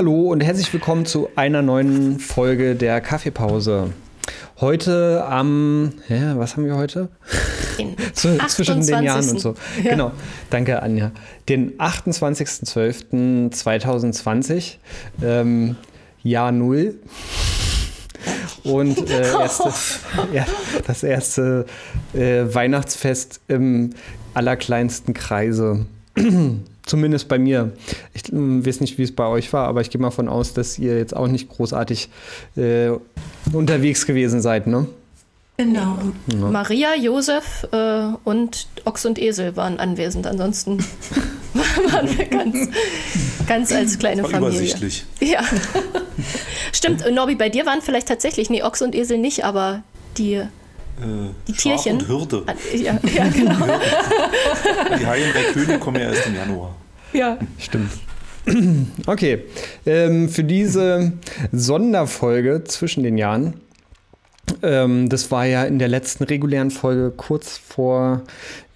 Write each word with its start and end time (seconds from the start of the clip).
Hallo 0.00 0.30
und 0.30 0.40
herzlich 0.40 0.72
willkommen 0.72 1.06
zu 1.06 1.28
einer 1.36 1.62
neuen 1.62 2.18
Folge 2.18 2.74
der 2.74 3.00
Kaffeepause. 3.00 3.92
Heute 4.60 5.24
am, 5.24 5.92
ja, 6.08 6.38
was 6.38 6.56
haben 6.56 6.66
wir 6.66 6.76
heute? 6.76 7.08
Zu, 8.12 8.36
zwischen 8.48 8.84
den 8.84 9.02
Jahren 9.02 9.26
und 9.28 9.40
so. 9.40 9.54
Ja. 9.82 9.92
Genau, 9.92 10.12
danke 10.50 10.82
Anja. 10.82 11.12
Den 11.48 11.78
28.12.2020, 11.78 14.74
ähm, 15.22 15.76
Jahr 16.22 16.52
Null. 16.52 16.98
Und 18.64 19.10
äh, 19.10 19.32
erste, 19.40 19.72
ja, 20.32 20.46
das 20.86 21.02
erste 21.02 21.66
äh, 22.14 22.44
Weihnachtsfest 22.52 23.40
im 23.48 23.90
allerkleinsten 24.34 25.14
Kreise. 25.14 25.86
Zumindest 26.86 27.28
bei 27.28 27.38
mir. 27.38 27.72
Ich 28.14 28.32
äh, 28.32 28.36
weiß 28.36 28.80
nicht, 28.80 28.98
wie 28.98 29.02
es 29.02 29.14
bei 29.14 29.26
euch 29.26 29.52
war, 29.52 29.68
aber 29.68 29.80
ich 29.80 29.90
gehe 29.90 30.00
mal 30.00 30.10
von 30.10 30.28
aus, 30.28 30.54
dass 30.54 30.78
ihr 30.78 30.98
jetzt 30.98 31.16
auch 31.16 31.28
nicht 31.28 31.48
großartig 31.48 32.08
äh, 32.56 32.90
unterwegs 33.52 34.06
gewesen 34.06 34.40
seid, 34.40 34.66
ne? 34.66 34.86
Genau. 35.60 35.98
Ja. 36.32 36.36
Maria, 36.50 36.94
Josef 36.96 37.68
äh, 37.70 38.04
und 38.24 38.66
Ochs 38.86 39.04
und 39.04 39.18
Esel 39.18 39.56
waren 39.56 39.78
anwesend. 39.78 40.26
Ansonsten 40.26 40.78
waren 41.92 42.16
wir 42.16 42.24
ganz, 42.24 42.68
ganz 43.46 43.70
als 43.70 43.98
kleine 43.98 44.22
Familie. 44.24 44.48
Übersichtlich. 44.48 45.04
Ja. 45.20 45.44
Stimmt, 46.72 47.04
Norbi, 47.12 47.34
bei 47.34 47.50
dir 47.50 47.66
waren 47.66 47.82
vielleicht 47.82 48.08
tatsächlich, 48.08 48.48
nee, 48.48 48.62
Ochs 48.62 48.80
und 48.80 48.94
Esel 48.94 49.18
nicht, 49.18 49.44
aber 49.44 49.82
die 50.16 50.32
äh, 50.34 50.46
die 51.46 51.52
Tierchen. 51.52 51.98
und 51.98 52.08
Hürde. 52.08 52.44
Ja, 52.74 52.98
ja 53.14 53.28
genau. 53.28 53.56
die 54.98 55.06
Heiligen 55.06 55.32
drei 55.32 55.42
Könige 55.52 55.78
kommen 55.78 56.00
ja 56.00 56.08
erst 56.08 56.26
im 56.26 56.36
Januar. 56.36 56.74
Ja. 57.12 57.36
Stimmt. 57.58 57.90
Okay, 59.06 59.44
ähm, 59.84 60.30
für 60.30 60.42
diese 60.42 61.12
Sonderfolge 61.52 62.64
zwischen 62.64 63.02
den 63.02 63.18
Jahren, 63.18 63.60
ähm, 64.62 65.08
das 65.08 65.30
war 65.30 65.46
ja 65.46 65.64
in 65.64 65.78
der 65.78 65.88
letzten 65.88 66.24
regulären 66.24 66.70
Folge 66.70 67.12
kurz 67.16 67.58
vor 67.58 68.22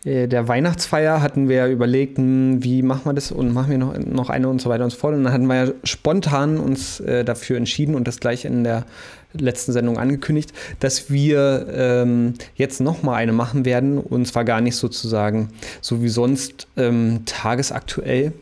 äh, 0.05 0.29
der 0.29 0.49
Weihnachtsfeier 0.49 1.23
hatten 1.23 1.49
wir 1.49 1.67
überlegt, 1.67 2.19
hm, 2.19 2.63
wie 2.63 2.83
machen 2.83 3.07
wir 3.07 3.15
das 3.15 3.33
und 3.33 3.53
machen 3.53 3.71
wir 3.71 3.79
noch, 3.79 3.97
noch 3.99 4.31
eine 4.31 4.49
und 4.49 4.61
so 4.61 4.69
weiter 4.69 4.85
und 4.85 4.91
so 4.91 4.99
fort. 4.99 5.15
Und 5.15 5.25
dann 5.25 5.33
hatten 5.33 5.47
wir 5.47 5.67
ja 5.67 5.73
spontan 5.85 6.59
uns 6.59 7.01
äh, 7.01 7.25
dafür 7.25 7.57
entschieden 7.57 7.95
und 7.95 8.07
das 8.07 8.21
gleich 8.21 8.45
in 8.45 8.65
der 8.65 8.85
letzten 9.33 9.73
Sendung 9.73 9.99
angekündigt, 9.99 10.53
dass 10.79 11.11
wir 11.11 11.67
ähm, 11.73 12.35
jetzt 12.55 12.81
nochmal 12.81 13.17
eine 13.17 13.33
machen 13.33 13.65
werden 13.65 13.99
und 13.99 14.27
zwar 14.27 14.45
gar 14.45 14.61
nicht 14.61 14.77
sozusagen 14.77 15.49
so 15.81 16.03
wie 16.03 16.09
sonst 16.09 16.69
ähm, 16.77 17.23
tagesaktuell, 17.27 18.33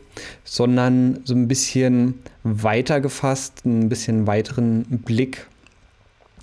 sondern 0.44 1.20
so 1.24 1.34
ein 1.34 1.48
bisschen 1.48 2.20
weiter 2.42 3.00
gefasst, 3.00 3.64
ein 3.64 3.88
bisschen 3.88 4.26
weiteren 4.26 4.84
Blick, 5.04 5.46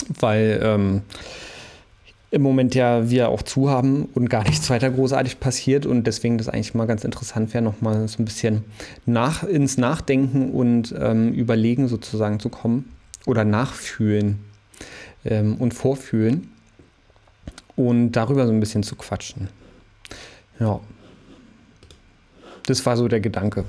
weil 0.08 0.60
ähm, 0.64 1.02
im 2.32 2.42
Moment 2.42 2.76
ja 2.76 3.10
wir 3.10 3.30
auch 3.30 3.42
zu 3.42 3.70
haben 3.70 4.06
und 4.14 4.30
gar 4.30 4.44
nichts 4.44 4.70
weiter 4.70 4.90
großartig 4.90 5.40
passiert 5.40 5.86
und 5.86 6.06
deswegen 6.06 6.38
das 6.38 6.50
eigentlich 6.50 6.74
mal 6.74 6.86
ganz 6.86 7.04
interessant 7.04 7.54
wäre, 7.54 7.64
nochmal 7.64 8.08
so 8.08 8.22
ein 8.22 8.26
bisschen 8.26 8.64
nach, 9.06 9.44
ins 9.44 9.78
Nachdenken 9.78 10.52
und 10.52 10.94
ähm, 10.98 11.34
Überlegen 11.34 11.88
sozusagen 11.88 12.40
zu 12.40 12.50
kommen 12.50 12.92
oder 13.26 13.46
nachfühlen 13.46 14.40
ähm, 15.26 15.56
und 15.56 15.74
vorfühlen 15.74 16.52
und 17.76 18.12
darüber 18.12 18.46
so 18.46 18.54
ein 18.54 18.60
bisschen 18.60 18.84
zu 18.84 18.96
quatschen. 18.96 19.50
Ja. 20.60 20.80
Das 22.66 22.86
war 22.86 22.98
so 22.98 23.08
der 23.08 23.22
Gedanke. 23.22 23.66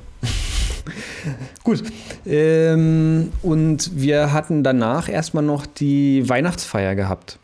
Gut. 1.64 1.82
Ähm, 2.26 3.32
und 3.42 3.90
wir 4.00 4.32
hatten 4.32 4.62
danach 4.62 5.08
erstmal 5.08 5.44
noch 5.44 5.66
die 5.66 6.28
Weihnachtsfeier 6.28 6.94
gehabt. 6.94 7.38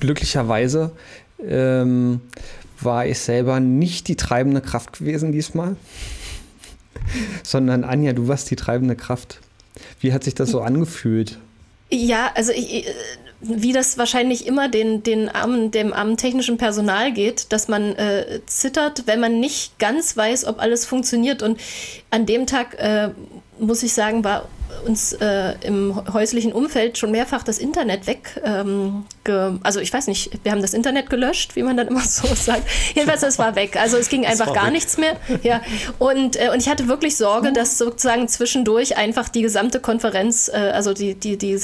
Glücklicherweise 0.00 0.92
ähm, 1.46 2.20
war 2.80 3.06
ich 3.06 3.18
selber 3.18 3.60
nicht 3.60 4.08
die 4.08 4.16
treibende 4.16 4.60
Kraft 4.60 4.98
gewesen 4.98 5.32
diesmal, 5.32 5.76
sondern 7.42 7.84
Anja, 7.84 8.12
du 8.12 8.28
warst 8.28 8.50
die 8.50 8.56
treibende 8.56 8.96
Kraft. 8.96 9.40
Wie 10.00 10.12
hat 10.12 10.24
sich 10.24 10.34
das 10.34 10.50
so 10.50 10.60
angefühlt? 10.60 11.38
Ja, 11.92 12.30
also 12.34 12.52
ich, 12.52 12.86
wie 13.40 13.72
das 13.72 13.96
wahrscheinlich 13.96 14.46
immer 14.46 14.68
den, 14.68 15.02
den 15.02 15.28
armen, 15.28 15.70
dem 15.70 15.92
armen 15.92 16.16
technischen 16.16 16.58
Personal 16.58 17.12
geht, 17.12 17.52
dass 17.52 17.68
man 17.68 17.96
äh, 17.96 18.40
zittert, 18.46 19.04
wenn 19.06 19.20
man 19.20 19.40
nicht 19.40 19.78
ganz 19.78 20.16
weiß, 20.16 20.44
ob 20.44 20.60
alles 20.60 20.84
funktioniert. 20.84 21.42
Und 21.42 21.58
an 22.10 22.26
dem 22.26 22.46
Tag, 22.46 22.78
äh, 22.78 23.10
muss 23.58 23.82
ich 23.82 23.94
sagen, 23.94 24.24
war 24.24 24.48
uns 24.86 25.12
äh, 25.14 25.54
im 25.62 26.00
häuslichen 26.12 26.52
Umfeld 26.52 26.98
schon 26.98 27.10
mehrfach 27.10 27.42
das 27.42 27.58
Internet 27.58 28.06
weg. 28.06 28.40
Ähm, 28.44 29.04
also 29.28 29.80
ich 29.80 29.92
weiß 29.92 30.06
nicht, 30.06 30.30
wir 30.42 30.52
haben 30.52 30.62
das 30.62 30.72
Internet 30.72 31.10
gelöscht, 31.10 31.54
wie 31.54 31.62
man 31.62 31.76
dann 31.76 31.88
immer 31.88 32.00
so 32.04 32.26
sagt. 32.34 32.62
Jedenfalls, 32.94 33.22
es 33.22 33.38
war 33.38 33.54
weg. 33.54 33.76
Also 33.76 33.96
es 33.96 34.08
ging 34.08 34.24
einfach 34.30 34.52
gar 34.54 34.66
weg. 34.66 34.72
nichts 34.72 34.96
mehr. 34.96 35.16
Ja. 35.42 35.60
Und, 35.98 36.36
äh, 36.36 36.50
und 36.52 36.60
ich 36.60 36.68
hatte 36.68 36.88
wirklich 36.88 37.16
Sorge, 37.16 37.52
dass 37.52 37.76
sozusagen 37.78 38.28
zwischendurch 38.28 38.96
einfach 38.96 39.28
die 39.28 39.42
gesamte 39.42 39.80
Konferenz, 39.80 40.48
äh, 40.48 40.56
also 40.56 40.94
die, 40.94 41.14
die, 41.14 41.36
die 41.36 41.58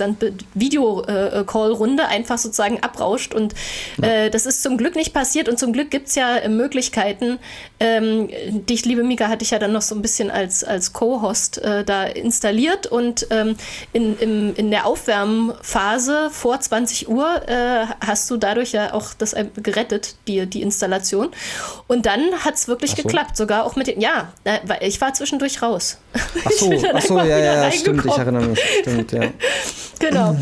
Video-Call-Runde 0.54 2.06
einfach 2.06 2.38
sozusagen 2.38 2.82
abrauscht. 2.82 3.34
Und 3.34 3.54
äh, 4.02 4.30
das 4.30 4.46
ist 4.46 4.62
zum 4.62 4.76
Glück 4.76 4.94
nicht 4.94 5.14
passiert. 5.14 5.48
Und 5.48 5.58
zum 5.58 5.72
Glück 5.72 5.90
gibt 5.90 6.08
es 6.08 6.14
ja 6.14 6.46
Möglichkeiten. 6.48 7.38
Ähm, 7.80 8.28
dich, 8.66 8.84
liebe 8.84 9.02
Mika, 9.02 9.28
hatte 9.28 9.44
ich 9.44 9.50
ja 9.50 9.58
dann 9.58 9.72
noch 9.72 9.82
so 9.82 9.94
ein 9.94 10.02
bisschen 10.02 10.30
als, 10.30 10.62
als 10.62 10.92
Co-Host 10.92 11.58
äh, 11.58 11.84
da 11.84 12.04
installiert 12.04 12.86
und 12.86 13.26
ähm, 13.30 13.56
in, 13.92 14.18
im, 14.18 14.54
in 14.56 14.70
der 14.70 14.86
Aufwärmphase 14.86 16.30
vor 16.30 16.60
20 16.60 17.08
Uhr 17.08 17.45
äh, 17.46 17.86
hast 18.04 18.30
du 18.30 18.36
dadurch 18.36 18.72
ja 18.72 18.92
auch 18.92 19.14
das 19.14 19.34
gerettet, 19.62 20.16
die, 20.26 20.46
die 20.46 20.62
Installation. 20.62 21.30
Und 21.86 22.06
dann 22.06 22.22
hat 22.44 22.54
es 22.54 22.68
wirklich 22.68 22.92
so. 22.92 23.02
geklappt, 23.02 23.36
sogar 23.36 23.64
auch 23.64 23.76
mit 23.76 23.86
den, 23.86 24.00
ja, 24.00 24.32
ich 24.80 25.00
war 25.00 25.14
zwischendurch 25.14 25.62
raus. 25.62 25.98
Ach 26.14 26.50
so, 26.50 26.72
ach 26.92 27.02
so 27.02 27.18
ja, 27.18 27.38
ja, 27.38 27.72
stimmt, 27.72 28.04
ich 28.04 28.16
erinnere 28.16 28.46
mich, 28.46 28.60
stimmt, 28.80 29.12
ja. 29.12 29.20
genau. 29.98 30.36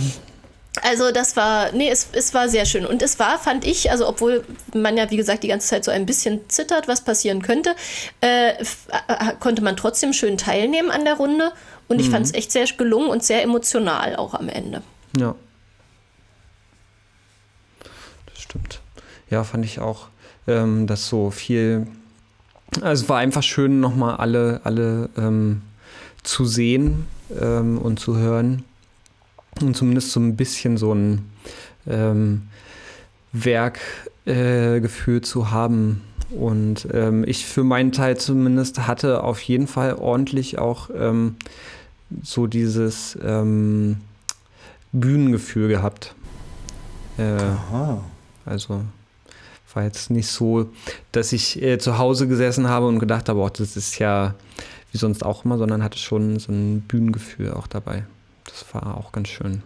Also 0.83 1.13
das 1.13 1.37
war, 1.37 1.73
nee, 1.73 1.89
es, 1.89 2.09
es 2.13 2.35
war 2.35 2.49
sehr 2.49 2.67
schön. 2.67 2.85
Und 2.85 3.01
es 3.01 3.19
war, 3.19 3.39
fand 3.39 3.65
ich, 3.65 3.91
also 3.91 4.09
obwohl 4.09 4.45
man 4.75 4.97
ja, 4.97 5.11
wie 5.11 5.17
gesagt, 5.17 5.43
die 5.45 5.49
ganze 5.49 5.69
Zeit 5.69 5.85
so 5.85 5.91
ein 5.91 6.05
bisschen 6.05 6.41
zittert, 6.49 6.89
was 6.89 7.03
passieren 7.03 7.43
könnte, 7.43 7.75
äh, 8.21 8.53
konnte 9.39 9.63
man 9.63 9.77
trotzdem 9.77 10.13
schön 10.13 10.37
teilnehmen 10.37 10.91
an 10.91 11.05
der 11.05 11.15
Runde. 11.15 11.53
Und 11.87 12.01
ich 12.01 12.09
mhm. 12.09 12.13
fand 12.13 12.27
es 12.27 12.35
echt 12.35 12.51
sehr 12.51 12.67
gelungen 12.67 13.09
und 13.09 13.23
sehr 13.23 13.43
emotional 13.43 14.17
auch 14.17 14.35
am 14.35 14.49
Ende. 14.49 14.83
Ja. 15.17 15.35
Das 18.35 18.44
stimmt. 18.55 18.81
Ja, 19.31 19.45
fand 19.45 19.65
ich 19.65 19.81
auch, 19.81 20.09
ähm, 20.47 20.87
dass 20.87 21.09
so 21.09 21.31
viel. 21.31 21.87
Also 22.81 23.05
es 23.05 23.09
war 23.09 23.19
einfach 23.19 23.43
schön, 23.43 23.81
nochmal 23.81 24.17
alle, 24.17 24.61
alle 24.65 25.09
ähm, 25.17 25.63
zu 26.23 26.45
sehen 26.45 27.07
ähm, 27.41 27.79
und 27.79 27.99
zu 28.01 28.17
hören. 28.17 28.65
Und 29.61 29.77
zumindest 29.77 30.11
so 30.11 30.21
ein 30.21 30.37
bisschen 30.37 30.77
so 30.77 30.93
ein 30.93 31.31
ähm, 31.87 32.49
Werkgefühl 33.33 35.19
äh, 35.19 35.23
zu 35.23 35.51
haben 35.51 36.03
und 36.31 36.89
ähm, 36.93 37.25
ich 37.27 37.47
für 37.47 37.63
meinen 37.63 37.93
Teil 37.93 38.17
zumindest 38.17 38.89
hatte 38.89 39.23
auf 39.23 39.41
jeden 39.43 39.69
Fall 39.69 39.95
ordentlich 39.95 40.59
auch 40.59 40.91
ähm, 40.97 41.37
so 42.23 42.49
dieses 42.49 43.17
Bühnengefühl 44.93 45.69
gehabt. 45.69 46.15
Äh, 47.19 47.23
Aha. 47.23 48.03
Also 48.45 48.83
war 49.75 49.83
jetzt 49.83 50.11
nicht 50.11 50.29
so, 50.29 50.71
dass 51.13 51.33
ich 51.33 51.61
äh, 51.61 51.79
zu 51.79 51.99
Hause 51.99 52.29
gesessen 52.29 52.69
habe 52.69 52.87
und 52.87 52.99
gedacht 52.99 53.29
habe, 53.29 53.41
oh, 53.41 53.49
das 53.49 53.77
ist 53.77 53.99
ja 53.99 54.35
wie 54.93 54.99
sonst 54.99 55.25
auch 55.25 55.45
immer, 55.45 55.59
sondern 55.59 55.83
hatte 55.83 55.99
schon 55.99 56.39
so 56.39 56.53
ein 56.53 56.83
Bühnengefühl 56.83 57.53
auch 57.53 57.67
dabei. 57.67 58.05
Das 58.45 58.65
war 58.73 58.97
auch 58.97 59.13
ganz 59.13 59.29
schön. 59.29 59.63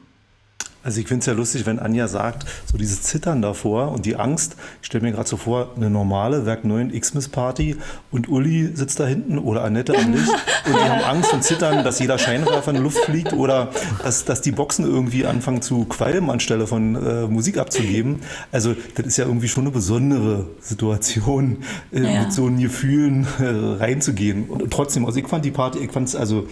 Also 0.82 1.00
ich 1.00 1.08
finde 1.08 1.20
es 1.20 1.26
ja 1.26 1.32
lustig, 1.32 1.66
wenn 1.66 1.80
Anja 1.80 2.06
sagt, 2.06 2.46
so 2.70 2.78
dieses 2.78 3.02
Zittern 3.02 3.42
davor 3.42 3.90
und 3.90 4.06
die 4.06 4.16
Angst. 4.16 4.56
Ich 4.80 4.86
stelle 4.86 5.02
mir 5.02 5.12
gerade 5.12 5.28
so 5.28 5.36
vor, 5.36 5.72
eine 5.76 5.90
normale 5.90 6.46
Werk 6.46 6.64
9 6.64 6.92
Xmas-Party 6.92 7.76
und 8.12 8.28
Uli 8.28 8.70
sitzt 8.74 9.00
da 9.00 9.06
hinten 9.06 9.38
oder 9.38 9.64
Annette 9.64 9.96
am 9.98 10.12
Licht 10.12 10.30
und 10.66 10.74
die 10.74 10.88
haben 10.88 11.02
Angst 11.02 11.32
und 11.32 11.42
zittern, 11.42 11.84
dass 11.84 11.98
jeder 11.98 12.16
Scheinwerfer 12.16 12.70
in 12.70 12.76
die 12.76 12.82
Luft 12.82 12.98
fliegt 12.98 13.32
oder 13.32 13.70
dass, 14.02 14.24
dass 14.24 14.40
die 14.40 14.52
Boxen 14.52 14.84
irgendwie 14.84 15.26
anfangen 15.26 15.62
zu 15.62 15.84
qualmen, 15.84 16.30
anstelle 16.30 16.66
von 16.66 16.94
äh, 16.94 17.26
Musik 17.26 17.58
abzugeben. 17.58 18.20
Also 18.52 18.76
das 18.94 19.06
ist 19.06 19.16
ja 19.16 19.24
irgendwie 19.24 19.48
schon 19.48 19.64
eine 19.64 19.72
besondere 19.72 20.46
Situation, 20.60 21.58
äh, 21.92 22.02
ja. 22.02 22.22
mit 22.22 22.32
so 22.32 22.46
Gefühlen 22.46 23.26
äh, 23.40 23.82
reinzugehen. 23.82 24.44
Und 24.48 24.72
trotzdem, 24.72 25.06
also 25.06 25.18
ich 25.18 25.26
fand 25.26 25.44
die 25.44 25.50
Party, 25.50 25.80
ich 25.80 25.90
fand 25.90 26.08
es 26.08 26.16
also 26.16 26.46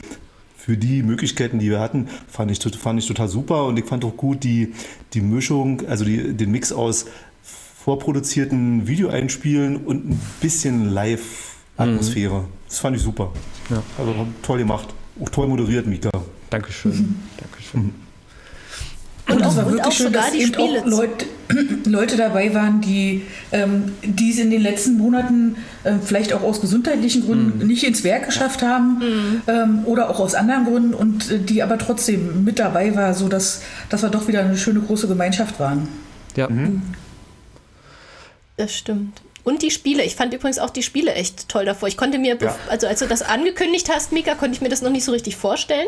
für 0.66 0.76
die 0.76 1.04
Möglichkeiten, 1.04 1.60
die 1.60 1.70
wir 1.70 1.78
hatten, 1.78 2.08
fand 2.26 2.50
ich, 2.50 2.58
fand 2.76 2.98
ich 2.98 3.06
total 3.06 3.28
super. 3.28 3.66
Und 3.66 3.78
ich 3.78 3.84
fand 3.84 4.04
auch 4.04 4.16
gut 4.16 4.42
die, 4.42 4.74
die 5.14 5.20
Mischung, 5.20 5.86
also 5.86 6.04
die, 6.04 6.34
den 6.34 6.50
Mix 6.50 6.72
aus 6.72 7.06
vorproduzierten 7.84 8.88
Videoeinspielen 8.88 9.76
und 9.76 10.10
ein 10.10 10.20
bisschen 10.40 10.90
Live-Atmosphäre. 10.90 12.40
Mhm. 12.40 12.46
Das 12.66 12.80
fand 12.80 12.96
ich 12.96 13.02
super. 13.02 13.32
Ja. 13.70 13.80
Also 13.96 14.26
toll 14.42 14.58
gemacht. 14.58 14.92
Auch 15.22 15.28
toll 15.28 15.46
moderiert, 15.46 15.86
Mika. 15.86 16.10
Dankeschön. 16.50 17.14
Dankeschön. 17.36 17.82
Mhm. 17.82 18.05
Und, 19.28 19.36
und 19.36 19.44
auch, 19.44 19.56
war 19.56 19.70
wirklich 19.70 19.94
schön, 19.94 20.12
dass 20.12 20.32
eben 20.34 20.54
auch 20.54 20.86
Leute, 20.86 21.26
Leute, 21.84 22.16
dabei 22.16 22.54
waren, 22.54 22.80
die 22.80 23.22
ähm, 23.50 23.92
es 24.02 24.38
in 24.38 24.50
den 24.50 24.62
letzten 24.62 24.96
Monaten 24.96 25.56
äh, 25.82 25.94
vielleicht 26.04 26.32
auch 26.32 26.42
aus 26.42 26.60
gesundheitlichen 26.60 27.24
Gründen 27.24 27.58
mhm. 27.58 27.66
nicht 27.66 27.82
ins 27.82 28.04
Werk 28.04 28.26
geschafft 28.26 28.62
haben 28.62 28.98
mhm. 28.98 29.42
ähm, 29.48 29.80
oder 29.84 30.10
auch 30.10 30.20
aus 30.20 30.34
anderen 30.34 30.64
Gründen 30.64 30.94
und 30.94 31.30
äh, 31.30 31.40
die 31.40 31.62
aber 31.62 31.76
trotzdem 31.78 32.44
mit 32.44 32.60
dabei 32.60 32.94
war, 32.94 33.14
sodass 33.14 33.62
dass 33.88 34.02
wir 34.02 34.10
doch 34.10 34.28
wieder 34.28 34.40
eine 34.40 34.56
schöne 34.56 34.80
große 34.80 35.08
Gemeinschaft 35.08 35.58
waren. 35.58 35.88
Ja. 36.36 36.48
Mhm. 36.48 36.82
Das 38.56 38.74
stimmt. 38.74 39.22
Und 39.46 39.62
die 39.62 39.70
Spiele. 39.70 40.02
Ich 40.02 40.16
fand 40.16 40.34
übrigens 40.34 40.58
auch 40.58 40.70
die 40.70 40.82
Spiele 40.82 41.14
echt 41.14 41.48
toll 41.48 41.64
davor. 41.64 41.86
Ich 41.86 41.96
konnte 41.96 42.18
mir, 42.18 42.36
ja. 42.36 42.56
also 42.68 42.88
als 42.88 42.98
du 42.98 43.06
das 43.06 43.22
angekündigt 43.22 43.88
hast, 43.88 44.10
Mika, 44.10 44.34
konnte 44.34 44.56
ich 44.56 44.60
mir 44.60 44.68
das 44.68 44.82
noch 44.82 44.90
nicht 44.90 45.04
so 45.04 45.12
richtig 45.12 45.36
vorstellen. 45.36 45.86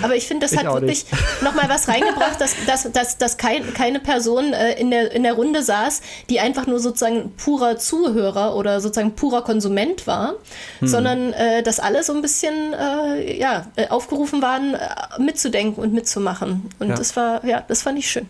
Aber 0.00 0.14
ich 0.14 0.28
finde, 0.28 0.46
das 0.46 0.52
ich 0.52 0.58
hat 0.60 0.72
wirklich 0.72 1.06
nochmal 1.42 1.68
was 1.68 1.88
reingebracht, 1.88 2.40
dass, 2.40 2.54
dass, 2.66 2.92
dass, 2.92 3.18
dass 3.18 3.36
kein, 3.36 3.74
keine 3.74 3.98
Person 3.98 4.52
äh, 4.52 4.78
in, 4.78 4.92
der, 4.92 5.10
in 5.10 5.24
der 5.24 5.32
Runde 5.32 5.64
saß, 5.64 6.02
die 6.28 6.38
einfach 6.38 6.68
nur 6.68 6.78
sozusagen 6.78 7.32
purer 7.32 7.78
Zuhörer 7.78 8.54
oder 8.54 8.80
sozusagen 8.80 9.16
purer 9.16 9.42
Konsument 9.42 10.06
war, 10.06 10.36
hm. 10.78 10.86
sondern 10.86 11.32
äh, 11.32 11.64
dass 11.64 11.80
alle 11.80 12.04
so 12.04 12.12
ein 12.12 12.22
bisschen 12.22 12.74
äh, 12.74 13.36
ja, 13.40 13.66
äh, 13.74 13.88
aufgerufen 13.88 14.40
waren, 14.40 14.74
äh, 14.74 14.78
mitzudenken 15.18 15.82
und 15.82 15.92
mitzumachen. 15.92 16.70
Und 16.78 16.90
ja. 16.90 16.94
das 16.94 17.16
war, 17.16 17.44
ja, 17.44 17.64
das 17.66 17.82
fand 17.82 17.98
ich 17.98 18.08
schön. 18.08 18.28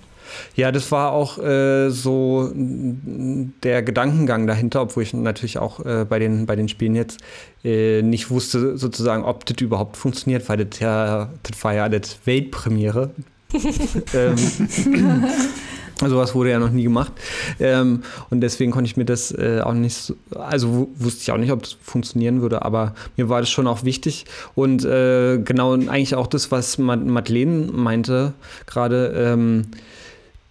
Ja, 0.57 0.73
das 0.73 0.91
war 0.93 1.13
auch 1.13 1.39
äh, 1.39 1.91
so 1.91 2.51
der 2.55 3.83
Gedankengang 3.83 4.47
dahinter, 4.47 4.83
obwohl 4.83 5.03
ich 5.03 5.15
natürlich 5.15 5.59
auch 5.59 5.85
äh, 5.85 6.05
bei, 6.09 6.19
den, 6.19 6.47
bei 6.47 6.57
den 6.57 6.69
Spielen 6.69 6.95
jetzt 6.95 7.21
äh, 7.65 8.03
nicht 8.03 8.31
wusste, 8.31 8.77
sozusagen, 8.77 9.25
ob 9.25 9.47
das 9.47 9.57
überhaupt 9.61 9.97
funktioniert, 9.97 10.49
weil 10.49 10.65
das, 10.65 10.81
ja, 10.81 11.31
das 11.43 11.65
war 11.65 11.75
ja 11.75 11.89
das 11.89 12.19
Weltpremiere. 12.25 13.11
ähm, 14.15 14.37
also 16.03 16.17
was 16.17 16.35
wurde 16.35 16.51
ja 16.51 16.59
noch 16.59 16.71
nie 16.71 16.85
gemacht. 16.85 17.13
Ähm, 17.59 18.03
und 18.31 18.41
deswegen 18.41 18.73
konnte 18.73 18.89
ich 18.89 18.97
mir 18.97 19.05
das 19.05 19.33
äh, 19.33 19.61
auch 19.63 19.75
nicht, 19.75 19.95
so, 19.95 20.15
also 20.35 20.89
wusste 20.97 21.23
ich 21.23 21.33
auch 21.33 21.37
nicht, 21.37 21.53
ob 21.53 21.63
das 21.63 21.77
funktionieren 21.83 22.43
würde, 22.43 22.63
aber 22.63 22.95
mir 23.17 23.29
war 23.29 23.41
das 23.41 23.51
schon 23.51 23.67
auch 23.67 23.85
wichtig. 23.85 24.25
Und 24.55 24.85
äh, 24.85 25.39
genau 25.39 25.75
eigentlich 25.75 26.15
auch 26.15 26.27
das, 26.27 26.51
was 26.51 26.79
Madeleine 26.79 27.71
meinte, 27.73 28.33
gerade, 28.67 29.13
ähm, 29.17 29.67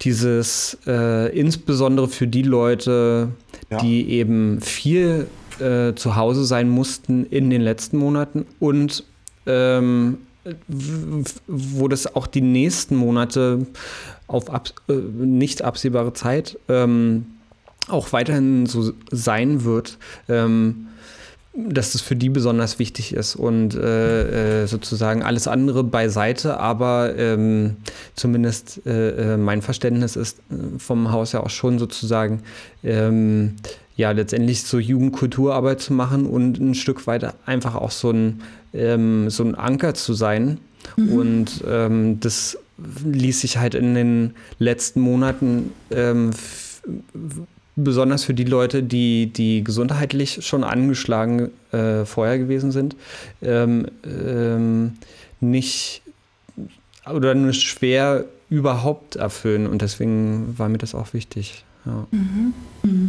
dieses 0.01 0.77
äh, 0.87 1.37
insbesondere 1.37 2.07
für 2.07 2.27
die 2.27 2.43
Leute, 2.43 3.29
ja. 3.69 3.77
die 3.77 4.09
eben 4.09 4.61
viel 4.61 5.27
äh, 5.59 5.93
zu 5.95 6.15
Hause 6.15 6.45
sein 6.45 6.69
mussten 6.69 7.25
in 7.25 7.49
den 7.49 7.61
letzten 7.61 7.97
Monaten 7.97 8.45
und 8.59 9.03
ähm, 9.45 10.19
wo 11.47 11.87
das 11.87 12.15
auch 12.15 12.27
die 12.27 12.41
nächsten 12.41 12.95
Monate 12.95 13.65
auf 14.27 14.49
ab, 14.49 14.69
äh, 14.87 14.93
nicht 14.93 15.63
absehbare 15.63 16.13
Zeit 16.13 16.57
ähm, 16.69 17.25
auch 17.87 18.13
weiterhin 18.13 18.65
so 18.65 18.93
sein 19.11 19.63
wird. 19.63 19.97
Ähm, 20.27 20.88
dass 21.53 21.93
das 21.93 22.01
für 22.01 22.15
die 22.15 22.29
besonders 22.29 22.77
wichtig 22.77 23.13
ist 23.13 23.35
und 23.35 23.73
äh, 23.73 24.63
äh, 24.63 24.67
sozusagen 24.67 25.23
alles 25.23 25.47
andere 25.47 25.83
beiseite, 25.83 26.59
aber 26.59 27.15
ähm, 27.17 27.77
zumindest 28.15 28.85
äh, 28.85 29.33
äh 29.33 29.37
mein 29.37 29.61
Verständnis 29.61 30.15
ist 30.15 30.39
äh, 30.51 30.77
vom 30.77 31.11
Haus 31.11 31.31
ja 31.31 31.41
auch 31.41 31.49
schon 31.49 31.79
sozusagen 31.79 32.43
ähm, 32.83 33.55
ja 33.95 34.11
letztendlich 34.11 34.63
so 34.63 34.79
Jugendkulturarbeit 34.79 35.81
zu 35.81 35.93
machen 35.93 36.25
und 36.25 36.59
ein 36.59 36.75
Stück 36.75 37.07
weit 37.07 37.33
einfach 37.45 37.75
auch 37.75 37.91
so 37.91 38.11
ein, 38.11 38.41
ähm, 38.73 39.29
so 39.29 39.43
ein 39.43 39.55
Anker 39.55 39.93
zu 39.93 40.13
sein. 40.13 40.59
Mhm. 40.95 41.13
Und 41.13 41.63
ähm, 41.67 42.19
das 42.19 42.57
ließ 43.03 43.41
sich 43.41 43.57
halt 43.57 43.75
in 43.75 43.95
den 43.95 44.35
letzten 44.57 45.01
Monaten 45.01 45.73
ähm, 45.91 46.31
besonders 47.83 48.23
für 48.23 48.33
die 48.33 48.43
Leute, 48.43 48.83
die, 48.83 49.27
die 49.27 49.63
gesundheitlich 49.63 50.45
schon 50.45 50.63
angeschlagen 50.63 51.51
äh, 51.71 52.05
vorher 52.05 52.37
gewesen 52.37 52.71
sind, 52.71 52.95
ähm, 53.41 53.87
ähm, 54.03 54.93
nicht 55.39 56.01
oder 57.11 57.33
nur 57.35 57.53
schwer 57.53 58.25
überhaupt 58.49 59.15
erfüllen. 59.15 59.67
Und 59.67 59.81
deswegen 59.81 60.57
war 60.57 60.69
mir 60.69 60.77
das 60.77 60.95
auch 60.95 61.13
wichtig. 61.13 61.63
Ja. 61.89 62.07
Mhm. 62.11 62.53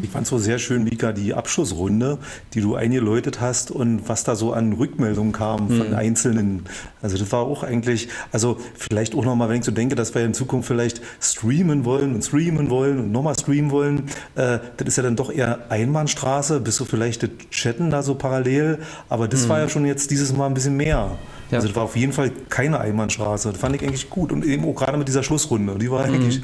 Ich 0.02 0.10
fand 0.10 0.24
es 0.24 0.30
so 0.30 0.38
sehr 0.38 0.58
schön, 0.58 0.84
Mika, 0.84 1.12
die 1.12 1.32
Abschlussrunde, 1.34 2.18
die 2.54 2.60
du 2.60 2.74
eingeläutet 2.74 3.40
hast 3.40 3.70
und 3.70 4.08
was 4.08 4.24
da 4.24 4.34
so 4.34 4.52
an 4.52 4.72
Rückmeldungen 4.72 5.32
kam 5.32 5.68
von 5.68 5.90
mhm. 5.90 5.94
Einzelnen. 5.94 6.64
Also 7.02 7.16
das 7.16 7.30
war 7.30 7.40
auch 7.40 7.62
eigentlich, 7.62 8.08
also 8.32 8.58
vielleicht 8.74 9.14
auch 9.14 9.24
nochmal, 9.24 9.48
wenn 9.48 9.60
ich 9.60 9.64
so 9.64 9.70
denke, 9.70 9.94
dass 9.94 10.14
wir 10.14 10.24
in 10.24 10.34
Zukunft 10.34 10.66
vielleicht 10.66 11.00
streamen 11.20 11.84
wollen 11.84 12.14
und 12.14 12.24
streamen 12.24 12.68
wollen 12.68 12.98
und 12.98 13.12
nochmal 13.12 13.38
streamen 13.38 13.70
wollen, 13.70 14.04
äh, 14.34 14.58
das 14.76 14.88
ist 14.88 14.96
ja 14.96 15.02
dann 15.02 15.16
doch 15.16 15.30
eher 15.32 15.70
Einbahnstraße, 15.70 16.60
bist 16.60 16.80
du 16.80 16.84
vielleicht 16.84 17.22
das 17.22 17.30
Chatten 17.50 17.90
da 17.90 18.02
so 18.02 18.14
parallel, 18.16 18.78
aber 19.08 19.28
das 19.28 19.44
mhm. 19.44 19.48
war 19.50 19.60
ja 19.60 19.68
schon 19.68 19.86
jetzt 19.86 20.10
dieses 20.10 20.32
Mal 20.36 20.46
ein 20.46 20.54
bisschen 20.54 20.76
mehr. 20.76 21.12
Ja. 21.50 21.58
Also 21.58 21.68
das 21.68 21.76
war 21.76 21.84
auf 21.84 21.96
jeden 21.96 22.12
Fall 22.12 22.30
keine 22.48 22.80
Einbahnstraße. 22.80 23.50
Das 23.52 23.60
fand 23.60 23.76
ich 23.76 23.82
eigentlich 23.82 24.10
gut 24.10 24.32
und 24.32 24.44
eben 24.44 24.64
auch 24.64 24.74
gerade 24.74 24.98
mit 24.98 25.08
dieser 25.08 25.22
Schlussrunde, 25.22 25.76
die 25.78 25.90
war 25.90 26.06
mhm. 26.06 26.14
eigentlich, 26.14 26.42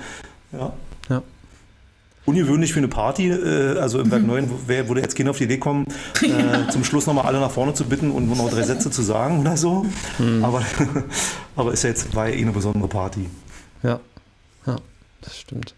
ja. 0.52 0.72
ja 1.08 1.22
ungewöhnlich 2.26 2.72
für 2.72 2.80
eine 2.80 2.88
Party. 2.88 3.28
Äh, 3.30 3.78
also 3.78 4.00
im 4.00 4.10
Werk 4.10 4.26
9 4.26 4.50
wer 4.66 4.88
würde 4.88 5.00
jetzt 5.00 5.16
gerne 5.16 5.30
auf 5.30 5.38
die 5.38 5.44
Idee 5.44 5.58
kommen, 5.58 5.86
äh, 6.22 6.70
zum 6.70 6.84
Schluss 6.84 7.06
nochmal 7.06 7.24
alle 7.24 7.40
nach 7.40 7.50
vorne 7.50 7.72
zu 7.72 7.84
bitten 7.84 8.10
und 8.10 8.26
nur 8.26 8.36
noch 8.36 8.50
drei 8.50 8.62
Sätze 8.62 8.90
zu 8.90 9.02
sagen 9.02 9.40
oder 9.40 9.56
so. 9.56 9.86
Mhm. 10.18 10.44
Aber, 10.44 10.62
aber 11.56 11.72
ist 11.72 11.84
ja 11.84 11.90
jetzt 11.90 12.14
war 12.14 12.28
ja 12.28 12.34
eh 12.34 12.42
eine 12.42 12.52
besondere 12.52 12.88
Party. 12.88 13.26
Ja, 13.82 14.00
ja, 14.66 14.76
das 15.22 15.38
stimmt. 15.38 15.74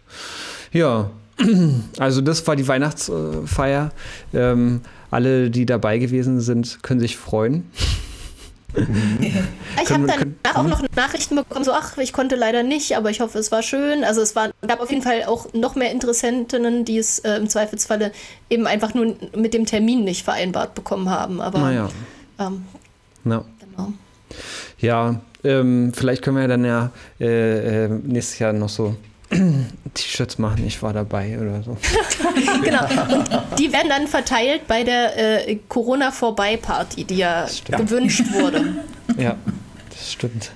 Ja, 0.72 1.10
also 1.98 2.20
das 2.20 2.46
war 2.46 2.56
die 2.56 2.66
Weihnachtsfeier. 2.66 3.92
Ähm, 4.34 4.80
alle, 5.10 5.50
die 5.50 5.64
dabei 5.64 5.98
gewesen 5.98 6.40
sind, 6.40 6.82
können 6.82 7.00
sich 7.00 7.16
freuen. 7.16 7.70
Ich 9.82 9.92
habe 9.92 10.06
dann 10.06 10.36
auch 10.54 10.64
noch 10.64 10.82
Nachrichten 10.94 11.36
bekommen, 11.36 11.64
so 11.64 11.72
ach, 11.72 11.96
ich 11.98 12.12
konnte 12.12 12.36
leider 12.36 12.62
nicht, 12.62 12.96
aber 12.96 13.10
ich 13.10 13.20
hoffe, 13.20 13.38
es 13.38 13.50
war 13.52 13.62
schön. 13.62 14.04
Also 14.04 14.20
es 14.20 14.36
war, 14.36 14.50
gab 14.66 14.80
auf 14.80 14.90
jeden 14.90 15.02
Fall 15.02 15.24
auch 15.24 15.52
noch 15.54 15.76
mehr 15.76 15.92
Interessentinnen, 15.92 16.84
die 16.84 16.98
es 16.98 17.20
äh, 17.20 17.36
im 17.36 17.48
Zweifelsfalle 17.48 18.12
eben 18.50 18.66
einfach 18.66 18.92
nur 18.92 19.16
mit 19.36 19.54
dem 19.54 19.66
Termin 19.66 20.04
nicht 20.04 20.24
vereinbart 20.24 20.74
bekommen 20.74 21.08
haben. 21.08 21.40
Aber 21.40 21.60
naja. 21.60 21.88
ähm, 22.38 22.64
ja. 23.24 23.44
genau. 23.60 23.92
Ja, 24.78 25.20
ähm, 25.44 25.92
vielleicht 25.94 26.22
können 26.22 26.36
wir 26.36 26.48
dann 26.48 26.64
ja 26.64 26.90
äh, 27.20 27.84
äh, 27.84 27.88
nächstes 27.88 28.38
Jahr 28.38 28.52
noch 28.52 28.68
so 28.68 28.96
T-Shirts 29.94 30.38
machen, 30.38 30.64
ich 30.66 30.82
war 30.82 30.92
dabei 30.92 31.38
oder 31.38 31.62
so. 31.62 31.76
genau. 32.62 32.82
Und 32.82 33.58
die 33.58 33.72
werden 33.72 33.88
dann 33.88 34.06
verteilt 34.06 34.66
bei 34.66 34.84
der 34.84 35.48
äh, 35.48 35.58
Corona-Vorbei-Party, 35.68 37.04
die 37.04 37.16
ja 37.16 37.46
gewünscht 37.66 38.24
wurde. 38.32 38.76
Ja, 39.16 39.36
das 39.88 40.12
stimmt. 40.12 40.50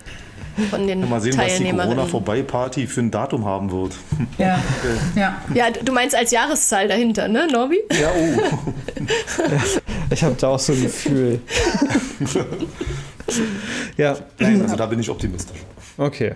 Von 0.68 0.86
den 0.86 1.08
Mal 1.08 1.22
sehen, 1.22 1.38
was 1.38 1.56
die 1.56 1.70
Corona-Vorbei-Party 1.70 2.86
für 2.86 3.00
ein 3.00 3.10
Datum 3.10 3.46
haben 3.46 3.72
wird. 3.72 3.94
Ja. 4.36 4.62
Okay. 4.78 4.98
ja. 5.18 5.42
ja, 5.54 5.70
du 5.70 5.90
meinst 5.90 6.14
als 6.14 6.30
Jahreszahl 6.30 6.86
dahinter, 6.86 7.28
ne, 7.28 7.48
Norbi? 7.50 7.78
Ja, 7.98 8.10
oh. 8.14 8.72
ich 10.10 10.22
habe 10.22 10.34
da 10.38 10.48
auch 10.48 10.58
so 10.58 10.74
ein 10.74 10.82
Gefühl. 10.82 11.40
ja. 13.96 14.18
Nein, 14.38 14.60
also 14.60 14.76
da 14.76 14.84
bin 14.84 15.00
ich 15.00 15.08
optimistisch. 15.08 15.58
Okay. 15.96 16.34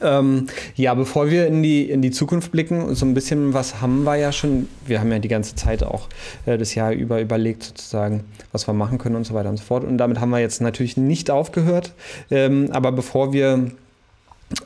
Ähm, 0.00 0.46
ja, 0.74 0.94
bevor 0.94 1.30
wir 1.30 1.46
in 1.46 1.62
die, 1.62 1.90
in 1.90 2.02
die 2.02 2.10
Zukunft 2.10 2.52
blicken, 2.52 2.94
so 2.94 3.04
ein 3.04 3.14
bisschen 3.14 3.52
was 3.52 3.80
haben 3.80 4.04
wir 4.04 4.16
ja 4.16 4.32
schon, 4.32 4.68
wir 4.86 5.00
haben 5.00 5.12
ja 5.12 5.18
die 5.18 5.28
ganze 5.28 5.54
Zeit 5.54 5.82
auch 5.82 6.08
äh, 6.46 6.56
das 6.56 6.74
Jahr 6.74 6.92
über 6.92 7.20
überlegt, 7.20 7.64
sozusagen, 7.64 8.24
was 8.52 8.66
wir 8.66 8.74
machen 8.74 8.98
können 8.98 9.16
und 9.16 9.26
so 9.26 9.34
weiter 9.34 9.50
und 9.50 9.58
so 9.58 9.64
fort. 9.64 9.84
Und 9.84 9.98
damit 9.98 10.20
haben 10.20 10.30
wir 10.30 10.38
jetzt 10.38 10.60
natürlich 10.60 10.96
nicht 10.96 11.30
aufgehört. 11.30 11.92
Ähm, 12.30 12.68
aber 12.72 12.92
bevor 12.92 13.32
wir 13.32 13.70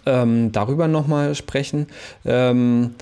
ähm, 0.05 0.53
darüber 0.53 0.89
nochmal 0.89 1.35
sprechen, 1.35 1.87
ähm, 2.25 2.95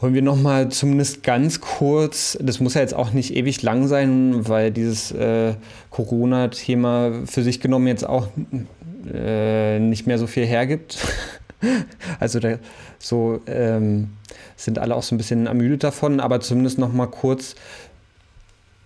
wollen 0.00 0.14
wir 0.14 0.22
nochmal 0.22 0.70
zumindest 0.70 1.22
ganz 1.22 1.60
kurz, 1.60 2.38
das 2.40 2.58
muss 2.58 2.74
ja 2.74 2.80
jetzt 2.80 2.94
auch 2.94 3.12
nicht 3.12 3.36
ewig 3.36 3.60
lang 3.62 3.86
sein, 3.86 4.48
weil 4.48 4.70
dieses 4.70 5.12
äh, 5.12 5.54
Corona-Thema 5.90 7.26
für 7.26 7.42
sich 7.42 7.60
genommen 7.60 7.86
jetzt 7.86 8.06
auch 8.06 8.28
äh, 9.12 9.78
nicht 9.78 10.06
mehr 10.06 10.18
so 10.18 10.26
viel 10.26 10.46
hergibt. 10.46 10.98
also 12.20 12.40
da, 12.40 12.58
so 12.98 13.40
ähm, 13.46 14.10
sind 14.56 14.78
alle 14.78 14.94
auch 14.94 15.02
so 15.02 15.14
ein 15.14 15.18
bisschen 15.18 15.46
ermüdet 15.46 15.84
davon, 15.84 16.20
aber 16.20 16.40
zumindest 16.40 16.78
noch 16.78 16.92
mal 16.92 17.06
kurz 17.06 17.54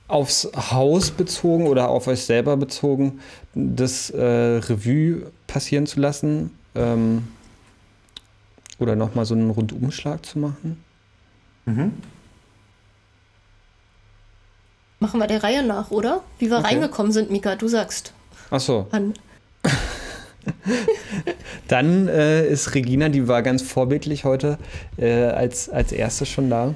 aufs 0.06 0.50
Haus 0.54 1.10
bezogen 1.10 1.66
oder 1.66 1.88
auf 1.88 2.06
euch 2.06 2.24
selber 2.24 2.56
bezogen, 2.56 3.20
das 3.54 4.10
äh, 4.10 4.22
Revue 4.22 5.30
passieren 5.46 5.86
zu 5.86 6.00
lassen 6.00 6.50
ähm, 6.74 7.26
oder 8.78 8.96
nochmal 8.96 9.24
so 9.24 9.34
einen 9.34 9.50
Rundumschlag 9.50 10.24
zu 10.26 10.38
machen? 10.38 10.82
Mhm. 11.64 11.92
Machen 15.00 15.20
wir 15.20 15.26
der 15.26 15.42
Reihe 15.42 15.62
nach, 15.62 15.90
oder? 15.90 16.22
Wie 16.38 16.50
wir 16.50 16.58
okay. 16.58 16.66
reingekommen 16.68 17.12
sind, 17.12 17.30
Mika, 17.30 17.56
du 17.56 17.68
sagst. 17.68 18.12
Ach 18.50 18.60
so. 18.60 18.86
Dann 21.68 22.08
äh, 22.08 22.46
ist 22.46 22.74
Regina, 22.74 23.08
die 23.08 23.28
war 23.28 23.42
ganz 23.42 23.62
vorbildlich 23.62 24.24
heute, 24.24 24.58
äh, 24.96 25.24
als, 25.24 25.68
als 25.68 25.92
erste 25.92 26.26
schon 26.26 26.50
da. 26.50 26.74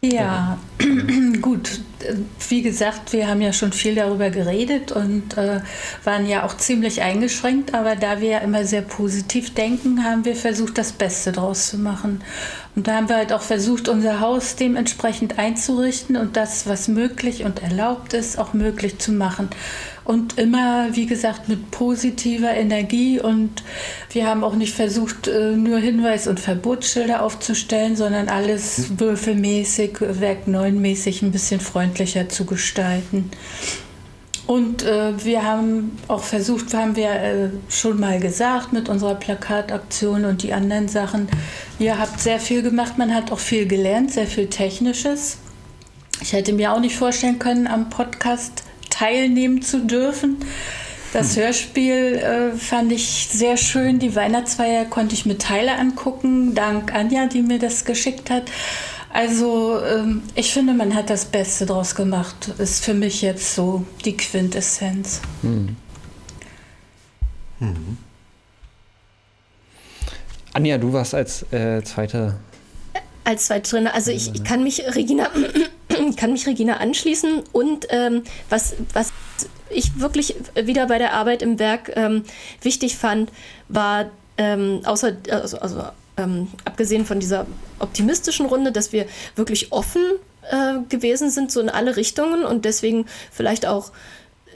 Ja, 0.00 0.58
gut. 1.42 1.80
Wie 2.48 2.62
gesagt, 2.62 3.12
wir 3.12 3.26
haben 3.26 3.40
ja 3.40 3.52
schon 3.52 3.72
viel 3.72 3.96
darüber 3.96 4.30
geredet 4.30 4.92
und 4.92 5.36
äh, 5.36 5.60
waren 6.04 6.24
ja 6.28 6.44
auch 6.44 6.56
ziemlich 6.56 7.02
eingeschränkt, 7.02 7.74
aber 7.74 7.96
da 7.96 8.20
wir 8.20 8.28
ja 8.28 8.38
immer 8.38 8.64
sehr 8.64 8.82
positiv 8.82 9.54
denken, 9.54 10.04
haben 10.04 10.24
wir 10.24 10.36
versucht, 10.36 10.78
das 10.78 10.92
Beste 10.92 11.32
draus 11.32 11.70
zu 11.70 11.78
machen. 11.78 12.22
Und 12.76 12.86
da 12.86 12.94
haben 12.94 13.08
wir 13.08 13.16
halt 13.16 13.32
auch 13.32 13.42
versucht, 13.42 13.88
unser 13.88 14.20
Haus 14.20 14.54
dementsprechend 14.54 15.40
einzurichten 15.40 16.16
und 16.16 16.36
das, 16.36 16.68
was 16.68 16.86
möglich 16.86 17.42
und 17.42 17.60
erlaubt 17.60 18.12
ist, 18.12 18.38
auch 18.38 18.52
möglich 18.52 18.98
zu 18.98 19.10
machen 19.10 19.48
und 20.08 20.38
immer, 20.38 20.88
wie 20.96 21.04
gesagt, 21.04 21.50
mit 21.50 21.70
positiver 21.70 22.54
Energie. 22.54 23.20
Und 23.20 23.62
wir 24.10 24.26
haben 24.26 24.42
auch 24.42 24.54
nicht 24.54 24.72
versucht, 24.74 25.28
äh, 25.28 25.54
nur 25.54 25.80
Hinweis- 25.80 26.26
und 26.26 26.40
Verbotsschilder 26.40 27.22
aufzustellen, 27.22 27.94
sondern 27.94 28.30
alles 28.30 28.98
würfelmäßig, 28.98 29.98
Werk 30.00 30.48
9 30.48 30.80
mäßig 30.80 31.20
ein 31.20 31.30
bisschen 31.30 31.60
freundlicher 31.60 32.26
zu 32.30 32.46
gestalten. 32.46 33.30
Und 34.46 34.82
äh, 34.82 35.22
wir 35.22 35.44
haben 35.44 35.98
auch 36.08 36.22
versucht, 36.22 36.72
haben 36.72 36.96
wir 36.96 37.10
äh, 37.10 37.50
schon 37.68 38.00
mal 38.00 38.18
gesagt 38.18 38.72
mit 38.72 38.88
unserer 38.88 39.14
Plakataktion 39.14 40.24
und 40.24 40.42
die 40.42 40.54
anderen 40.54 40.88
Sachen, 40.88 41.28
ihr 41.78 41.98
habt 41.98 42.18
sehr 42.18 42.40
viel 42.40 42.62
gemacht, 42.62 42.96
man 42.96 43.14
hat 43.14 43.30
auch 43.30 43.40
viel 43.40 43.66
gelernt, 43.66 44.14
sehr 44.14 44.26
viel 44.26 44.46
Technisches. 44.46 45.36
Ich 46.22 46.32
hätte 46.32 46.54
mir 46.54 46.72
auch 46.72 46.80
nicht 46.80 46.96
vorstellen 46.96 47.38
können, 47.38 47.66
am 47.66 47.90
Podcast 47.90 48.62
teilnehmen 48.98 49.62
zu 49.62 49.86
dürfen. 49.86 50.38
Das 51.12 51.36
hm. 51.36 51.42
Hörspiel 51.42 52.16
äh, 52.16 52.56
fand 52.56 52.92
ich 52.92 53.28
sehr 53.30 53.56
schön. 53.56 53.98
Die 53.98 54.14
Weihnachtsfeier 54.14 54.84
konnte 54.84 55.14
ich 55.14 55.24
mit 55.24 55.40
Teile 55.40 55.76
angucken, 55.78 56.54
dank 56.54 56.94
Anja, 56.94 57.26
die 57.26 57.42
mir 57.42 57.58
das 57.58 57.84
geschickt 57.84 58.30
hat. 58.30 58.50
Also 59.10 59.80
ähm, 59.82 60.22
ich 60.34 60.52
finde, 60.52 60.74
man 60.74 60.94
hat 60.94 61.08
das 61.08 61.24
Beste 61.24 61.64
draus 61.64 61.94
gemacht. 61.94 62.52
Ist 62.58 62.84
für 62.84 62.94
mich 62.94 63.22
jetzt 63.22 63.54
so 63.54 63.86
die 64.04 64.16
Quintessenz. 64.16 65.22
Hm. 65.42 65.76
Mhm. 67.60 67.98
Anja, 70.52 70.76
du 70.78 70.92
warst 70.92 71.14
als 71.14 71.42
äh, 71.52 71.82
zweite. 71.84 72.36
Als 73.24 73.46
zweite 73.46 73.70
drin. 73.70 73.86
Also 73.86 74.10
ich, 74.10 74.34
ich 74.34 74.44
kann 74.44 74.62
mich 74.62 74.82
Regina 74.94 75.30
kann 76.16 76.32
mich 76.32 76.46
Regina 76.46 76.78
anschließen 76.78 77.42
und 77.52 77.86
ähm, 77.90 78.22
was, 78.48 78.74
was 78.92 79.12
ich 79.70 80.00
wirklich 80.00 80.36
wieder 80.54 80.86
bei 80.86 80.98
der 80.98 81.12
Arbeit 81.12 81.42
im 81.42 81.58
Werk 81.58 81.92
ähm, 81.94 82.24
wichtig 82.62 82.96
fand, 82.96 83.30
war 83.68 84.10
ähm, 84.36 84.80
außer, 84.84 85.16
also, 85.30 85.58
also 85.58 85.82
ähm, 86.16 86.48
abgesehen 86.64 87.04
von 87.04 87.20
dieser 87.20 87.46
optimistischen 87.78 88.46
Runde, 88.46 88.72
dass 88.72 88.92
wir 88.92 89.06
wirklich 89.36 89.72
offen 89.72 90.02
äh, 90.50 90.78
gewesen 90.88 91.30
sind, 91.30 91.52
so 91.52 91.60
in 91.60 91.68
alle 91.68 91.96
Richtungen 91.96 92.44
und 92.44 92.64
deswegen 92.64 93.06
vielleicht 93.30 93.66
auch 93.66 93.92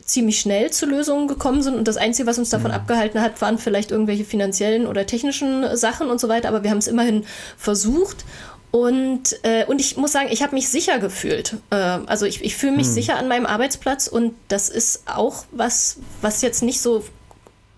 ziemlich 0.04 0.40
schnell 0.40 0.70
zu 0.70 0.86
Lösungen 0.86 1.28
gekommen 1.28 1.62
sind. 1.62 1.74
Und 1.76 1.86
das 1.86 1.96
Einzige, 1.96 2.26
was 2.26 2.38
uns 2.38 2.50
davon 2.50 2.70
mhm. 2.70 2.76
abgehalten 2.76 3.20
hat, 3.20 3.40
waren 3.40 3.58
vielleicht 3.58 3.90
irgendwelche 3.90 4.24
finanziellen 4.24 4.86
oder 4.86 5.06
technischen 5.06 5.76
Sachen 5.76 6.10
und 6.10 6.20
so 6.20 6.28
weiter. 6.28 6.48
Aber 6.48 6.62
wir 6.62 6.70
haben 6.70 6.78
es 6.78 6.88
immerhin 6.88 7.24
versucht. 7.56 8.24
Und, 8.72 9.38
äh, 9.42 9.66
und 9.66 9.80
ich 9.82 9.98
muss 9.98 10.12
sagen, 10.12 10.28
ich 10.30 10.42
habe 10.42 10.54
mich 10.54 10.70
sicher 10.70 10.98
gefühlt. 10.98 11.58
Äh, 11.70 11.76
also 11.76 12.24
ich, 12.24 12.42
ich 12.42 12.56
fühle 12.56 12.72
mich 12.72 12.86
hm. 12.86 12.94
sicher 12.94 13.18
an 13.18 13.28
meinem 13.28 13.44
Arbeitsplatz 13.44 14.08
und 14.08 14.34
das 14.48 14.70
ist 14.70 15.02
auch 15.06 15.44
was, 15.52 15.98
was 16.22 16.40
jetzt 16.40 16.62
nicht 16.62 16.80
so 16.80 17.04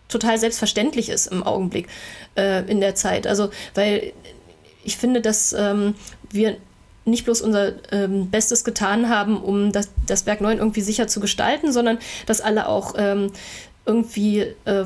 total 0.08 0.38
selbstverständlich 0.38 1.08
ist 1.08 1.26
im 1.26 1.42
Augenblick 1.42 1.88
äh, 2.36 2.62
in 2.70 2.80
der 2.80 2.94
Zeit. 2.94 3.26
Also, 3.26 3.50
weil 3.74 4.12
ich 4.84 4.96
finde, 4.96 5.20
dass 5.20 5.52
ähm, 5.52 5.96
wir 6.30 6.58
nicht 7.04 7.24
bloß 7.24 7.40
unser 7.40 7.74
ähm, 7.92 8.30
Bestes 8.30 8.62
getan 8.62 9.08
haben, 9.08 9.36
um 9.36 9.72
das, 9.72 9.90
das 10.06 10.26
Werk 10.26 10.40
9 10.40 10.58
irgendwie 10.58 10.80
sicher 10.80 11.08
zu 11.08 11.18
gestalten, 11.18 11.72
sondern 11.72 11.98
dass 12.26 12.40
alle 12.40 12.68
auch 12.68 12.94
ähm, 12.96 13.32
irgendwie 13.84 14.46
äh, 14.64 14.84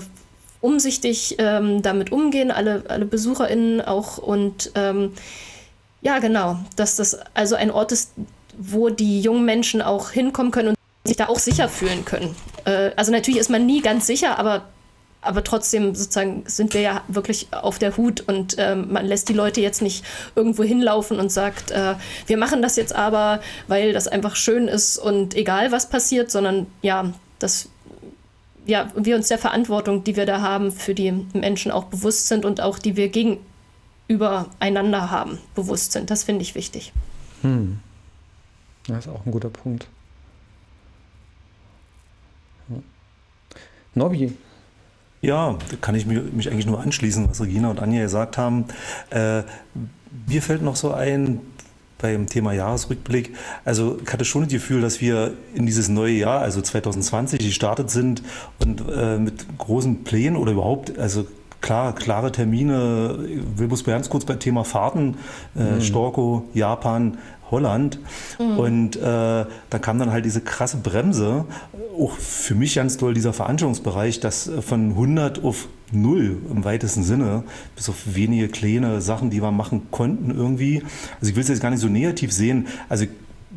umsichtig 0.60 1.36
ähm, 1.38 1.82
damit 1.82 2.10
umgehen, 2.10 2.50
alle, 2.50 2.84
alle 2.88 3.04
BesucherInnen 3.04 3.80
auch 3.80 4.18
und 4.18 4.72
ähm, 4.74 5.12
ja, 6.00 6.18
genau. 6.18 6.58
Dass 6.76 6.96
das 6.96 7.18
also 7.34 7.56
ein 7.56 7.70
Ort 7.70 7.92
ist, 7.92 8.12
wo 8.56 8.88
die 8.88 9.20
jungen 9.20 9.44
Menschen 9.44 9.82
auch 9.82 10.10
hinkommen 10.10 10.52
können 10.52 10.68
und 10.68 10.76
sich 11.04 11.16
da 11.16 11.28
auch 11.28 11.38
sicher 11.38 11.68
fühlen 11.68 12.04
können. 12.04 12.34
Äh, 12.64 12.90
also 12.96 13.12
natürlich 13.12 13.40
ist 13.40 13.50
man 13.50 13.66
nie 13.66 13.80
ganz 13.80 14.06
sicher, 14.06 14.38
aber, 14.38 14.66
aber 15.22 15.42
trotzdem 15.44 15.94
sozusagen 15.94 16.44
sind 16.46 16.74
wir 16.74 16.80
ja 16.80 17.02
wirklich 17.08 17.48
auf 17.52 17.78
der 17.78 17.96
Hut 17.96 18.20
und 18.20 18.56
ähm, 18.58 18.92
man 18.92 19.06
lässt 19.06 19.28
die 19.28 19.34
Leute 19.34 19.60
jetzt 19.60 19.82
nicht 19.82 20.04
irgendwo 20.34 20.62
hinlaufen 20.62 21.18
und 21.18 21.30
sagt, 21.30 21.70
äh, 21.70 21.94
wir 22.26 22.36
machen 22.36 22.62
das 22.62 22.76
jetzt 22.76 22.94
aber, 22.94 23.40
weil 23.68 23.92
das 23.92 24.08
einfach 24.08 24.36
schön 24.36 24.68
ist 24.68 24.98
und 24.98 25.34
egal 25.34 25.72
was 25.72 25.88
passiert, 25.88 26.30
sondern 26.30 26.66
ja, 26.82 27.12
dass 27.38 27.68
ja, 28.66 28.90
wir 28.94 29.16
uns 29.16 29.28
der 29.28 29.38
Verantwortung, 29.38 30.04
die 30.04 30.14
wir 30.14 30.26
da 30.26 30.42
haben, 30.42 30.72
für 30.72 30.94
die 30.94 31.10
Menschen 31.32 31.72
auch 31.72 31.84
bewusst 31.84 32.28
sind 32.28 32.44
und 32.44 32.60
auch 32.60 32.78
die 32.78 32.96
wir 32.96 33.08
gegen 33.08 33.38
übereinander 34.08 35.10
haben, 35.10 35.38
bewusst 35.54 35.92
sind. 35.92 36.10
Das 36.10 36.24
finde 36.24 36.42
ich 36.42 36.54
wichtig. 36.54 36.92
Hm. 37.42 37.78
Das 38.88 39.06
ist 39.06 39.12
auch 39.12 39.24
ein 39.24 39.30
guter 39.30 39.50
Punkt. 39.50 39.86
Nobby. 43.94 44.32
Ja, 45.20 45.58
da 45.70 45.76
kann 45.80 45.94
ich 45.94 46.06
mich, 46.06 46.32
mich, 46.32 46.50
eigentlich 46.50 46.66
nur 46.66 46.80
anschließen, 46.80 47.28
was 47.28 47.40
Regina 47.40 47.70
und 47.70 47.80
Anja 47.80 48.02
gesagt 48.02 48.38
haben. 48.38 48.66
Äh, 49.10 49.42
mir 50.26 50.42
fällt 50.42 50.62
noch 50.62 50.76
so 50.76 50.92
ein, 50.92 51.40
beim 52.00 52.28
Thema 52.28 52.52
Jahresrückblick. 52.52 53.34
Also 53.64 53.98
ich 54.02 54.12
hatte 54.12 54.24
schon 54.24 54.42
das 54.42 54.52
Gefühl, 54.52 54.80
dass 54.80 55.00
wir 55.00 55.32
in 55.54 55.66
dieses 55.66 55.88
neue 55.88 56.14
Jahr, 56.14 56.40
also 56.40 56.62
2020, 56.62 57.40
gestartet 57.40 57.90
sind 57.90 58.22
und 58.60 58.84
äh, 58.88 59.18
mit 59.18 59.58
großen 59.58 60.04
Plänen 60.04 60.36
oder 60.36 60.52
überhaupt, 60.52 60.96
also 60.98 61.26
klar, 61.60 61.94
klare 61.94 62.32
Termine. 62.32 63.18
Bloß 63.56 63.84
ganz 63.84 64.08
kurz 64.08 64.24
beim 64.24 64.38
Thema 64.38 64.64
Fahrten, 64.64 65.16
äh, 65.56 65.74
mhm. 65.76 65.80
Storko, 65.80 66.44
Japan, 66.54 67.18
Holland. 67.50 67.98
Mhm. 68.38 68.58
Und 68.58 68.96
äh, 68.96 69.00
da 69.00 69.78
kam 69.80 69.98
dann 69.98 70.12
halt 70.12 70.24
diese 70.24 70.40
krasse 70.40 70.78
Bremse. 70.78 71.44
Auch 71.98 72.12
für 72.12 72.54
mich 72.54 72.74
ganz 72.74 72.96
toll 72.96 73.14
dieser 73.14 73.32
Veranstaltungsbereich, 73.32 74.20
dass 74.20 74.50
von 74.60 74.90
100 74.90 75.44
auf 75.44 75.68
null 75.90 76.36
im 76.50 76.64
weitesten 76.64 77.02
Sinne, 77.02 77.44
bis 77.74 77.88
auf 77.88 77.96
wenige 78.14 78.48
kleine 78.48 79.00
Sachen, 79.00 79.30
die 79.30 79.42
wir 79.42 79.52
machen 79.52 79.86
konnten 79.90 80.30
irgendwie. 80.30 80.82
Also 81.20 81.30
ich 81.30 81.36
will 81.36 81.42
es 81.42 81.48
jetzt 81.48 81.62
gar 81.62 81.70
nicht 81.70 81.80
so 81.80 81.88
negativ 81.88 82.32
sehen. 82.32 82.66
Also 82.88 83.04
ich 83.04 83.10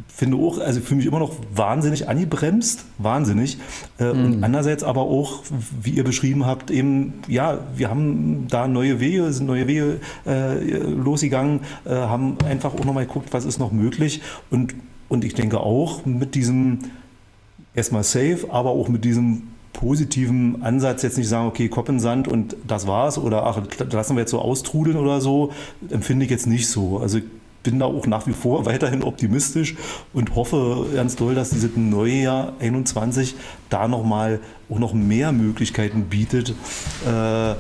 finde 0.08 0.38
auch, 0.38 0.60
also 0.60 0.82
für 0.82 0.96
mich 0.96 1.06
immer 1.06 1.20
noch 1.20 1.34
wahnsinnig 1.54 2.08
angebremst, 2.08 2.86
wahnsinnig. 2.98 3.58
Äh, 4.00 4.14
mhm. 4.14 4.26
Und 4.26 4.44
andererseits 4.44 4.84
aber 4.84 5.02
auch, 5.02 5.44
wie 5.82 5.92
ihr 5.92 6.04
beschrieben 6.04 6.46
habt, 6.46 6.72
eben, 6.72 7.14
ja, 7.28 7.60
wir 7.76 7.90
haben 7.90 8.48
da 8.50 8.68
neue 8.68 9.00
Wege, 9.00 9.32
sind 9.34 9.48
neue 9.48 9.68
Wege 9.68 10.00
äh, 10.26 10.78
losgegangen, 10.78 11.62
äh, 11.86 11.92
haben 11.92 12.38
einfach 12.46 12.74
auch 12.74 12.86
nochmal 12.86 13.06
geguckt, 13.06 13.30
was 13.32 13.46
ist 13.46 13.60
noch 13.60 13.72
möglich. 13.72 14.22
Und, 14.50 14.76
und 15.10 15.26
ich 15.26 15.34
denke 15.34 15.60
auch 15.60 16.06
mit 16.06 16.36
diesem 16.36 16.80
erstmal 17.74 18.04
safe, 18.04 18.48
aber 18.50 18.72
auch 18.72 18.90
mit 18.90 19.06
diesem 19.06 19.44
positiven 19.74 20.64
Ansatz 20.64 21.02
jetzt 21.02 21.18
nicht 21.18 21.30
sagen, 21.30 21.48
okay, 21.48 21.70
Kopf 21.70 21.90
in 21.90 22.00
Sand 22.00 22.28
und 22.28 22.56
das 22.68 22.88
war's 22.88 23.18
oder 23.18 23.46
ach, 23.46 23.62
lassen 23.92 24.16
wir 24.16 24.22
jetzt 24.22 24.32
so 24.32 24.40
austrudeln 24.40 24.98
oder 24.98 25.22
so, 25.22 25.52
empfinde 25.90 26.26
ich 26.26 26.32
jetzt 26.32 26.46
nicht 26.46 26.68
so. 26.68 27.00
Also 27.00 27.20
bin 27.64 27.80
da 27.80 27.86
auch 27.86 28.08
nach 28.08 28.28
wie 28.28 28.34
vor 28.34 28.66
weiterhin 28.66 29.04
optimistisch 29.04 29.76
und 30.14 30.36
hoffe 30.36 30.88
ganz 30.94 31.16
doll, 31.16 31.36
dass 31.36 31.50
dieses 31.52 31.72
neue 31.76 32.14
Jahr 32.14 32.54
21 32.60 33.36
da 33.70 33.88
nochmal 33.88 34.40
auch 34.70 34.80
noch 34.80 34.94
mehr 34.94 35.32
Möglichkeiten 35.32 36.06
bietet 36.06 36.54
äh, 37.08 37.52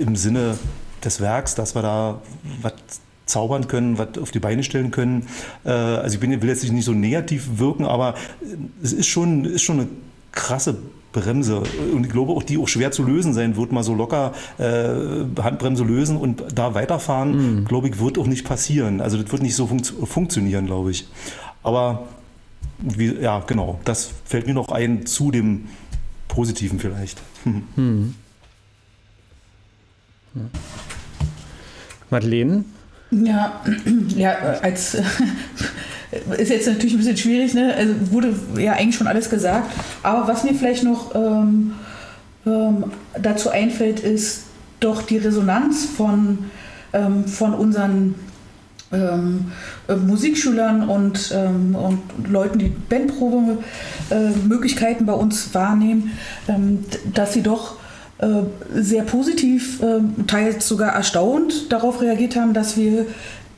im 0.00 0.16
Sinne 0.16 0.58
des 1.04 1.20
Werks, 1.20 1.54
dass 1.54 1.74
wir 1.74 1.82
da 1.82 2.20
was 2.62 2.74
zaubern 3.26 3.66
können, 3.66 3.98
was 3.98 4.18
auf 4.18 4.30
die 4.30 4.38
Beine 4.38 4.62
stellen 4.62 4.90
können. 4.90 5.26
Äh, 5.64 5.70
also 5.70 6.14
ich 6.14 6.20
bin, 6.20 6.40
will 6.40 6.48
jetzt 6.48 6.70
nicht 6.70 6.84
so 6.84 6.92
negativ 6.92 7.58
wirken, 7.58 7.84
aber 7.84 8.14
es 8.82 8.92
ist 8.92 9.08
schon, 9.08 9.44
ist 9.44 9.62
schon 9.62 9.80
eine 9.80 9.88
krasse 10.32 10.78
Bremse. 11.16 11.62
Und 11.92 12.04
ich 12.04 12.12
glaube 12.12 12.32
auch, 12.32 12.42
die 12.42 12.58
auch 12.58 12.68
schwer 12.68 12.92
zu 12.92 13.02
lösen 13.02 13.32
sein 13.32 13.56
wird, 13.56 13.72
mal 13.72 13.82
so 13.82 13.94
locker 13.94 14.32
äh, 14.58 15.42
Handbremse 15.42 15.82
lösen 15.82 16.16
und 16.16 16.44
da 16.54 16.74
weiterfahren, 16.74 17.60
mhm. 17.60 17.64
glaube 17.64 17.88
ich, 17.88 17.98
wird 17.98 18.18
auch 18.18 18.26
nicht 18.26 18.44
passieren. 18.44 19.00
Also 19.00 19.20
das 19.20 19.32
wird 19.32 19.42
nicht 19.42 19.56
so 19.56 19.66
funkt 19.66 19.92
funktionieren, 20.04 20.66
glaube 20.66 20.90
ich. 20.90 21.06
Aber 21.62 22.08
wie, 22.78 23.14
ja, 23.14 23.40
genau. 23.46 23.80
Das 23.84 24.10
fällt 24.24 24.46
mir 24.46 24.54
noch 24.54 24.68
ein 24.68 25.06
zu 25.06 25.30
dem 25.30 25.68
Positiven 26.28 26.78
vielleicht. 26.78 27.20
Hm. 27.76 28.14
Hm. 30.34 30.50
Madeleine? 32.10 32.64
Ja, 33.10 33.60
ja, 34.16 34.34
als 34.62 34.94
ist 36.38 36.50
jetzt 36.50 36.66
natürlich 36.66 36.94
ein 36.94 36.98
bisschen 36.98 37.16
schwierig, 37.16 37.54
ne? 37.54 37.72
Also 37.74 37.94
wurde 38.10 38.34
ja 38.58 38.72
eigentlich 38.72 38.96
schon 38.96 39.06
alles 39.06 39.30
gesagt. 39.30 39.70
Aber 40.02 40.26
was 40.26 40.44
mir 40.44 40.54
vielleicht 40.54 40.82
noch 40.82 41.14
ähm, 41.14 41.72
ähm, 42.46 42.84
dazu 43.20 43.50
einfällt, 43.50 44.00
ist 44.00 44.44
doch 44.80 45.02
die 45.02 45.18
Resonanz 45.18 45.86
von, 45.86 46.50
ähm, 46.92 47.26
von 47.26 47.54
unseren 47.54 48.16
ähm, 48.92 49.52
äh, 49.88 49.96
Musikschülern 49.96 50.88
und, 50.88 51.32
ähm, 51.34 51.74
und 51.74 51.98
Leuten, 52.28 52.58
die 52.58 52.68
Bandprobe-Möglichkeiten 52.68 55.04
äh, 55.04 55.06
bei 55.06 55.12
uns 55.12 55.54
wahrnehmen, 55.54 56.12
ähm, 56.48 56.84
dass 57.12 57.32
sie 57.32 57.42
doch 57.42 57.76
sehr 58.74 59.02
positiv, 59.02 59.82
äh, 59.82 60.00
teils 60.26 60.66
sogar 60.66 60.94
erstaunt 60.94 61.70
darauf 61.70 62.00
reagiert 62.00 62.36
haben, 62.36 62.54
dass 62.54 62.76
wir 62.76 63.06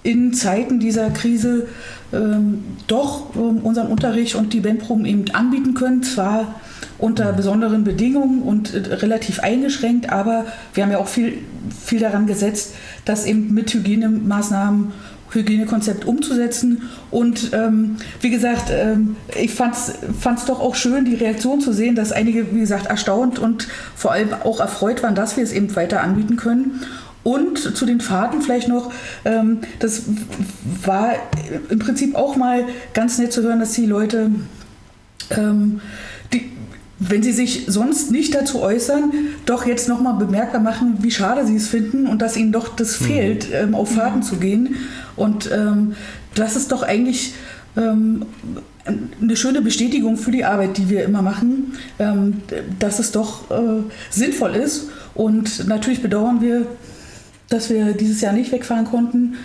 in 0.03 0.33
Zeiten 0.33 0.81
dieser 0.81 1.11
Krise 1.11 1.67
ähm, 2.13 2.65
doch 2.87 3.35
ähm, 3.37 3.59
unseren 3.63 3.89
Unterricht 3.89 4.35
und 4.35 4.53
die 4.53 4.61
Bandproben 4.61 5.05
eben 5.05 5.31
anbieten 5.33 5.75
können. 5.75 6.03
Zwar 6.03 6.55
unter 6.99 7.33
besonderen 7.33 7.85
Bedingungen 7.85 8.43
und 8.43 8.75
äh, 8.75 8.95
relativ 8.95 9.41
eingeschränkt, 9.41 10.11
aber 10.11 10.47
wir 10.75 10.85
haben 10.85 10.91
ja 10.91 10.99
auch 10.99 11.09
viel, 11.09 11.39
viel 11.85 12.01
daran 12.01 12.27
gesetzt, 12.27 12.75
dass 13.05 13.27
eben 13.27 13.53
mit 13.55 13.73
Hygienemaßnahmen 13.73 14.93
Hygienekonzept 15.31 16.05
umzusetzen. 16.05 16.83
Und 17.11 17.51
ähm, 17.53 17.97
wie 18.21 18.31
gesagt, 18.31 18.71
ähm, 18.71 19.17
ich 19.37 19.53
fand 19.53 19.77
es 19.77 20.45
doch 20.47 20.61
auch 20.61 20.75
schön, 20.75 21.05
die 21.05 21.15
Reaktion 21.15 21.61
zu 21.61 21.73
sehen, 21.73 21.95
dass 21.95 22.13
einige, 22.13 22.55
wie 22.55 22.61
gesagt, 22.61 22.87
erstaunt 22.87 23.39
und 23.39 23.69
vor 23.95 24.13
allem 24.13 24.33
auch 24.33 24.61
erfreut 24.61 25.03
waren, 25.03 25.15
dass 25.15 25.37
wir 25.37 25.45
es 25.45 25.53
eben 25.53 25.75
weiter 25.77 26.03
anbieten 26.03 26.37
können. 26.37 26.83
Und 27.25 27.59
zu 27.59 27.85
den 27.85 28.01
Fahrten 28.01 28.41
vielleicht 28.41 28.69
noch, 28.69 28.91
ähm, 29.25 29.59
das 29.81 30.05
war 30.85 31.13
im 31.69 31.79
Prinzip 31.79 32.15
auch 32.15 32.37
mal 32.37 32.65
ganz 32.95 33.19
nett 33.19 33.33
zu 33.33 33.43
hören, 33.43 33.61
dass 33.61 33.73
die 33.73 33.87
Leute 33.87 34.31
ähm, 35.31 35.81
wenn 37.01 37.23
sie 37.23 37.33
sich 37.33 37.65
sonst 37.69 38.11
nicht 38.11 38.35
dazu 38.35 38.61
äußern, 38.61 39.13
doch 39.47 39.67
jetzt 39.67 39.89
nochmal 39.89 40.15
bemerkbar 40.15 40.61
machen, 40.61 40.99
wie 41.01 41.11
schade 41.11 41.47
sie 41.47 41.57
es 41.57 41.69
finden 41.69 42.07
und 42.07 42.23
dass 42.23 42.37
ihnen 42.37 42.53
doch 42.53 42.75
das 42.75 43.01
mhm. 43.01 43.05
fehlt, 43.05 43.49
ähm, 43.53 43.75
auf 43.75 43.93
Fahrten 43.93 44.19
mhm. 44.19 44.23
zu 44.23 44.37
gehen. 44.37 44.77
Und 45.15 45.51
ähm, 45.53 45.95
das 46.35 46.57
ist 46.57 46.73
doch 46.73 46.83
eigentlich 46.83 47.35
ähm, 47.77 48.27
eine 49.21 49.37
schöne 49.37 49.61
Bestätigung 49.61 50.17
für 50.17 50.31
die 50.31 50.45
Arbeit, 50.45 50.77
die 50.77 50.89
wir 50.89 51.05
immer 51.05 51.23
machen, 51.23 51.75
ähm, 51.99 52.43
dass 52.79 52.99
es 52.99 53.13
doch 53.13 53.51
äh, 53.51 53.83
sinnvoll 54.11 54.57
ist. 54.57 54.89
Und 55.15 55.69
natürlich 55.69 56.03
bedauern 56.03 56.41
wir, 56.41 56.67
dass 57.49 57.71
wir 57.71 57.93
dieses 57.93 58.21
Jahr 58.21 58.33
nicht 58.33 58.51
wegfahren 58.51 58.87
konnten. 58.87 59.37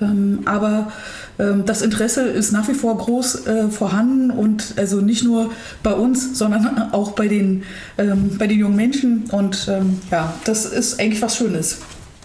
Ähm, 0.00 0.40
aber 0.44 0.92
ähm, 1.38 1.64
das 1.66 1.82
Interesse 1.82 2.22
ist 2.22 2.52
nach 2.52 2.68
wie 2.68 2.74
vor 2.74 2.96
groß 2.96 3.46
äh, 3.46 3.68
vorhanden 3.68 4.30
und 4.30 4.74
also 4.76 5.00
nicht 5.00 5.24
nur 5.24 5.50
bei 5.82 5.92
uns, 5.92 6.38
sondern 6.38 6.78
auch 6.92 7.12
bei 7.12 7.28
den, 7.28 7.64
ähm, 7.96 8.36
bei 8.38 8.46
den 8.46 8.58
jungen 8.58 8.76
Menschen. 8.76 9.24
Und 9.30 9.68
ähm, 9.68 10.00
ja, 10.10 10.34
das 10.44 10.66
ist 10.66 11.00
eigentlich 11.00 11.22
was 11.22 11.36
Schönes. 11.36 11.78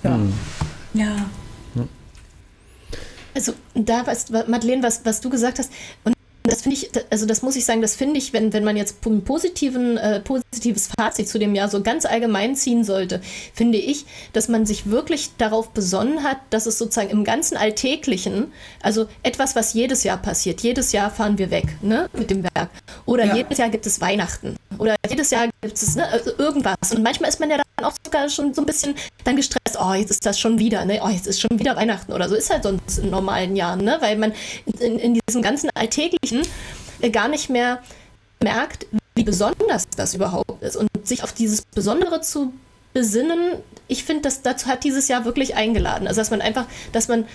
Ja. 0.04 0.16
Hm. 0.16 0.34
ja. 0.94 1.16
Also 3.36 3.54
da, 3.74 4.06
was, 4.06 4.30
Madeleine, 4.30 4.84
was, 4.84 5.02
was 5.04 5.20
du 5.20 5.30
gesagt 5.30 5.60
hast, 5.60 5.72
und 6.04 6.14
das 6.44 6.62
finde 6.62 6.78
ich, 6.78 6.90
also 7.10 7.26
das 7.26 7.42
muss 7.42 7.56
ich 7.56 7.64
sagen, 7.64 7.82
das 7.82 7.96
finde 7.96 8.18
ich, 8.18 8.34
wenn, 8.34 8.52
wenn 8.52 8.66
man 8.66 8.76
jetzt 8.76 9.06
ein 9.06 9.24
positiven, 9.24 9.98
äh, 9.98 10.20
positives 10.20 10.90
Fazit 10.98 11.30
zu 11.30 11.40
dem 11.40 11.56
Jahr 11.56 11.70
so 11.70 11.82
ganz 11.82 12.06
allgemein 12.06 12.56
ziehen 12.56 12.84
sollte, 12.84 13.22
finde 13.54 13.78
ich, 13.78 14.06
dass 14.34 14.50
man 14.50 14.66
sich 14.66 14.90
wirklich 14.90 15.32
darauf 15.38 15.70
besonnen 15.70 16.24
hat, 16.24 16.38
dass 16.50 16.66
es 16.66 16.78
sozusagen 16.78 17.10
im 17.10 17.24
ganzen 17.24 17.56
Alltäglichen, 17.56 18.52
also 18.82 19.08
etwas, 19.24 19.56
was 19.56 19.74
jedes 19.74 20.04
Jahr 20.04 20.18
passiert, 20.18 20.62
jedes 20.62 20.92
Jahr 20.92 21.10
fahren 21.10 21.38
wir 21.38 21.50
weg, 21.50 21.78
ne, 21.82 22.10
mit 22.14 22.30
dem 22.30 22.44
Werk. 22.44 22.70
Oder 23.06 23.26
ja. 23.26 23.36
jedes 23.38 23.58
Jahr 23.58 23.70
gibt 23.70 23.86
es 23.86 24.02
Weihnachten. 24.02 24.58
Oder 24.78 24.96
jedes 25.10 25.32
Jahr 25.32 25.48
gibt 25.62 25.76
es 25.76 25.96
ne, 25.96 26.08
also 26.08 26.32
irgendwas. 26.38 26.76
Und 26.92 27.04
manchmal 27.04 27.30
ist 27.30 27.40
man 27.40 27.50
ja 27.50 27.58
dann 27.58 27.86
auch 27.86 27.94
sogar 28.04 28.30
schon 28.30 28.54
so 28.54 28.62
ein 28.62 28.66
bisschen 28.66 28.96
dann 29.24 29.36
gestresst, 29.36 29.78
oh, 29.80 29.94
jetzt 29.94 30.12
ist 30.12 30.26
das 30.26 30.40
schon 30.40 30.60
wieder, 30.60 30.86
ne? 30.86 31.02
Oh, 31.04 31.10
jetzt 31.10 31.28
ist 31.28 31.42
schon 31.42 31.60
wieder 31.60 31.76
Weihnachten 31.76 32.14
oder 32.14 32.30
so. 32.30 32.36
Ist 32.36 32.50
halt 32.50 32.64
sonst 32.64 33.00
in 33.00 33.10
normalen 33.10 33.56
Jahren, 33.56 33.84
ne? 33.84 33.98
Weil 34.00 34.18
man 34.18 34.34
in, 34.80 35.00
in 35.00 35.20
diesem 35.28 35.42
ganzen 35.42 35.70
Alltäglichen 35.76 36.42
äh, 37.02 37.10
gar 37.10 37.28
nicht 37.28 37.50
mehr 37.50 37.82
merkt, 38.42 38.88
wie 39.16 39.24
besonders 39.24 39.88
das 39.96 40.14
überhaupt 40.14 40.62
ist. 40.64 40.78
Und 40.78 40.90
sich 41.04 41.24
auf 41.24 41.34
dieses 41.34 41.64
Besondere 41.66 42.22
zu 42.22 42.54
besinnen, 42.94 43.56
ich 43.88 44.04
finde, 44.04 44.24
dass 44.24 44.42
dazu 44.42 44.68
hat 44.68 44.84
dieses 44.84 45.08
Jahr 45.08 45.26
wirklich 45.26 45.56
eingeladen. 45.56 46.08
Also 46.08 46.22
dass 46.22 46.32
man 46.32 46.42
einfach, 46.42 46.66
dass 46.92 47.08
man 47.08 47.26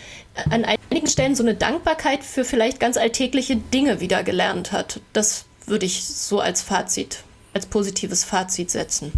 an 0.50 0.64
einigen 0.64 1.06
Stellen 1.06 1.34
so 1.34 1.42
eine 1.42 1.54
Dankbarkeit 1.54 2.24
für 2.24 2.44
vielleicht 2.44 2.80
ganz 2.80 2.96
alltägliche 2.96 3.56
Dinge 3.56 4.00
wieder 4.00 4.22
gelernt 4.22 4.72
hat. 4.72 5.00
Das 5.12 5.44
würde 5.66 5.84
ich 5.84 6.04
so 6.04 6.40
als 6.40 6.62
Fazit, 6.62 7.22
als 7.58 7.66
positives 7.66 8.24
Fazit 8.24 8.70
setzen. 8.70 9.12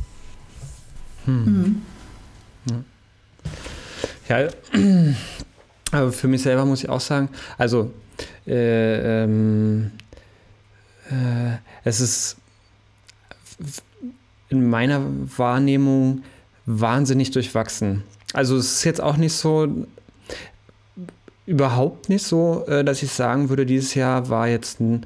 Hm. 1.27 1.83
Mhm. 2.65 2.85
Ja, 4.29 4.49
aber 5.93 6.13
für 6.13 6.29
mich 6.29 6.43
selber 6.43 6.65
muss 6.65 6.83
ich 6.83 6.89
auch 6.89 7.01
sagen, 7.01 7.29
also 7.59 7.93
äh, 8.47 9.25
ähm, 9.25 9.91
äh, 11.11 11.57
es 11.85 12.01
ist 12.01 12.37
in 14.49 14.71
meiner 14.71 15.03
Wahrnehmung 15.37 16.23
wahnsinnig 16.65 17.31
durchwachsen. 17.33 18.05
Also 18.33 18.57
es 18.57 18.73
ist 18.77 18.85
jetzt 18.85 19.01
auch 19.01 19.17
nicht 19.17 19.33
so, 19.35 19.87
überhaupt 21.47 22.09
nicht 22.09 22.25
so, 22.25 22.65
äh, 22.69 22.85
dass 22.85 23.03
ich 23.03 23.11
sagen 23.13 23.49
würde, 23.49 23.67
dieses 23.67 23.95
Jahr 23.95 24.29
war 24.29 24.49
jetzt 24.49 24.81
ein 24.81 25.05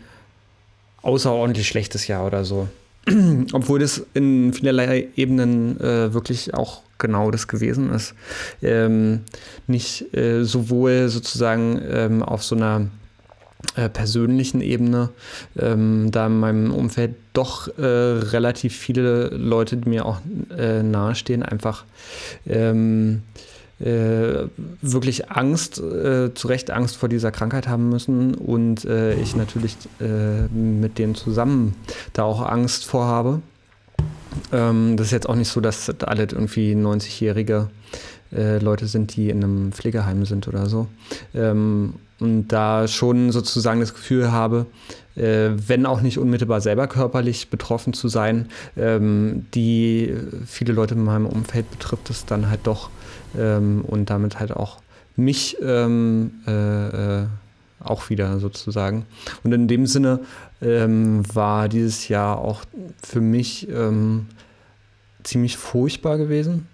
außerordentlich 1.03 1.67
schlechtes 1.67 2.07
Jahr 2.07 2.27
oder 2.27 2.45
so. 2.45 2.69
Obwohl 3.53 3.81
das 3.81 4.05
in 4.15 4.53
vielerlei 4.53 5.09
Ebenen 5.17 5.79
äh, 5.81 6.15
wirklich 6.15 6.55
auch 6.55 6.83
genau 6.99 7.31
das 7.31 7.49
gewesen 7.49 7.91
ist. 7.91 8.15
Ähm, 8.63 9.21
nicht 9.67 10.15
äh, 10.17 10.45
sowohl 10.45 11.09
sozusagen 11.09 11.81
ähm, 11.91 12.23
auf 12.23 12.43
so 12.43 12.57
einer 12.57 12.89
äh, 13.77 13.89
persönlichen 13.89 14.61
Ebene, 14.61 15.11
ähm, 15.59 16.11
da 16.13 16.27
in 16.27 16.39
meinem 16.39 16.73
Umfeld 16.73 17.17
doch 17.33 17.67
äh, 17.77 17.83
relativ 17.83 18.77
viele 18.77 19.29
Leute, 19.29 19.77
die 19.77 19.89
mir 19.89 20.07
auch 20.07 20.21
äh, 20.57 20.83
nahestehen, 20.83 21.43
einfach 21.43 21.85
ähm, 22.47 23.23
äh, 23.81 24.47
wirklich 24.83 25.31
Angst, 25.31 25.79
äh, 25.79 26.33
zu 26.35 26.49
Recht 26.49 26.71
Angst 26.71 26.97
vor 26.97 27.09
dieser 27.09 27.33
Krankheit 27.33 27.69
haben 27.69 27.89
müssen 27.89 28.35
und 28.35 28.85
äh, 28.85 29.15
ich 29.15 29.35
natürlich 29.35 29.77
äh, 30.01 30.47
mit 30.55 30.99
denen 30.99 31.15
zusammen 31.15 31.75
da 32.13 32.23
auch 32.23 32.41
Angst 32.43 32.85
vorhabe. 32.85 33.43
Ähm, 34.53 34.97
das 34.97 35.09
ist 35.09 35.13
jetzt 35.13 35.29
auch 35.29 35.35
nicht 35.35 35.49
so, 35.49 35.61
dass 35.61 35.91
alle 36.01 36.23
irgendwie 36.23 36.75
90-jährige 36.75 37.69
äh, 38.33 38.59
Leute 38.59 38.87
sind, 38.87 39.17
die 39.17 39.31
in 39.31 39.43
einem 39.43 39.73
Pflegeheim 39.73 40.25
sind 40.25 40.49
oder 40.49 40.69
so. 40.69 40.87
Ähm, 41.35 41.95
und 42.25 42.49
da 42.49 42.89
schon 42.89 43.33
sozusagen 43.33 43.81
das 43.81 43.93
Gefühl 43.93 44.33
habe, 44.33 44.65
äh, 45.15 45.51
wenn 45.55 45.85
auch 45.85 46.01
nicht 46.01 46.19
unmittelbar 46.19 46.63
selber 46.63 46.87
körperlich 46.87 47.51
betroffen 47.51 47.93
zu 47.93 48.09
sein, 48.09 48.49
ähm, 48.77 49.45
die 49.55 50.15
viele 50.47 50.73
Leute 50.73 50.95
in 50.95 51.05
meinem 51.05 51.27
Umfeld 51.27 51.71
betrifft 51.71 52.09
es 52.09 52.25
dann 52.25 52.49
halt 52.49 52.61
doch 52.65 52.89
ähm, 53.39 53.85
und 53.87 54.09
damit 54.09 54.41
halt 54.41 54.53
auch 54.53 54.79
mich 55.17 55.59
ähm, 55.63 56.33
äh, 56.47 57.21
äh, 57.21 57.27
auch 57.79 58.09
wieder 58.09 58.41
sozusagen. 58.41 59.05
Und 59.45 59.53
in 59.53 59.69
dem 59.69 59.87
Sinne 59.87 60.21
ähm, 60.63 61.23
war 61.35 61.69
dieses 61.69 62.09
Jahr 62.09 62.39
auch 62.39 62.65
für 63.03 63.21
mich 63.21 63.69
ähm, 63.69 64.27
ziemlich 65.23 65.59
furchtbar 65.59 66.17
gewesen. 66.17 66.67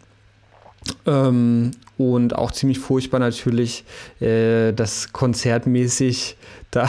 Ähm, 1.07 1.73
und 1.99 2.35
auch 2.35 2.53
ziemlich 2.53 2.79
furchtbar 2.79 3.19
natürlich, 3.19 3.85
äh, 4.21 4.73
dass 4.73 5.13
konzertmäßig 5.13 6.37
da 6.71 6.89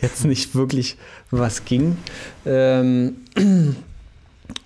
jetzt 0.00 0.24
nicht 0.24 0.54
wirklich 0.54 0.96
was 1.30 1.64
ging. 1.64 1.96
Ähm, 2.46 3.16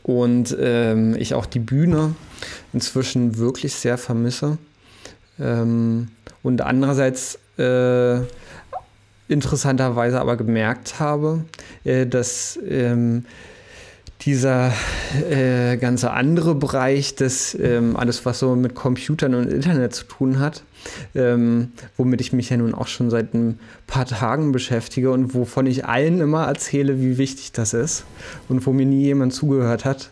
und 0.02 0.56
ähm, 0.60 1.16
ich 1.16 1.34
auch 1.34 1.46
die 1.46 1.60
Bühne 1.60 2.14
inzwischen 2.72 3.38
wirklich 3.38 3.74
sehr 3.74 3.96
vermisse. 3.96 4.58
Ähm, 5.38 6.08
und 6.42 6.60
andererseits 6.62 7.38
äh, 7.58 8.20
interessanterweise 9.28 10.20
aber 10.20 10.36
gemerkt 10.36 11.00
habe, 11.00 11.44
äh, 11.84 12.06
dass 12.06 12.58
ähm, 12.68 13.24
dieser 14.28 14.74
äh, 15.30 15.78
ganze 15.78 16.10
andere 16.10 16.54
Bereich, 16.54 17.14
das 17.14 17.56
ähm, 17.58 17.96
alles, 17.96 18.26
was 18.26 18.40
so 18.40 18.54
mit 18.56 18.74
Computern 18.74 19.34
und 19.34 19.50
Internet 19.50 19.94
zu 19.94 20.04
tun 20.04 20.38
hat, 20.38 20.64
ähm, 21.14 21.72
womit 21.96 22.20
ich 22.20 22.34
mich 22.34 22.50
ja 22.50 22.58
nun 22.58 22.74
auch 22.74 22.88
schon 22.88 23.08
seit 23.08 23.32
ein 23.32 23.58
paar 23.86 24.04
Tagen 24.04 24.52
beschäftige 24.52 25.12
und 25.12 25.32
wovon 25.32 25.64
ich 25.64 25.86
allen 25.86 26.20
immer 26.20 26.44
erzähle, 26.44 27.00
wie 27.00 27.16
wichtig 27.16 27.52
das 27.52 27.72
ist 27.72 28.04
und 28.50 28.66
wo 28.66 28.74
mir 28.74 28.84
nie 28.84 29.02
jemand 29.02 29.32
zugehört 29.32 29.86
hat. 29.86 30.10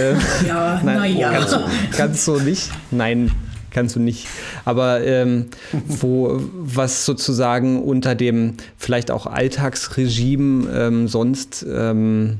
Äh, 0.00 0.14
ja, 0.48 0.80
naja. 0.84 1.32
Na 1.32 1.38
ganz, 1.38 1.56
ganz 1.98 2.24
so 2.24 2.38
nicht. 2.38 2.70
Nein, 2.90 3.32
kannst 3.70 3.96
du 3.96 4.00
nicht. 4.00 4.28
Aber 4.64 5.04
ähm, 5.04 5.48
wo 5.72 6.40
was 6.54 7.04
sozusagen 7.04 7.82
unter 7.82 8.14
dem 8.14 8.54
vielleicht 8.78 9.10
auch 9.10 9.26
Alltagsregime 9.26 10.70
ähm, 10.72 11.06
sonst 11.06 11.66
ähm, 11.70 12.38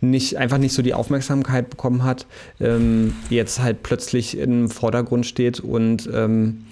nicht 0.00 0.36
einfach 0.38 0.58
nicht 0.58 0.74
so 0.74 0.82
die 0.82 0.94
Aufmerksamkeit 0.94 1.70
bekommen 1.70 2.04
hat, 2.04 2.26
ähm, 2.60 3.14
jetzt 3.30 3.60
halt 3.60 3.82
plötzlich 3.82 4.38
im 4.38 4.68
Vordergrund 4.68 5.26
steht 5.26 5.60
und 5.60 6.08
ähm, 6.12 6.64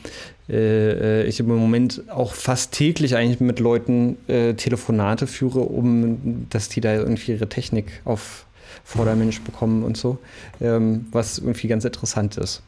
äh, 0.49 1.25
ich 1.25 1.41
im 1.41 1.47
Moment 1.47 2.03
auch 2.11 2.35
fast 2.35 2.73
täglich 2.73 3.17
eigentlich 3.17 3.41
mit 3.41 3.61
Leuten 3.61 4.17
äh, 4.29 4.55
Telefonate 4.55 5.27
führe, 5.27 5.61
um 5.61 6.47
dass 6.51 6.69
die 6.69 6.81
da 6.81 6.95
irgendwie 6.95 7.33
ihre 7.33 7.49
Technik 7.49 8.03
auf 8.05 8.45
Vordermensch 8.85 9.41
bekommen 9.41 9.83
und 9.85 9.97
so, 9.97 10.19
ähm, 10.61 11.07
was 11.13 11.39
irgendwie 11.39 11.69
ganz 11.69 11.85
interessant 11.85 12.37
ist. 12.37 12.63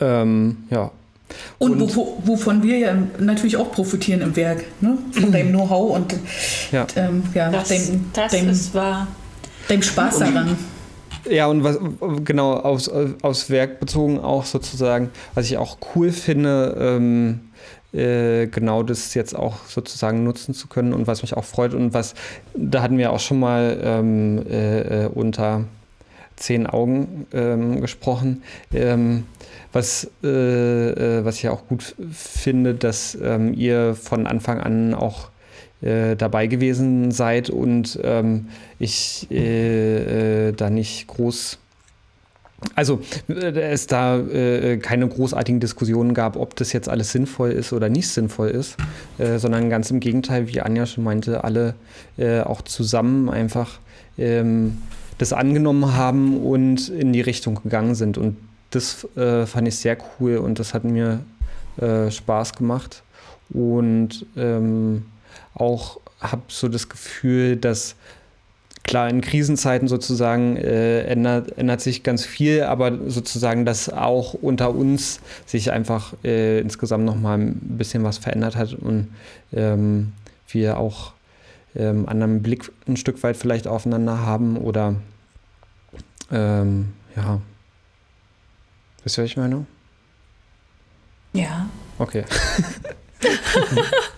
Ähm, 0.00 0.64
ja. 0.70 0.90
Und, 1.58 1.80
und 1.80 1.96
wo, 1.96 2.20
wovon 2.24 2.62
wir 2.62 2.78
ja 2.78 2.96
natürlich 3.18 3.56
auch 3.56 3.70
profitieren 3.70 4.20
im 4.20 4.34
Werk, 4.34 4.64
ne? 4.80 4.98
von 5.12 5.30
deinem 5.30 5.50
Know-how 5.50 5.96
und 5.96 6.16
ja. 6.72 6.86
Ähm, 6.96 7.22
ja, 7.34 7.50
das, 7.50 7.68
deinem, 7.68 8.04
das 8.12 8.32
deinem, 8.32 8.50
ist 8.50 8.74
wahr. 8.74 9.06
Deinem 9.70 9.82
Spaß 9.82 10.18
daran. 10.18 10.56
Ja, 11.28 11.46
und 11.46 11.62
was 11.64 11.78
genau 12.24 12.54
aufs, 12.54 12.90
aufs 13.22 13.50
Werk 13.50 13.78
bezogen 13.78 14.18
auch 14.18 14.44
sozusagen, 14.44 15.10
was 15.34 15.46
ich 15.46 15.58
auch 15.58 15.78
cool 15.94 16.12
finde, 16.12 16.76
ähm, 16.78 17.40
äh, 17.92 18.46
genau 18.46 18.82
das 18.82 19.14
jetzt 19.14 19.36
auch 19.36 19.66
sozusagen 19.66 20.24
nutzen 20.24 20.54
zu 20.54 20.68
können 20.68 20.92
und 20.92 21.06
was 21.06 21.22
mich 21.22 21.36
auch 21.36 21.44
freut 21.44 21.74
und 21.74 21.92
was, 21.92 22.14
da 22.54 22.82
hatten 22.82 22.98
wir 22.98 23.12
auch 23.12 23.20
schon 23.20 23.40
mal 23.40 23.80
ähm, 23.82 24.44
äh, 24.48 25.04
äh 25.04 25.06
unter 25.08 25.64
zehn 26.36 26.66
Augen 26.66 27.26
ähm, 27.32 27.80
gesprochen. 27.80 28.42
Ähm, 28.72 29.24
was, 29.72 30.10
äh, 30.24 30.28
äh, 30.28 31.24
was 31.24 31.36
ich 31.36 31.48
auch 31.48 31.68
gut 31.68 31.94
finde, 32.12 32.74
dass 32.74 33.16
ähm, 33.20 33.54
ihr 33.54 33.94
von 33.94 34.26
Anfang 34.26 34.60
an 34.60 34.94
auch 34.94 35.29
äh, 35.82 36.16
dabei 36.16 36.46
gewesen 36.46 37.10
seid 37.10 37.50
und 37.50 37.98
ähm, 38.02 38.48
ich 38.78 39.26
äh, 39.30 40.48
äh, 40.48 40.52
da 40.52 40.70
nicht 40.70 41.06
groß 41.06 41.58
also 42.74 43.00
es 43.28 43.86
da 43.86 44.18
äh, 44.18 44.76
keine 44.76 45.08
großartigen 45.08 45.60
Diskussionen 45.60 46.12
gab, 46.12 46.36
ob 46.36 46.56
das 46.56 46.72
jetzt 46.72 46.88
alles 46.88 47.10
sinnvoll 47.10 47.52
ist 47.52 47.72
oder 47.72 47.88
nicht 47.88 48.08
sinnvoll 48.08 48.48
ist, 48.48 48.76
äh, 49.18 49.38
sondern 49.38 49.70
ganz 49.70 49.90
im 49.90 50.00
Gegenteil, 50.00 50.46
wie 50.48 50.60
Anja 50.60 50.84
schon 50.84 51.04
meinte, 51.04 51.42
alle 51.42 51.74
äh, 52.18 52.40
auch 52.40 52.60
zusammen 52.62 53.30
einfach 53.30 53.78
ähm, 54.18 54.76
das 55.18 55.32
angenommen 55.32 55.94
haben 55.94 56.38
und 56.38 56.88
in 56.88 57.12
die 57.12 57.20
Richtung 57.20 57.60
gegangen 57.62 57.94
sind. 57.94 58.18
Und 58.18 58.36
das 58.70 59.06
äh, 59.16 59.46
fand 59.46 59.68
ich 59.68 59.76
sehr 59.76 59.96
cool 60.18 60.36
und 60.36 60.58
das 60.58 60.74
hat 60.74 60.84
mir 60.84 61.20
äh, 61.78 62.10
Spaß 62.10 62.54
gemacht. 62.54 63.02
Und 63.50 64.26
ähm, 64.36 65.06
auch 65.54 66.00
habe 66.20 66.42
so 66.48 66.68
das 66.68 66.88
Gefühl, 66.88 67.56
dass 67.56 67.96
klar 68.82 69.08
in 69.08 69.20
Krisenzeiten 69.20 69.88
sozusagen 69.88 70.56
äh, 70.56 71.02
ändert, 71.02 71.56
ändert 71.58 71.80
sich 71.80 72.02
ganz 72.02 72.24
viel, 72.24 72.62
aber 72.62 72.98
sozusagen, 73.08 73.64
dass 73.64 73.88
auch 73.88 74.34
unter 74.34 74.74
uns 74.74 75.20
sich 75.46 75.70
einfach 75.70 76.14
äh, 76.24 76.60
insgesamt 76.60 77.04
nochmal 77.04 77.38
ein 77.38 77.54
bisschen 77.78 78.04
was 78.04 78.18
verändert 78.18 78.56
hat 78.56 78.74
und 78.74 79.08
ähm, 79.52 80.12
wir 80.48 80.78
auch 80.78 81.12
ähm, 81.76 82.08
anderen 82.08 82.42
Blick 82.42 82.70
ein 82.88 82.96
Stück 82.96 83.22
weit 83.22 83.36
vielleicht 83.36 83.68
aufeinander 83.68 84.24
haben 84.26 84.56
oder 84.56 84.96
ähm, 86.32 86.92
ja, 87.16 87.40
Wisst 89.02 89.18
ihr, 89.18 89.24
was 89.24 89.30
ich 89.30 89.36
meine? 89.36 89.66
Ja. 91.32 91.68
Okay. 91.98 92.24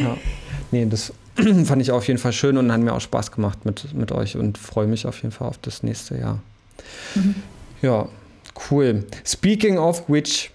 ja. 0.00 0.16
Nee, 0.70 0.86
das 0.86 1.12
fand 1.64 1.82
ich 1.82 1.90
auf 1.90 2.06
jeden 2.06 2.18
Fall 2.18 2.32
schön 2.32 2.56
und 2.56 2.70
hat 2.72 2.80
mir 2.80 2.92
auch 2.92 3.00
Spaß 3.00 3.32
gemacht 3.32 3.64
mit, 3.64 3.94
mit 3.94 4.12
euch 4.12 4.36
und 4.36 4.58
freue 4.58 4.86
mich 4.86 5.06
auf 5.06 5.22
jeden 5.22 5.32
Fall 5.32 5.48
auf 5.48 5.58
das 5.58 5.82
nächste 5.82 6.18
Jahr. 6.18 6.40
Mhm. 7.14 7.34
Ja, 7.82 8.08
cool. 8.70 9.04
Speaking 9.24 9.78
of 9.78 10.08
which, 10.08 10.50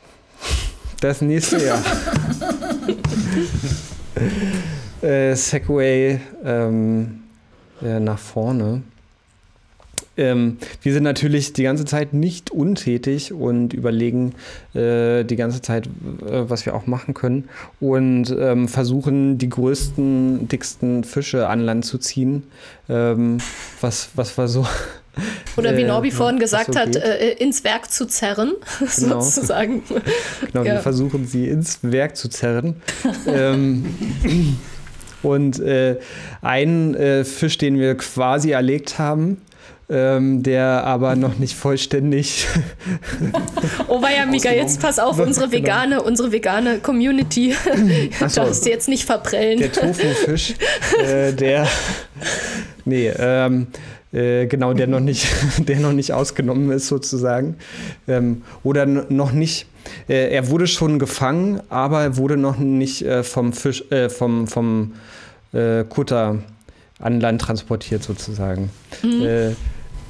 das 1.01 1.21
nächste 1.21 1.63
Jahr. 1.63 1.83
äh, 5.01 5.35
Segway 5.35 6.19
ähm, 6.43 7.23
äh, 7.81 7.99
nach 7.99 8.19
vorne. 8.19 8.81
Ähm, 10.19 10.57
wir 10.81 10.91
sind 10.91 11.03
natürlich 11.03 11.53
die 11.53 11.63
ganze 11.63 11.85
Zeit 11.85 12.13
nicht 12.13 12.51
untätig 12.51 13.31
und 13.31 13.73
überlegen 13.73 14.35
äh, 14.73 15.23
die 15.23 15.37
ganze 15.37 15.61
Zeit, 15.61 15.87
äh, 15.87 16.49
was 16.49 16.65
wir 16.65 16.75
auch 16.75 16.87
machen 16.87 17.13
können 17.13 17.47
und 17.79 18.35
ähm, 18.37 18.67
versuchen, 18.67 19.37
die 19.37 19.47
größten, 19.47 20.49
dicksten 20.49 21.05
Fische 21.05 21.47
an 21.47 21.61
Land 21.61 21.85
zu 21.85 21.97
ziehen. 21.99 22.43
Ähm, 22.89 23.37
was, 23.79 24.09
was 24.15 24.37
war 24.37 24.49
so. 24.49 24.67
Oder 25.57 25.77
wie 25.77 25.83
äh, 25.83 25.87
Norbi 25.87 26.09
äh, 26.09 26.11
vorhin 26.11 26.39
gesagt 26.39 26.73
so 26.73 26.79
hat, 26.79 26.97
äh, 26.97 27.31
ins 27.33 27.63
Werk 27.63 27.89
zu 27.89 28.05
zerren, 28.05 28.51
genau. 28.99 29.21
sozusagen. 29.21 29.83
Genau, 30.51 30.65
ja. 30.65 30.73
wir 30.73 30.79
versuchen 30.79 31.27
sie 31.27 31.47
ins 31.47 31.79
Werk 31.81 32.17
zu 32.17 32.27
zerren. 32.27 32.75
ähm, 33.25 33.85
und 35.21 35.59
äh, 35.59 35.97
ein 36.41 36.95
äh, 36.95 37.23
Fisch, 37.23 37.57
den 37.57 37.77
wir 37.79 37.95
quasi 37.95 38.51
erlegt 38.51 38.99
haben, 38.99 39.37
ähm, 39.89 40.43
der 40.43 40.83
aber 40.83 41.15
noch 41.15 41.39
nicht 41.39 41.55
vollständig. 41.55 42.47
oh, 43.87 43.99
ja 44.01 44.25
mega, 44.25 44.51
jetzt 44.51 44.79
pass 44.79 44.99
auf, 44.99 45.17
unsere 45.17 45.51
vegane, 45.51 45.95
genau. 45.95 46.07
unsere 46.07 46.31
vegane 46.31 46.79
Community. 46.79 47.55
So, 48.27 48.41
Darfst 48.41 48.65
du 48.65 48.69
jetzt 48.69 48.87
nicht 48.87 49.05
verprellen. 49.05 49.59
Der 49.59 49.71
Tofu-Fisch, 49.71 50.55
äh, 51.03 51.31
der. 51.33 51.67
Nee, 52.85 53.11
ähm, 53.17 53.67
äh, 54.11 54.45
genau, 54.45 54.73
der 54.73 54.87
noch 54.87 54.99
nicht, 54.99 55.27
der 55.57 55.79
noch 55.79 55.93
nicht 55.93 56.13
ausgenommen 56.13 56.71
ist 56.71 56.87
sozusagen. 56.87 57.55
Ähm, 58.07 58.43
oder 58.63 58.85
noch 58.85 59.31
nicht. 59.31 59.67
Äh, 60.07 60.29
er 60.31 60.49
wurde 60.49 60.67
schon 60.67 60.99
gefangen, 60.99 61.61
aber 61.69 62.01
er 62.01 62.17
wurde 62.17 62.37
noch 62.37 62.57
nicht 62.57 63.03
äh, 63.03 63.23
vom 63.23 63.53
Fisch, 63.53 63.89
äh, 63.91 64.09
vom, 64.09 64.47
vom 64.47 64.93
äh, 65.53 65.83
Kutter 65.83 66.39
an 66.99 67.19
Land 67.19 67.41
transportiert 67.41 68.03
sozusagen. 68.03 68.69
Mhm 69.01 69.55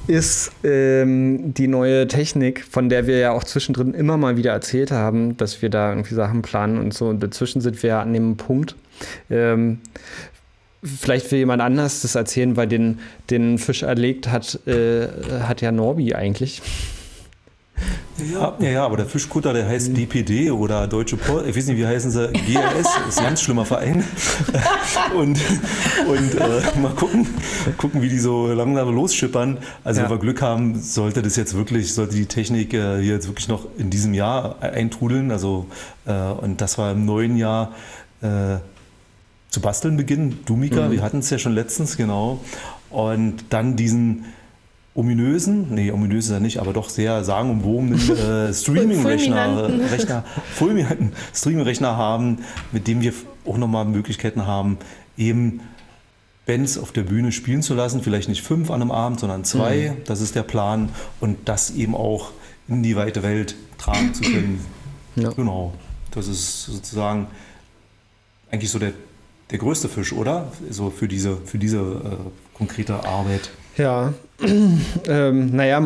ist 0.06 0.52
ähm, 0.64 1.54
die 1.54 1.68
neue 1.68 2.06
Technik, 2.08 2.64
von 2.64 2.88
der 2.88 3.06
wir 3.06 3.18
ja 3.18 3.32
auch 3.32 3.44
zwischendrin 3.44 3.94
immer 3.94 4.16
mal 4.16 4.36
wieder 4.36 4.52
erzählt 4.52 4.90
haben, 4.90 5.36
dass 5.36 5.62
wir 5.62 5.70
da 5.70 5.90
irgendwie 5.90 6.14
Sachen 6.14 6.42
planen 6.42 6.78
und 6.78 6.94
so. 6.94 7.08
Und 7.08 7.22
dazwischen 7.22 7.60
sind 7.60 7.82
wir 7.82 7.98
an 7.98 8.12
dem 8.12 8.36
Punkt. 8.36 8.76
Ähm, 9.30 9.78
vielleicht 10.82 11.30
will 11.30 11.38
jemand 11.38 11.62
anders 11.62 12.02
das 12.02 12.14
erzählen, 12.14 12.56
weil 12.56 12.66
den, 12.66 13.00
den 13.30 13.58
Fisch 13.58 13.82
erlegt 13.82 14.28
hat, 14.28 14.66
äh, 14.66 15.08
hat 15.42 15.60
ja 15.60 15.72
Norbi 15.72 16.14
eigentlich. 16.14 16.62
Ja, 18.32 18.54
ja, 18.60 18.70
ja, 18.70 18.84
aber 18.84 18.98
der 18.98 19.06
Fischkutter, 19.06 19.52
der 19.52 19.66
heißt 19.66 19.96
DPD 19.96 20.50
oder 20.50 20.86
Deutsche 20.86 21.16
Post, 21.16 21.46
ich 21.46 21.56
weiß 21.56 21.66
nicht, 21.68 21.78
wie 21.78 21.86
heißen 21.86 22.10
sie, 22.10 22.28
GLS, 22.28 22.88
ist 23.08 23.18
ein 23.18 23.24
ganz 23.24 23.40
schlimmer 23.40 23.64
Verein. 23.64 24.04
und 25.16 25.40
und 26.06 26.34
äh, 26.34 26.78
mal 26.80 26.92
gucken, 26.94 27.26
gucken, 27.78 28.02
wie 28.02 28.08
die 28.08 28.18
so 28.18 28.48
langsam 28.48 28.94
losschippern. 28.94 29.58
Also, 29.84 30.00
ja. 30.00 30.04
wenn 30.04 30.16
wir 30.16 30.20
Glück 30.20 30.42
haben, 30.42 30.80
sollte 30.80 31.22
das 31.22 31.36
jetzt 31.36 31.54
wirklich, 31.54 31.94
sollte 31.94 32.14
die 32.14 32.26
Technik 32.26 32.74
äh, 32.74 33.00
jetzt 33.00 33.26
wirklich 33.26 33.48
noch 33.48 33.66
in 33.78 33.90
diesem 33.90 34.14
Jahr 34.14 34.60
eintrudeln. 34.62 35.30
Also, 35.30 35.66
äh, 36.06 36.12
und 36.12 36.60
das 36.60 36.78
war 36.78 36.92
im 36.92 37.06
neuen 37.06 37.36
Jahr 37.36 37.72
äh, 38.22 38.56
zu 39.50 39.60
basteln 39.60 39.96
beginnen. 39.96 40.40
Du, 40.44 40.56
Mika, 40.56 40.88
mhm. 40.88 40.92
wir 40.92 41.02
hatten 41.02 41.18
es 41.18 41.30
ja 41.30 41.38
schon 41.38 41.52
letztens, 41.52 41.96
genau. 41.96 42.40
Und 42.90 43.44
dann 43.50 43.76
diesen 43.76 44.24
ominösen, 44.94 45.72
nee, 45.74 45.90
ominös 45.92 46.26
ist 46.26 46.30
er 46.32 46.40
nicht, 46.40 46.58
aber 46.58 46.72
doch 46.72 46.88
sehr 46.88 47.24
sagenumwobenen 47.24 47.98
äh, 48.16 48.52
Streaming-Rechner, 48.54 49.90
Rechner, 49.90 50.24
fulminanten 50.52 51.12
Streaming-Rechner 51.34 51.96
haben, 51.96 52.38
mit 52.72 52.88
dem 52.88 53.00
wir 53.00 53.12
auch 53.46 53.56
nochmal 53.56 53.84
Möglichkeiten 53.84 54.46
haben, 54.46 54.78
eben 55.16 55.60
Bands 56.46 56.78
auf 56.78 56.90
der 56.92 57.02
Bühne 57.02 57.30
spielen 57.30 57.62
zu 57.62 57.74
lassen, 57.74 58.02
vielleicht 58.02 58.28
nicht 58.28 58.42
fünf 58.42 58.70
an 58.70 58.82
einem 58.82 58.90
Abend, 58.90 59.20
sondern 59.20 59.44
zwei, 59.44 59.94
mhm. 59.96 60.04
das 60.06 60.20
ist 60.20 60.34
der 60.34 60.42
Plan 60.42 60.88
und 61.20 61.38
das 61.48 61.70
eben 61.70 61.94
auch 61.94 62.32
in 62.66 62.82
die 62.82 62.96
weite 62.96 63.22
Welt 63.22 63.54
tragen 63.78 64.12
zu 64.12 64.22
können. 64.22 64.64
Ja. 65.14 65.30
Genau, 65.30 65.72
das 66.10 66.26
ist 66.26 66.64
sozusagen 66.64 67.28
eigentlich 68.50 68.70
so 68.70 68.78
der 68.78 68.92
der 69.50 69.58
größte 69.58 69.88
Fisch, 69.88 70.12
oder? 70.12 70.52
So 70.70 70.90
für 70.90 71.08
diese, 71.08 71.36
für 71.36 71.58
diese 71.58 71.78
äh, 71.78 72.56
konkrete 72.56 73.04
Arbeit. 73.04 73.50
Ja, 73.76 74.14
ähm, 75.06 75.54
naja, 75.54 75.80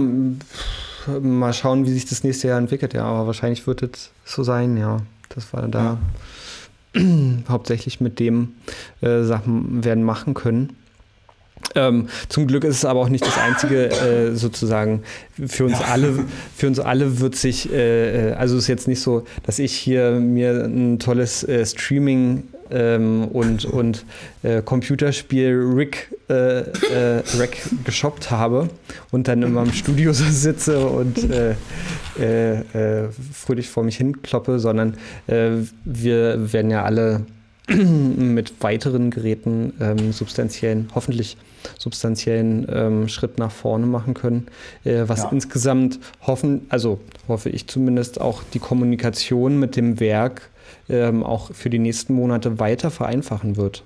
mal 1.20 1.52
schauen, 1.52 1.86
wie 1.86 1.92
sich 1.92 2.06
das 2.06 2.24
nächste 2.24 2.48
Jahr 2.48 2.58
entwickelt, 2.58 2.94
ja, 2.94 3.04
aber 3.04 3.26
wahrscheinlich 3.26 3.66
wird 3.66 3.82
es 3.82 4.10
so 4.24 4.42
sein, 4.42 4.76
ja. 4.76 4.98
Das 5.28 5.52
war 5.52 5.66
da 5.68 5.98
ja. 6.94 7.02
hauptsächlich 7.48 8.00
mit 8.00 8.20
dem 8.20 8.54
äh, 9.00 9.22
Sachen 9.22 9.84
werden 9.84 10.04
machen 10.04 10.34
können. 10.34 10.76
Ähm, 11.74 12.08
zum 12.28 12.46
Glück 12.46 12.64
ist 12.64 12.76
es 12.76 12.84
aber 12.84 13.00
auch 13.00 13.08
nicht 13.08 13.26
das 13.26 13.38
einzige 13.38 13.90
äh, 13.90 14.36
sozusagen 14.36 15.02
für 15.46 15.64
uns 15.64 15.80
ja. 15.80 15.86
alle. 15.86 16.14
Für 16.56 16.68
uns 16.68 16.78
alle 16.78 17.20
wird 17.20 17.34
sich, 17.34 17.72
äh, 17.72 18.30
äh, 18.30 18.32
also 18.34 18.56
es 18.56 18.64
ist 18.64 18.68
jetzt 18.68 18.88
nicht 18.88 19.00
so, 19.00 19.24
dass 19.44 19.58
ich 19.58 19.74
hier 19.74 20.12
mir 20.12 20.64
ein 20.64 20.98
tolles 20.98 21.42
äh, 21.42 21.66
Streaming 21.66 22.44
ähm, 22.70 23.28
und, 23.28 23.64
und 23.64 24.04
äh, 24.42 24.62
Computerspiel-Rig 24.62 26.08
äh, 26.28 26.60
äh, 26.60 27.22
Rack 27.38 27.56
geshoppt 27.84 28.30
habe 28.30 28.68
und 29.10 29.28
dann 29.28 29.42
in 29.42 29.52
meinem 29.52 29.72
Studio 29.72 30.12
so 30.12 30.24
sitze 30.24 30.86
und 30.86 31.30
äh, 31.30 31.54
äh, 32.18 33.04
äh, 33.04 33.08
fröhlich 33.32 33.68
vor 33.68 33.84
mich 33.84 33.96
hinkloppe, 33.96 34.58
sondern 34.58 34.96
wir 35.26 36.52
werden 36.52 36.70
ja 36.70 36.84
alle 36.84 37.22
mit 37.68 38.62
weiteren 38.62 39.10
Geräten 39.10 39.72
ähm, 39.80 40.12
substanziellen, 40.12 40.90
hoffentlich 40.94 41.38
substanziellen 41.78 42.66
ähm, 42.70 43.08
Schritt 43.08 43.38
nach 43.38 43.50
vorne 43.50 43.86
machen 43.86 44.12
können, 44.12 44.46
äh, 44.84 45.04
was 45.06 45.22
ja. 45.22 45.30
insgesamt 45.30 45.98
hoffen, 46.26 46.66
also 46.68 47.00
hoffe 47.26 47.48
ich 47.48 47.66
zumindest 47.66 48.20
auch 48.20 48.42
die 48.52 48.58
Kommunikation 48.58 49.58
mit 49.58 49.76
dem 49.76 49.98
Werk 49.98 50.50
ähm, 50.88 51.22
auch 51.22 51.52
für 51.54 51.70
die 51.70 51.78
nächsten 51.78 52.14
Monate 52.14 52.58
weiter 52.58 52.90
vereinfachen 52.90 53.56
wird 53.56 53.84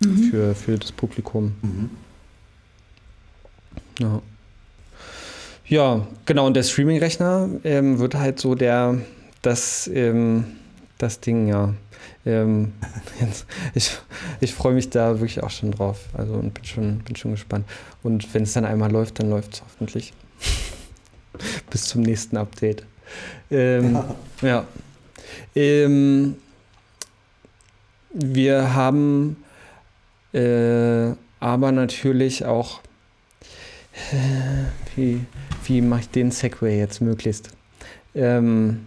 mhm. 0.00 0.30
für, 0.30 0.54
für 0.54 0.78
das 0.78 0.92
Publikum. 0.92 1.54
Mhm. 1.62 1.90
Ja. 3.98 4.22
Ja, 5.66 6.06
genau, 6.26 6.46
und 6.46 6.54
der 6.54 6.62
Streaming-Rechner 6.62 7.48
ähm, 7.64 7.98
wird 7.98 8.14
halt 8.14 8.38
so 8.38 8.54
der, 8.54 8.98
das, 9.40 9.90
ähm, 9.92 10.44
das 10.98 11.20
Ding, 11.20 11.48
ja. 11.48 11.72
Ähm, 12.26 12.72
ich 13.74 13.96
ich 14.40 14.54
freue 14.54 14.74
mich 14.74 14.90
da 14.90 15.20
wirklich 15.20 15.42
auch 15.42 15.50
schon 15.50 15.70
drauf. 15.70 16.00
Also 16.12 16.34
und 16.34 16.52
bin 16.52 16.64
schon, 16.64 16.98
bin 16.98 17.16
schon 17.16 17.32
gespannt. 17.32 17.66
Und 18.02 18.32
wenn 18.34 18.42
es 18.42 18.52
dann 18.52 18.64
einmal 18.64 18.90
läuft, 18.90 19.18
dann 19.18 19.30
läuft 19.30 19.54
es 19.54 19.62
hoffentlich. 19.62 20.12
Bis 21.70 21.84
zum 21.84 22.02
nächsten 22.02 22.36
Update. 22.36 22.84
Ähm, 23.50 23.94
ja. 24.42 24.48
ja. 24.48 24.64
Ähm, 25.54 26.36
wir 28.12 28.74
haben 28.74 29.36
äh, 30.32 31.12
aber 31.40 31.72
natürlich 31.72 32.44
auch, 32.44 32.80
äh, 34.12 34.96
wie, 34.96 35.20
wie 35.64 35.80
mache 35.80 36.00
ich 36.00 36.10
den 36.10 36.30
Segway 36.30 36.78
jetzt 36.78 37.00
möglichst? 37.00 37.50
Ähm, 38.14 38.86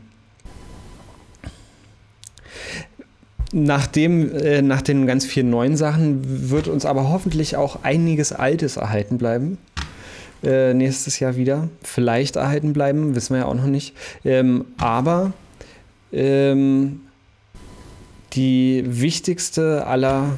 nach, 3.54 3.88
dem, 3.88 4.34
äh, 4.36 4.62
nach 4.62 4.82
den 4.82 5.08
ganz 5.08 5.26
vielen 5.26 5.50
neuen 5.50 5.78
Sachen 5.78 6.50
wird 6.50 6.68
uns 6.68 6.86
aber 6.86 7.10
hoffentlich 7.10 7.56
auch 7.56 7.84
einiges 7.84 8.34
Altes 8.34 8.78
erhalten 8.78 9.18
bleiben. 9.18 9.58
Äh, 10.44 10.74
nächstes 10.74 11.20
Jahr 11.20 11.36
wieder. 11.36 11.70
Vielleicht 11.82 12.36
erhalten 12.36 12.74
bleiben, 12.74 13.16
wissen 13.16 13.34
wir 13.34 13.42
ja 13.42 13.46
auch 13.48 13.56
noch 13.56 13.66
nicht. 13.66 13.96
Ähm, 14.24 14.66
aber 14.78 15.34
ähm, 16.12 17.02
die 18.34 18.84
wichtigste 18.86 19.86
aller, 19.86 20.38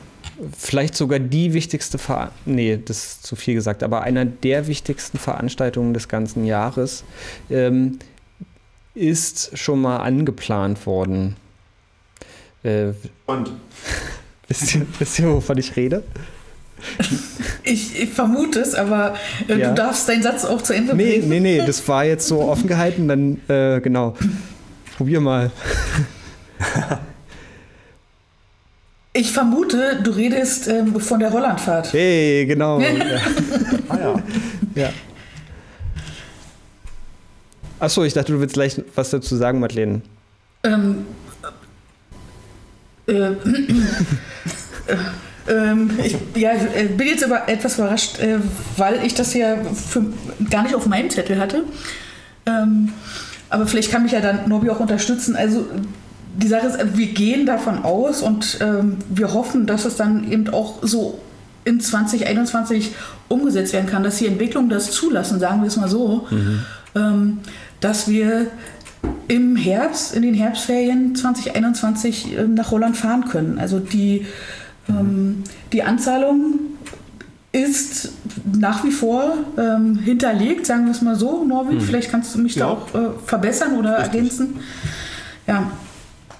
vielleicht 0.57 0.95
sogar 0.95 1.19
die 1.19 1.53
wichtigste, 1.53 1.97
Ver 1.97 2.31
nee, 2.45 2.79
das 2.83 2.97
ist 2.97 3.23
zu 3.27 3.35
viel 3.35 3.55
gesagt, 3.55 3.83
aber 3.83 4.01
einer 4.03 4.25
der 4.25 4.67
wichtigsten 4.67 5.17
Veranstaltungen 5.17 5.93
des 5.93 6.07
ganzen 6.07 6.45
Jahres 6.45 7.03
ähm, 7.49 7.99
ist 8.95 9.57
schon 9.57 9.81
mal 9.81 9.97
angeplant 9.97 10.85
worden. 10.85 11.35
Äh, 12.63 12.91
Und? 13.25 13.51
wisst, 14.47 14.75
ihr, 14.75 14.85
wisst 14.97 15.19
ihr, 15.19 15.29
wovon 15.29 15.57
ich 15.57 15.75
rede? 15.75 16.03
Ich, 17.63 18.01
ich, 18.01 18.09
vermute 18.09 18.59
es, 18.61 18.73
aber 18.73 19.15
äh, 19.47 19.57
ja. 19.57 19.69
du 19.69 19.75
darfst 19.75 20.07
deinen 20.07 20.23
Satz 20.23 20.45
auch 20.45 20.61
zu 20.61 20.73
Ende 20.73 20.95
bringen. 20.95 21.27
Nee, 21.27 21.39
nee, 21.39 21.59
nee, 21.59 21.65
das 21.65 21.85
war 21.87 22.05
jetzt 22.05 22.27
so 22.27 22.41
offen 22.41 22.67
gehalten, 22.67 23.07
dann 23.07 23.41
äh, 23.49 23.81
genau. 23.81 24.15
Probier 24.99 25.21
mal. 25.21 25.49
Ich 29.11 29.31
vermute, 29.31 30.01
du 30.03 30.11
redest 30.11 30.67
ähm, 30.67 30.99
von 30.99 31.19
der 31.19 31.33
Hollandfahrt. 31.33 31.91
Hey, 31.91 32.45
genau. 32.45 32.79
ja. 32.79 32.89
ah 33.89 33.97
ja. 33.97 34.23
ja. 34.75 34.89
Achso, 37.79 38.03
ich 38.03 38.13
dachte, 38.13 38.33
du 38.33 38.39
willst 38.39 38.53
gleich 38.53 38.79
was 38.93 39.09
dazu 39.09 39.35
sagen, 39.35 39.59
Madeleine. 39.59 40.03
Ähm, 40.63 41.07
äh, 43.07 43.13
äh, 43.13 43.35
ähm, 45.49 45.89
ich 46.03 46.15
ja, 46.35 46.51
äh, 46.51 46.85
bin 46.85 47.07
jetzt 47.07 47.23
aber 47.23 47.49
etwas 47.49 47.79
überrascht, 47.79 48.19
äh, 48.19 48.37
weil 48.77 49.03
ich 49.03 49.15
das 49.15 49.33
ja 49.33 49.57
für, 49.73 50.05
gar 50.51 50.63
nicht 50.63 50.75
auf 50.75 50.85
meinem 50.85 51.09
Zettel 51.09 51.39
hatte. 51.39 51.63
Ähm, 52.45 52.93
aber 53.49 53.67
vielleicht 53.67 53.91
kann 53.91 54.03
mich 54.03 54.11
ja 54.11 54.21
dann 54.21 54.47
Nobi 54.47 54.69
auch 54.69 54.79
unterstützen. 54.79 55.35
Also 55.35 55.65
die 56.35 56.47
Sache 56.47 56.67
ist, 56.67 56.97
wir 56.97 57.07
gehen 57.07 57.45
davon 57.45 57.83
aus 57.83 58.21
und 58.21 58.59
ähm, 58.61 58.97
wir 59.09 59.33
hoffen, 59.33 59.65
dass 59.65 59.85
es 59.85 59.95
dann 59.95 60.31
eben 60.31 60.49
auch 60.49 60.79
so 60.81 61.19
in 61.65 61.79
2021 61.79 62.93
umgesetzt 63.27 63.73
werden 63.73 63.89
kann, 63.89 64.03
dass 64.03 64.17
die 64.17 64.27
Entwicklungen 64.27 64.69
das 64.69 64.91
zulassen, 64.91 65.39
sagen 65.39 65.61
wir 65.61 65.67
es 65.67 65.77
mal 65.77 65.89
so, 65.89 66.27
mhm. 66.29 66.59
ähm, 66.95 67.37
dass 67.79 68.07
wir 68.07 68.47
im 69.27 69.55
Herbst, 69.55 70.15
in 70.15 70.23
den 70.23 70.33
Herbstferien 70.33 71.15
2021 71.15 72.37
äh, 72.37 72.43
nach 72.47 72.71
Holland 72.71 72.97
fahren 72.97 73.25
können. 73.25 73.59
Also 73.59 73.79
die, 73.79 74.25
ähm, 74.87 75.43
die 75.71 75.83
Anzahlung 75.83 76.59
ist 77.51 78.11
nach 78.53 78.83
wie 78.83 78.91
vor 78.91 79.33
ähm, 79.57 79.97
hinterlegt, 79.97 80.67
sagen 80.67 80.85
wir 80.85 80.91
es 80.91 81.01
mal 81.01 81.15
so, 81.15 81.43
Norwin. 81.43 81.77
Mhm. 81.77 81.81
Vielleicht 81.81 82.11
kannst 82.11 82.35
du 82.35 82.39
mich 82.39 82.55
ja. 82.55 82.65
da 82.65 82.71
auch 82.71 82.93
äh, 82.93 83.09
verbessern 83.25 83.77
oder 83.77 83.97
Richtig. 83.99 84.15
ergänzen. 84.15 84.59
Ja. 85.47 85.71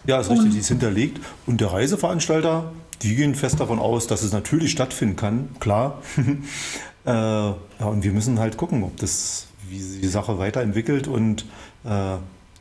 Ja, 0.06 0.19
ist 0.19 0.30
richtig, 0.30 0.52
die 0.54 0.60
ist 0.60 0.69
hinterlegt. 0.69 1.19
Und 1.45 1.62
der 1.62 1.72
Reiseveranstalter, 1.72 2.72
die 3.02 3.15
gehen 3.15 3.36
fest 3.36 3.60
davon 3.60 3.80
aus, 3.80 4.08
dass 4.08 4.24
es 4.24 4.32
natürlich 4.32 4.72
stattfinden 4.72 5.15
kann, 5.15 5.50
klar. 5.60 6.02
äh, 7.06 7.12
ja, 7.12 7.56
und 7.80 8.04
wir 8.04 8.12
müssen 8.12 8.39
halt 8.39 8.58
gucken, 8.58 8.84
ob 8.84 8.98
das, 8.98 9.48
wie 9.69 9.80
sich 9.80 10.02
die 10.02 10.08
Sache 10.08 10.39
weiterentwickelt 10.39 11.08
und 11.08 11.45
äh, 11.86 12.15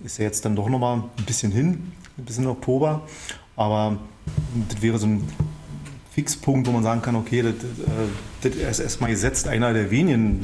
ist 0.05 0.19
ja 0.19 0.25
jetzt 0.25 0.45
dann 0.45 0.57
doch 0.57 0.69
nochmal 0.69 1.05
ein 1.17 1.25
bisschen 1.25 1.53
hin, 1.53 1.93
bis 2.17 2.39
in 2.39 2.47
Oktober. 2.47 3.03
Aber 3.57 3.97
das 4.69 4.83
wäre 4.83 4.99
so 4.99 5.07
ein 5.07 5.29
Fixpunkt, 6.19 6.67
wo 6.67 6.73
man 6.73 6.83
sagen 6.83 7.01
kann, 7.01 7.15
okay, 7.15 7.43
das, 7.43 7.53
äh, 7.53 8.09
das 8.43 8.57
ist 8.57 8.81
erstmal 8.81 9.11
gesetzt, 9.11 9.47
einer 9.47 9.73
der 9.73 9.93
wenigen 9.93 10.41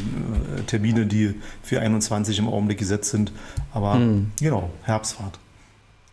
äh, 0.56 0.62
Termine, 0.62 1.04
die 1.04 1.34
für 1.64 1.80
21 1.80 2.38
im 2.38 2.46
Augenblick 2.46 2.78
gesetzt 2.78 3.10
sind. 3.10 3.32
Aber 3.72 3.96
mhm. 3.96 4.30
genau, 4.38 4.70
Herbstfahrt. 4.84 5.36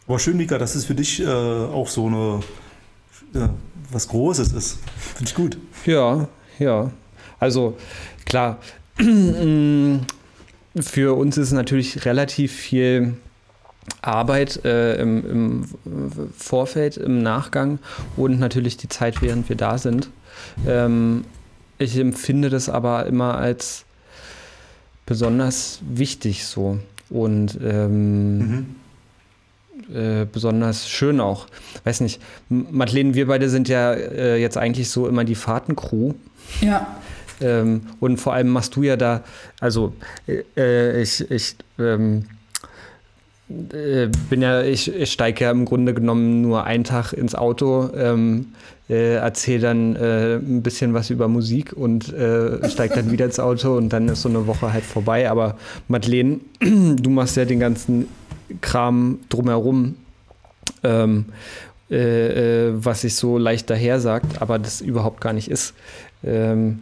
Aber 0.08 0.18
schön, 0.18 0.36
Mika, 0.36 0.58
dass 0.58 0.74
es 0.74 0.86
für 0.86 0.96
dich 0.96 1.22
äh, 1.22 1.28
auch 1.28 1.88
so 1.88 2.08
eine 2.08 2.40
äh, 3.36 3.50
was 3.92 4.08
Großes 4.08 4.52
ist. 4.54 4.80
Finde 5.16 5.30
ich 5.30 5.36
gut. 5.36 5.60
Ja, 5.86 6.28
ja. 6.58 6.90
Also 7.38 7.78
klar, 8.26 8.58
für 8.98 10.00
uns 11.16 11.38
ist 11.38 11.52
natürlich 11.52 12.04
relativ 12.06 12.52
viel 12.52 13.14
Arbeit 14.02 14.64
äh, 14.66 14.96
im, 15.02 15.66
im, 15.86 16.32
Vorfeld, 16.38 16.98
im 16.98 17.22
Nachgang 17.22 17.80
und 18.18 18.40
natürlich 18.40 18.78
die 18.78 18.90
Zeit, 18.90 19.22
während 19.22 19.50
wir 19.50 19.56
da 19.56 19.78
sind. 19.78 20.10
Ähm, 20.68 21.26
ich 21.78 21.98
empfinde 21.98 22.50
das 22.50 22.70
aber 22.70 23.06
immer 23.06 23.38
als 23.38 23.86
besonders 25.06 25.80
wichtig 25.82 26.46
so 26.46 26.80
und 27.10 27.60
ähm, 27.64 28.38
mhm. 28.38 28.66
äh, 29.94 30.26
besonders 30.32 30.90
schön 30.90 31.20
auch. 31.20 31.48
Weiß 31.84 32.02
nicht, 32.02 32.22
Madeleine, 32.50 33.14
wir 33.14 33.28
beide 33.28 33.50
sind 33.50 33.68
ja 33.68 33.94
äh, 33.94 34.38
jetzt 34.38 34.58
eigentlich 34.58 34.90
so 34.90 35.08
immer 35.08 35.24
die 35.24 35.36
Fahrtencrew. 35.36 36.14
Ja. 36.62 36.88
Ähm, 37.42 37.82
und 38.00 38.18
vor 38.18 38.34
allem 38.34 38.50
machst 38.50 38.76
du 38.76 38.84
ja 38.84 38.96
da, 38.96 39.24
also 39.60 39.94
äh, 40.28 41.02
ich, 41.02 41.30
ich 41.32 41.56
ähm, 41.80 42.26
äh, 43.74 44.10
bin 44.30 44.42
ja, 44.42 44.62
ich, 44.62 44.94
ich 44.94 45.12
steige 45.12 45.46
ja 45.46 45.52
im 45.52 45.66
Grunde 45.66 45.94
genommen 45.94 46.42
nur 46.42 46.64
einen 46.64 46.84
Tag 46.84 47.14
ins 47.14 47.36
Auto, 47.36 47.90
ähm, 47.96 48.48
äh, 48.90 49.16
erzähle 49.16 49.60
dann 49.60 49.96
äh, 49.96 50.36
ein 50.36 50.62
bisschen 50.64 50.94
was 50.94 51.10
über 51.10 51.28
Musik 51.28 51.74
und 51.74 52.14
äh, 52.14 52.70
steige 52.70 52.96
dann 52.96 53.12
wieder 53.12 53.26
ins 53.26 53.40
Auto 53.40 53.76
und 53.78 53.90
dann 53.90 54.10
ist 54.10 54.22
so 54.22 54.30
eine 54.30 54.48
Woche 54.48 54.74
halt 54.74 54.84
vorbei. 54.84 55.30
Aber 55.30 55.58
Madeleine, 55.88 56.40
du 56.60 57.10
machst 57.10 57.38
ja 57.38 57.46
den 57.46 57.60
ganzen 57.60 58.08
Kram 58.62 59.20
drumherum. 59.30 59.96
Ähm, 60.84 61.26
äh, 61.92 62.70
äh, 62.70 62.74
was 62.74 63.02
sich 63.02 63.16
so 63.16 63.38
leicht 63.38 63.70
daher 63.70 64.00
sagt, 64.00 64.42
aber 64.42 64.58
das 64.60 64.80
überhaupt 64.80 65.20
gar 65.20 65.34
nicht 65.34 65.52
ist. 65.52 65.74
Ähm, 66.24 66.80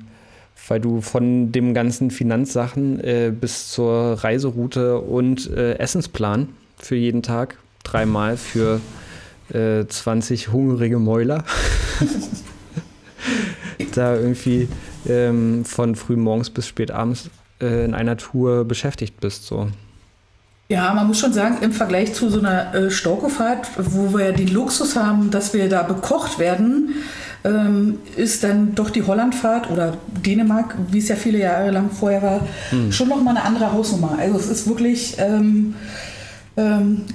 weil 0.67 0.79
du 0.79 1.01
von 1.01 1.51
dem 1.51 1.73
ganzen 1.73 2.11
Finanzsachen 2.11 2.99
äh, 3.03 3.31
bis 3.31 3.71
zur 3.71 4.23
Reiseroute 4.23 4.99
und 4.99 5.49
äh, 5.49 5.77
Essensplan 5.77 6.49
für 6.77 6.95
jeden 6.95 7.23
Tag, 7.23 7.57
dreimal 7.83 8.37
für 8.37 8.79
20 9.51 10.47
äh, 10.47 10.51
hungrige 10.51 10.99
Mäuler, 10.99 11.43
da 13.95 14.15
irgendwie 14.15 14.67
ähm, 15.07 15.65
von 15.65 15.95
früh 15.95 16.15
morgens 16.15 16.49
bis 16.49 16.67
spät 16.67 16.91
abends 16.91 17.29
äh, 17.61 17.85
in 17.85 17.93
einer 17.93 18.17
Tour 18.17 18.65
beschäftigt 18.65 19.19
bist. 19.19 19.45
So. 19.45 19.69
Ja, 20.69 20.93
man 20.93 21.07
muss 21.07 21.19
schon 21.19 21.33
sagen, 21.33 21.57
im 21.61 21.71
Vergleich 21.71 22.13
zu 22.13 22.29
so 22.29 22.39
einer 22.39 22.75
äh, 22.75 22.91
Storkofahrt, 22.91 23.67
wo 23.77 24.13
wir 24.13 24.25
ja 24.25 24.31
den 24.31 24.49
Luxus 24.49 24.95
haben, 24.95 25.31
dass 25.31 25.53
wir 25.53 25.67
da 25.67 25.81
bekocht 25.81 26.37
werden, 26.37 26.93
ähm, 27.43 27.99
ist 28.15 28.43
dann 28.43 28.75
doch 28.75 28.89
die 28.89 29.03
Hollandfahrt 29.03 29.69
oder 29.71 29.97
Dänemark, 30.25 30.75
wie 30.91 30.99
es 30.99 31.07
ja 31.07 31.15
viele 31.15 31.39
Jahre 31.39 31.71
lang 31.71 31.89
vorher 31.89 32.21
war, 32.21 32.41
hm. 32.69 32.91
schon 32.91 33.09
nochmal 33.09 33.37
eine 33.37 33.45
andere 33.45 33.71
Hausnummer. 33.71 34.17
Also 34.19 34.37
es 34.37 34.47
ist 34.47 34.67
wirklich 34.67 35.15
ähm, 35.19 35.75
ähm, 36.57 37.05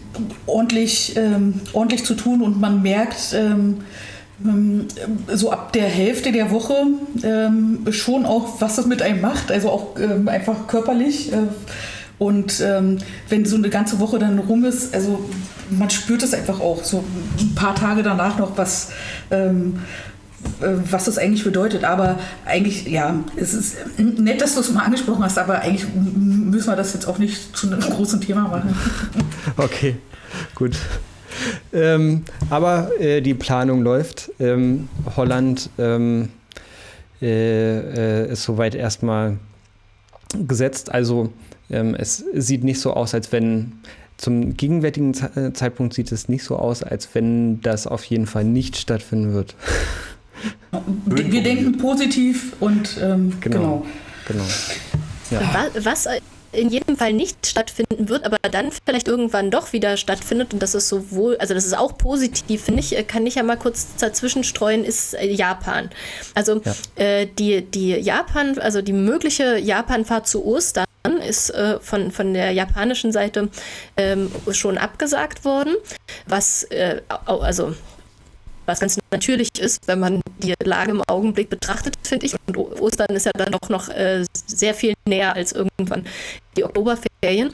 ordentlich, 0.47 1.15
ähm, 1.17 1.61
ordentlich 1.73 2.05
zu 2.05 2.15
tun 2.15 2.43
und 2.43 2.61
man 2.61 2.83
merkt 2.83 3.35
ähm, 3.35 3.79
ähm, 4.45 4.89
so 5.33 5.51
ab 5.53 5.73
der 5.73 5.89
Hälfte 5.89 6.33
der 6.33 6.51
Woche 6.51 6.75
schon 7.91 8.27
auch, 8.27 8.61
was 8.61 8.77
das 8.77 8.87
mit 8.87 9.03
einem 9.03 9.21
macht, 9.21 9.53
also 9.53 9.71
auch 9.71 9.97
einfach 10.27 10.67
körperlich. 10.67 11.33
Äh, 11.33 11.37
und 12.19 12.61
ähm, 12.61 12.99
wenn 13.29 13.45
so 13.45 13.57
eine 13.57 13.71
ganze 13.71 13.99
Woche 13.99 14.19
dann 14.19 14.39
rum 14.39 14.65
ist, 14.65 14.95
also 14.95 15.29
man 15.71 15.91
spürt 15.91 16.23
es 16.23 16.33
einfach 16.33 16.61
auch 16.61 16.85
so 16.85 17.03
ein 17.39 17.55
paar 17.55 17.75
Tage 17.75 18.03
danach 18.03 18.39
noch, 18.39 18.57
was, 18.57 18.91
ähm, 19.31 19.81
äh, 19.81 20.14
was 20.61 21.05
das 21.05 21.19
eigentlich 21.19 21.45
bedeutet. 21.45 21.85
Aber 21.85 22.19
eigentlich, 22.45 22.87
ja, 22.87 23.17
es 23.37 23.55
ist 23.55 23.77
nett, 23.99 24.41
dass 24.41 24.55
du 24.55 24.61
es 24.61 24.73
mal 24.73 24.85
angesprochen 24.85 25.23
hast, 25.23 25.39
aber 25.39 25.61
eigentlich 25.61 25.87
müssen 25.95 26.69
wir 26.69 26.77
das 26.77 26.95
jetzt 26.95 27.07
auch 27.07 27.19
nicht 27.19 27.57
zu 27.57 27.67
einem 27.67 27.81
großen 27.81 28.21
Thema 28.21 28.43
machen. 28.43 28.75
Okay, 29.57 29.97
gut. 30.57 30.77
Ähm, 31.73 32.25
aber 32.51 32.91
äh, 32.99 33.21
die 33.21 33.35
Planung 33.35 33.83
läuft. 33.83 34.33
Ähm, 34.41 34.89
Holland 35.17 35.71
ähm, 35.79 36.31
äh, 37.23 38.25
äh, 38.25 38.33
ist 38.33 38.43
soweit 38.43 38.75
erstmal 38.75 39.39
gesetzt. 40.47 40.91
Also 40.93 41.33
ähm, 41.71 41.95
es 41.95 42.25
sieht 42.35 42.65
nicht 42.65 42.81
so 42.81 42.95
aus, 42.95 43.15
als 43.15 43.33
wenn 43.33 43.73
zum 44.17 44.57
gegenwärtigen 44.57 45.13
äh, 45.35 45.53
Zeitpunkt 45.53 45.95
sieht 45.95 46.13
es 46.13 46.29
nicht 46.29 46.45
so 46.45 46.57
aus, 46.57 46.83
als 46.83 47.09
wenn 47.15 47.61
das 47.63 47.87
auf 47.87 48.05
jeden 48.05 48.27
Fall 48.27 48.45
nicht 48.45 48.77
stattfinden 48.77 49.35
wird. 49.35 49.55
Wir 51.07 51.43
denken 51.43 51.79
positiv 51.79 52.55
und 52.61 52.99
ähm, 53.03 53.39
genau. 53.41 53.85
genau. 54.27 54.45
genau. 54.45 54.45
Ja. 55.31 55.71
Was 55.83 56.07
in 56.55 56.69
jedem 56.71 56.97
Fall 56.97 57.13
nicht 57.13 57.47
stattfinden 57.47 58.09
wird, 58.09 58.25
aber 58.25 58.39
dann 58.51 58.71
vielleicht 58.85 59.09
irgendwann 59.09 59.51
doch 59.51 59.73
wieder 59.73 59.97
stattfindet 59.97 60.53
und 60.55 60.63
das 60.63 60.75
ist 60.75 60.89
sowohl, 60.89 61.37
also 61.39 61.55
das 61.55 61.67
ist 61.67 61.77
auch 61.77 61.99
positiv, 61.99 62.65
finde 62.65 62.81
ich, 62.81 62.97
äh, 62.97 63.03
kann 63.03 63.27
ich 63.27 63.37
ja 63.37 63.43
mal 63.43 63.57
kurz 63.57 63.97
dazwischen 63.99 64.45
streuen, 64.45 64.85
ist 64.85 65.15
äh, 65.15 65.27
Japan. 65.27 65.91
Also 66.35 66.61
ja. 66.65 66.75
äh, 66.97 67.27
die, 67.27 67.63
die 67.63 67.91
Japan, 67.91 68.59
also 68.59 68.83
die 68.83 68.93
mögliche 68.93 69.59
Japanfahrt 69.59 70.29
zu 70.29 70.45
Ostern 70.45 70.85
ist 71.27 71.51
äh, 71.51 71.79
von, 71.81 72.11
von 72.11 72.33
der 72.33 72.53
japanischen 72.53 73.13
Seite 73.13 73.49
ähm, 73.97 74.31
schon 74.53 74.79
abgesagt 74.79 75.45
worden, 75.45 75.75
was 76.27 76.65
äh, 76.65 77.03
also 77.27 77.75
was 78.67 78.81
ganz 78.81 78.99
natürlich 79.11 79.49
ist, 79.59 79.87
wenn 79.87 80.01
man 80.01 80.21
die 80.39 80.55
Lage 80.63 80.91
im 80.91 81.03
Augenblick 81.07 81.51
betrachtet, 81.51 81.95
finde 82.03 82.27
ich. 82.27 82.35
Und 82.47 82.57
Ostern 82.57 83.15
ist 83.15 83.27
ja 83.27 83.33
dann 83.35 83.53
doch 83.53 83.69
noch 83.69 83.89
äh, 83.89 84.25
sehr 84.47 84.75
viel 84.75 84.95
näher 85.07 85.35
als 85.35 85.53
irgendwann 85.53 86.07
die 86.57 86.65
Oktoberferien. 86.65 87.53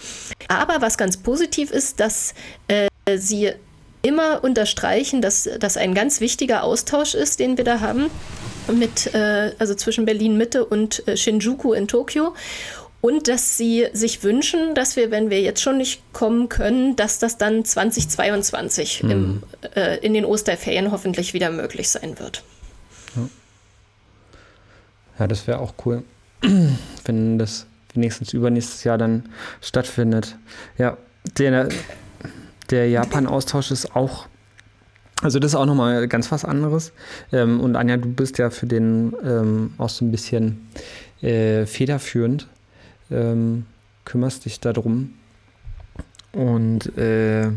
Aber 0.49 0.81
was 0.81 0.97
ganz 0.97 1.17
positiv 1.17 1.71
ist, 1.71 2.01
dass 2.01 2.35
äh, 2.69 2.89
sie 3.17 3.53
immer 4.03 4.43
unterstreichen, 4.43 5.21
dass 5.21 5.49
das 5.59 5.77
ein 5.77 5.95
ganz 5.95 6.21
wichtiger 6.21 6.63
Austausch 6.65 7.15
ist, 7.15 7.39
den 7.39 7.57
wir 7.57 7.65
da 7.65 7.81
haben 7.81 8.11
mit, 8.73 9.15
äh, 9.15 9.53
also 9.59 9.75
zwischen 9.75 10.05
Berlin 10.05 10.37
Mitte 10.37 10.65
und 10.65 11.07
äh, 11.07 11.17
Shinjuku 11.17 11.73
in 11.73 11.89
Tokio 11.89 12.35
und 13.01 13.29
dass 13.29 13.57
sie 13.57 13.87
sich 13.93 14.23
wünschen, 14.23 14.75
dass 14.75 14.97
wir, 14.97 15.11
wenn 15.11 15.31
wir 15.31 15.41
jetzt 15.41 15.63
schon 15.63 15.79
nicht 15.79 16.03
kommen 16.13 16.49
können, 16.49 16.97
dass 16.97 17.19
das 17.19 17.39
dann 17.39 17.65
2022 17.65 19.03
mhm. 19.03 19.11
im, 19.11 19.43
äh, 19.75 19.97
in 19.99 20.15
den 20.15 20.25
Osterferien 20.25 20.93
hoffentlich 20.93 21.33
wieder 21.33 21.51
möglich 21.51 21.89
sein 21.89 22.19
wird. 22.19 22.45
Ja, 23.17 23.29
ja 25.21 25.27
das 25.27 25.47
wäre 25.47 25.61
auch 25.61 25.75
cool, 25.87 26.03
wenn 27.05 27.39
das 27.39 27.67
wenigstens 27.95 28.33
übernächstes 28.33 28.85
Jahr 28.85 28.99
dann 28.99 29.31
stattfindet. 29.61 30.37
Ja, 30.77 30.99
der, 31.39 31.69
der 32.71 32.89
Japan-Austausch 32.89 33.71
ist 33.71 33.97
auch 33.97 34.27
also 35.23 35.39
das 35.39 35.53
ist 35.53 35.55
auch 35.55 35.67
nochmal 35.67 36.09
ganz 36.09 36.33
was 36.33 36.47
anderes. 36.47 36.93
Ähm, 37.31 37.61
und 37.61 37.77
Anja, 37.77 37.99
du 37.99 38.09
bist 38.09 38.39
ja 38.39 38.49
für 38.49 38.67
den 38.67 39.15
ähm, 39.23 39.75
auch 39.77 39.91
so 39.91 40.03
ein 40.03 40.11
bisschen 40.11 40.67
äh, 41.21 41.67
federführend 41.67 42.49
ähm, 43.11 43.67
kümmerst 44.05 44.45
dich 44.45 44.61
darum. 44.61 45.15
Und 46.33 46.97
äh, 46.97 47.49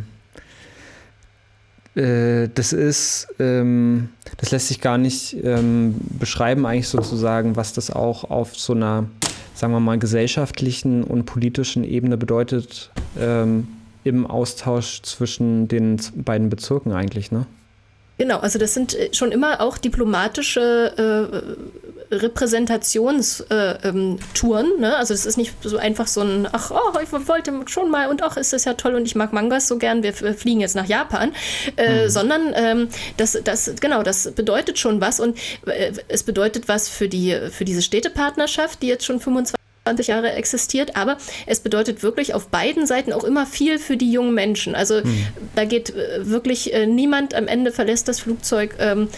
äh, 1.96 2.50
das 2.54 2.74
ist, 2.74 3.28
ähm, 3.40 4.10
das 4.38 4.52
lässt 4.52 4.68
sich 4.68 4.82
gar 4.82 4.98
nicht 4.98 5.36
ähm, 5.44 5.96
beschreiben, 6.20 6.66
eigentlich 6.66 6.88
sozusagen, 6.88 7.56
was 7.56 7.74
das 7.74 7.92
auch 7.92 8.30
auf 8.30 8.58
so 8.58 8.74
einer, 8.74 9.06
sagen 9.54 9.74
wir 9.74 9.80
mal, 9.80 10.00
gesellschaftlichen 10.00 11.04
und 11.04 11.26
politischen 11.26 11.84
Ebene 11.84 12.18
bedeutet 12.18 12.92
ähm, 13.20 13.68
im 14.04 14.26
Austausch 14.26 15.02
zwischen 15.04 15.68
den 15.68 16.00
beiden 16.16 16.50
Bezirken 16.50 16.92
eigentlich, 16.92 17.32
ne? 17.32 17.46
Genau, 18.18 18.40
also 18.40 18.60
das 18.60 18.74
sind 18.74 18.94
äh, 18.96 19.10
schon 19.14 19.32
immer 19.32 19.60
auch 19.60 19.78
diplomatische 19.78 21.58
äh, 21.83 21.83
Repräsentationstouren. 22.22 23.46
Äh, 23.50 23.88
ähm, 23.88 24.20
ne? 24.80 24.96
Also 24.96 25.14
es 25.14 25.26
ist 25.26 25.38
nicht 25.38 25.54
so 25.62 25.78
einfach 25.78 26.08
so 26.08 26.22
ein, 26.22 26.48
ach, 26.52 26.72
oh, 26.72 27.00
ich 27.02 27.12
wollte 27.12 27.54
schon 27.68 27.90
mal 27.90 28.10
und 28.10 28.24
ach, 28.24 28.38
ist 28.38 28.54
das 28.54 28.66
ja 28.66 28.74
toll 28.74 28.96
und 28.96 29.06
ich 29.06 29.16
mag 29.16 29.34
Mangas 29.34 29.68
so 29.68 29.78
gern, 29.78 30.04
wir 30.04 30.14
fliegen 30.14 30.62
jetzt 30.62 30.76
nach 30.76 30.88
Japan, 30.88 31.34
äh, 31.78 32.06
mhm. 32.06 32.10
sondern 32.10 32.54
ähm, 32.56 32.90
das, 33.18 33.38
das, 33.44 33.74
genau, 33.80 34.04
das 34.04 34.32
bedeutet 34.32 34.80
schon 34.80 35.02
was 35.02 35.20
und 35.20 35.38
äh, 35.66 35.92
es 36.08 36.24
bedeutet 36.24 36.68
was 36.68 36.90
für 36.90 37.10
die, 37.10 37.38
für 37.52 37.66
diese 37.66 37.82
Städtepartnerschaft, 37.82 38.82
die 38.82 38.88
jetzt 38.88 39.06
schon 39.06 39.20
25 39.20 39.56
20 39.86 40.08
Jahre 40.08 40.32
existiert, 40.32 40.96
aber 40.96 41.18
es 41.46 41.60
bedeutet 41.60 42.04
wirklich 42.04 42.34
auf 42.34 42.48
beiden 42.48 42.88
Seiten 42.88 43.12
auch 43.12 43.26
immer 43.26 43.46
viel 43.46 43.80
für 43.80 43.98
die 43.98 44.12
jungen 44.12 44.34
Menschen. 44.34 44.76
Also 44.76 45.02
mhm. 45.04 45.28
da 45.56 45.66
geht 45.66 45.90
äh, 45.90 46.30
wirklich 46.30 46.74
äh, 46.74 46.86
niemand 46.86 47.34
am 47.34 47.48
Ende 47.48 47.72
verlässt 47.72 48.08
das 48.08 48.22
Flugzeug, 48.22 48.76
ähm, 48.80 49.10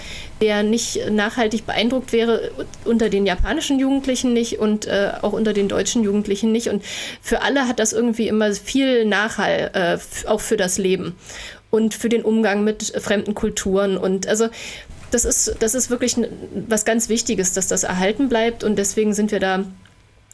der 0.42 0.64
nicht 0.64 1.12
nachhaltig 1.12 1.68
beeindruckt 1.68 2.12
wäre, 2.14 2.52
unter 2.84 3.10
den 3.10 3.28
japanischen 3.28 3.78
Jugendlichen 3.78 4.34
nicht 4.34 4.58
und 4.58 4.88
äh, 4.88 5.12
auch 5.22 5.34
unter 5.34 5.54
den 5.54 5.68
deutschen 5.68 6.04
Jugendlichen 6.04 6.52
nicht. 6.52 6.70
Und 6.70 6.84
für 7.22 7.44
alle 7.44 7.68
hat 7.68 7.78
das 7.78 7.94
irgendwie 7.94 8.28
immer 8.28 8.52
viel 8.54 9.06
Nachhall, 9.06 9.70
äh, 9.74 10.28
auch 10.28 10.42
für 10.42 10.58
das 10.58 10.80
Leben 10.80 11.16
und 11.70 11.94
für 11.94 12.10
den 12.10 12.24
Umgang 12.24 12.64
mit 12.64 12.92
fremden 12.98 13.36
Kulturen. 13.36 13.98
Und 13.98 14.28
also 14.28 14.48
das 15.12 15.26
ist, 15.26 15.58
das 15.60 15.76
ist 15.76 15.92
wirklich 15.92 16.16
was 16.68 16.86
ganz 16.86 17.08
Wichtiges, 17.08 17.54
dass 17.54 17.68
das 17.68 17.84
erhalten 17.84 18.30
bleibt 18.30 18.64
und 18.64 18.78
deswegen 18.78 19.14
sind 19.14 19.32
wir 19.32 19.40
da 19.40 19.64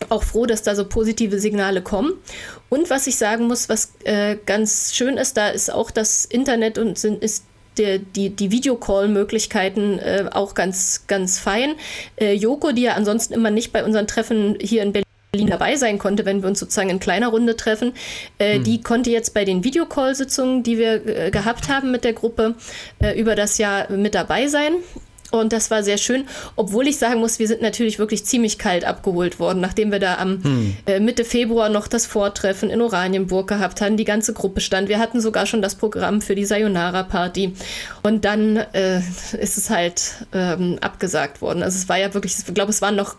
auch 0.10 0.24
froh, 0.24 0.46
dass 0.46 0.64
da 0.64 0.76
so 0.76 0.86
positive 0.86 1.40
Signale 1.40 1.82
kommen. 1.82 2.14
Und 2.70 2.90
was 2.90 3.08
ich 3.08 3.18
sagen 3.18 3.48
muss, 3.48 3.70
was 3.70 3.94
äh, 4.04 4.38
ganz 4.46 4.94
schön 4.94 5.18
ist, 5.18 5.38
da 5.38 5.50
ist 5.50 5.72
auch 5.72 5.92
das 5.92 6.26
Internet 6.26 6.78
und 6.78 6.98
sind, 6.98 7.24
ist 7.24 7.46
der, 7.78 8.00
die, 8.00 8.30
die 8.30 8.52
Videocall-Möglichkeiten 8.52 10.00
äh, 10.00 10.26
auch 10.32 10.54
ganz, 10.54 11.06
ganz 11.08 11.40
fein. 11.40 11.76
Äh, 12.20 12.34
Joko, 12.34 12.72
die 12.72 12.84
ja 12.84 12.94
ansonsten 12.94 13.34
immer 13.34 13.50
nicht 13.50 13.72
bei 13.72 13.84
unseren 13.84 14.08
Treffen 14.08 14.58
hier 14.60 14.84
in 14.84 14.92
Berlin 14.92 15.50
dabei 15.50 15.78
sein 15.78 15.98
konnte, 15.98 16.26
wenn 16.26 16.42
wir 16.42 16.50
uns 16.50 16.60
sozusagen 16.60 16.90
in 16.90 17.00
kleiner 17.00 17.30
Runde 17.30 17.56
treffen. 17.56 17.94
Äh, 18.38 18.56
hm. 18.56 18.64
Die 18.64 18.82
konnte 18.82 19.10
jetzt 19.10 19.34
bei 19.34 19.46
den 19.46 19.64
Videocall-Sitzungen, 19.64 20.64
die 20.64 20.78
wir 20.78 21.06
äh, 21.08 21.32
gehabt 21.32 21.70
haben 21.70 21.92
mit 21.92 22.04
der 22.04 22.14
Gruppe, 22.14 22.56
äh, 23.02 23.18
über 23.20 23.36
das 23.36 23.58
Jahr 23.58 23.90
mit 23.92 24.16
dabei 24.16 24.48
sein. 24.48 24.74
Und 25.32 25.54
das 25.54 25.72
war 25.72 25.84
sehr 25.84 25.98
schön, 25.98 26.26
obwohl 26.56 26.88
ich 26.88 26.98
sagen 26.98 27.20
muss, 27.20 27.40
wir 27.40 27.48
sind 27.48 27.62
natürlich 27.62 28.00
wirklich 28.00 28.26
ziemlich 28.26 28.58
kalt 28.58 28.86
abgeholt 28.86 29.40
worden, 29.40 29.62
nachdem 29.62 29.92
wir 29.92 30.00
da 30.00 30.16
am 30.16 30.44
hm. 30.44 30.78
äh, 30.86 31.00
Mitte 31.00 31.26
Februar 31.26 31.70
noch 31.70 31.88
das 31.88 32.06
Vortreffen 32.06 32.70
in 32.70 32.82
Oranienburg 32.82 33.48
gehabt 33.48 33.82
hatten. 33.82 33.98
Die 33.98 34.04
ganze 34.04 34.34
Gruppe 34.34 34.62
stand. 34.62 34.90
Wir 34.90 35.00
hatten 35.00 35.22
sogar 35.22 35.46
schon 35.46 35.62
das 35.62 35.76
Programm 35.76 36.22
für 36.22 36.36
die 36.36 36.46
Sayonara-Party. 36.46 37.54
Und 38.04 38.26
dann 38.26 38.58
äh, 38.58 39.00
ist 39.40 39.58
es 39.58 39.70
halt 39.70 40.26
ähm, 40.34 40.78
abgesagt 40.82 41.42
worden. 41.42 41.64
Also 41.64 41.78
es 41.78 41.90
war 41.90 41.98
ja 41.98 42.14
wirklich, 42.14 42.36
ich 42.38 42.54
glaube, 42.54 42.72
es 42.72 42.82
waren 42.82 42.96
noch 42.96 43.16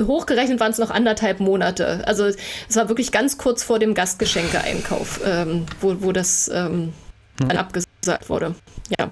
hochgerechnet 0.00 0.58
waren 0.58 0.72
es 0.72 0.78
noch 0.78 0.90
anderthalb 0.90 1.38
Monate. 1.38 2.06
Also 2.08 2.24
es 2.24 2.36
war 2.74 2.88
wirklich 2.88 3.12
ganz 3.12 3.38
kurz 3.38 3.62
vor 3.62 3.78
dem 3.78 3.94
Gastgeschenke-Einkauf, 3.94 5.20
ähm, 5.24 5.66
wo, 5.80 5.96
wo 6.00 6.12
das 6.12 6.50
ähm, 6.52 6.92
hm. 7.40 7.50
abgesagt 7.50 7.92
abgesagt 8.02 8.28
wurde. 8.28 8.54
Ja. 8.98 9.10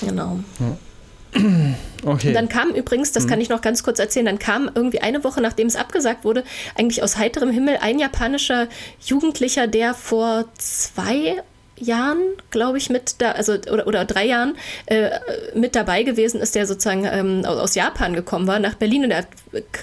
Genau. 0.00 0.40
Ja. 0.58 1.40
Okay. 2.02 2.28
Und 2.28 2.34
dann 2.34 2.48
kam 2.48 2.70
übrigens, 2.70 3.12
das 3.12 3.26
kann 3.26 3.38
mhm. 3.38 3.42
ich 3.42 3.48
noch 3.50 3.60
ganz 3.60 3.82
kurz 3.82 3.98
erzählen, 3.98 4.24
dann 4.24 4.38
kam 4.38 4.70
irgendwie 4.74 5.00
eine 5.00 5.22
Woche, 5.22 5.42
nachdem 5.42 5.66
es 5.66 5.76
abgesagt 5.76 6.24
wurde, 6.24 6.44
eigentlich 6.76 7.02
aus 7.02 7.18
heiterem 7.18 7.50
Himmel 7.50 7.76
ein 7.82 7.98
japanischer 7.98 8.68
Jugendlicher, 9.04 9.66
der 9.66 9.92
vor 9.92 10.46
zwei 10.56 11.42
Jahren, 11.80 12.18
glaube 12.50 12.78
ich, 12.78 12.90
mit 12.90 13.16
da, 13.18 13.32
also 13.32 13.54
oder, 13.54 13.86
oder 13.86 14.04
drei 14.04 14.26
Jahren 14.26 14.56
äh, 14.86 15.10
mit 15.54 15.74
dabei 15.74 16.02
gewesen 16.02 16.40
ist, 16.40 16.54
der 16.54 16.66
sozusagen 16.66 17.04
ähm, 17.10 17.44
aus 17.44 17.74
Japan 17.74 18.14
gekommen 18.14 18.46
war, 18.46 18.58
nach 18.58 18.74
Berlin. 18.74 19.04
Und 19.04 19.10
er 19.10 19.26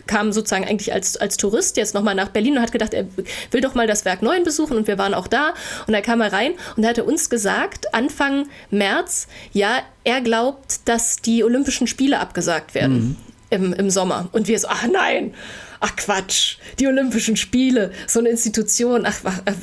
kam 0.06 0.32
sozusagen 0.32 0.66
eigentlich 0.66 0.94
als, 0.94 1.18
als 1.18 1.38
Tourist 1.38 1.78
jetzt 1.78 1.94
nochmal 1.94 2.16
nach 2.16 2.30
Berlin 2.30 2.58
und 2.58 2.62
hat 2.62 2.72
gedacht, 2.72 2.94
er 2.94 3.06
will 3.52 3.62
doch 3.62 3.76
mal 3.76 3.88
das 3.88 4.06
Werk 4.06 4.22
9 4.22 4.44
besuchen 4.44 4.78
und 4.78 4.88
wir 4.88 4.98
waren 4.98 5.14
auch 5.14 5.28
da. 5.28 5.54
Und 5.88 5.94
dann 5.94 6.04
kam 6.04 6.22
er 6.22 6.32
rein 6.32 6.54
und 6.76 6.84
er 6.84 6.90
hatte 6.90 7.04
uns 7.04 7.30
gesagt, 7.30 7.94
Anfang 7.94 8.48
März, 8.70 9.28
ja, 9.52 9.80
er 10.04 10.22
glaubt, 10.22 10.88
dass 10.88 11.18
die 11.18 11.44
Olympischen 11.44 11.88
Spiele 11.88 12.20
abgesagt 12.20 12.76
werden 12.76 12.98
mhm. 13.00 13.16
im, 13.50 13.74
im 13.74 13.90
Sommer. 13.90 14.30
Und 14.32 14.48
wir 14.48 14.60
so, 14.60 14.68
ach 14.70 14.88
nein, 14.88 15.34
ach 15.80 15.96
Quatsch, 15.96 16.58
die 16.80 16.88
Olympischen 16.88 17.38
Spiele, 17.38 17.92
so 18.08 18.20
eine 18.20 18.30
Institution, 18.30 19.06
ach, 19.06 19.20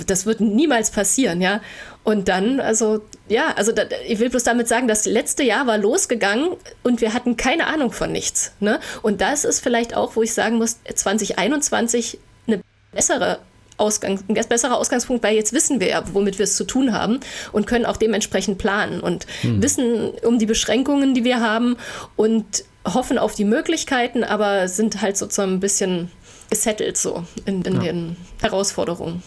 das 0.07 0.27
wird 0.27 0.41
niemals 0.41 0.91
passieren, 0.91 1.41
ja. 1.41 1.61
Und 2.05 2.29
dann, 2.29 2.61
also, 2.61 3.01
ja, 3.29 3.55
also 3.57 3.73
da, 3.73 3.85
ich 4.07 4.19
will 4.19 4.29
bloß 4.29 4.45
damit 4.45 4.69
sagen, 4.69 4.89
das 4.89 5.07
letzte 5.07 5.43
Jahr 5.43 5.67
war 5.67 5.79
losgegangen 5.79 6.51
und 6.83 7.01
wir 7.01 7.15
hatten 7.15 7.39
keine 7.39 7.67
Ahnung 7.67 7.93
von 7.93 8.13
nichts. 8.13 8.53
Ne? 8.61 8.79
Und 9.01 9.23
das 9.23 9.45
ist 9.47 9.61
vielleicht 9.61 9.97
auch, 9.97 10.15
wo 10.15 10.23
ich 10.23 10.35
sagen 10.35 10.59
muss, 10.59 10.77
2021 10.95 12.19
eine 12.47 12.61
bessere 12.93 13.39
Ausgang, 13.79 14.21
ein 14.29 14.35
besserer 14.35 14.77
Ausgangspunkt, 14.77 15.25
weil 15.25 15.35
jetzt 15.35 15.53
wissen 15.53 15.81
wir 15.81 15.89
ja, 15.89 16.05
womit 16.13 16.39
wir 16.39 16.45
es 16.45 16.57
zu 16.57 16.65
tun 16.65 16.93
haben 16.93 17.21
und 17.53 17.67
können 17.67 17.87
auch 17.87 17.97
dementsprechend 17.97 18.59
planen 18.59 19.01
und 19.01 19.27
hm. 19.41 19.63
wissen 19.63 20.11
um 20.23 20.39
die 20.39 20.47
Beschränkungen, 20.47 21.15
die 21.15 21.25
wir 21.25 21.41
haben 21.41 21.77
und 22.17 22.65
hoffen 22.87 23.19
auf 23.19 23.35
die 23.35 23.45
Möglichkeiten, 23.45 24.25
aber 24.25 24.69
sind 24.69 25.01
halt 25.01 25.17
sozusagen 25.17 25.53
ein 25.53 25.61
bisschen 25.61 26.11
gesettelt 26.51 26.97
so 26.97 27.25
in, 27.47 27.63
in 27.63 27.75
ja. 27.75 27.81
den 27.81 28.17
Herausforderungen. 28.41 29.23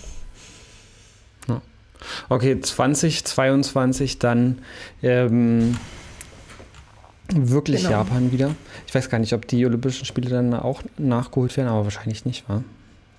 Okay, 2.29 2.59
2022 2.59 4.19
dann 4.19 4.59
ähm, 5.01 5.77
wirklich 7.33 7.81
genau. 7.81 7.91
Japan 7.91 8.31
wieder. 8.31 8.55
Ich 8.85 8.95
weiß 8.95 9.09
gar 9.09 9.19
nicht, 9.19 9.33
ob 9.33 9.47
die 9.47 9.65
Olympischen 9.65 10.05
Spiele 10.05 10.29
dann 10.29 10.53
auch 10.53 10.83
nachgeholt 10.97 11.55
werden, 11.57 11.69
aber 11.69 11.83
wahrscheinlich 11.83 12.25
nicht, 12.25 12.47
wa? 12.47 12.63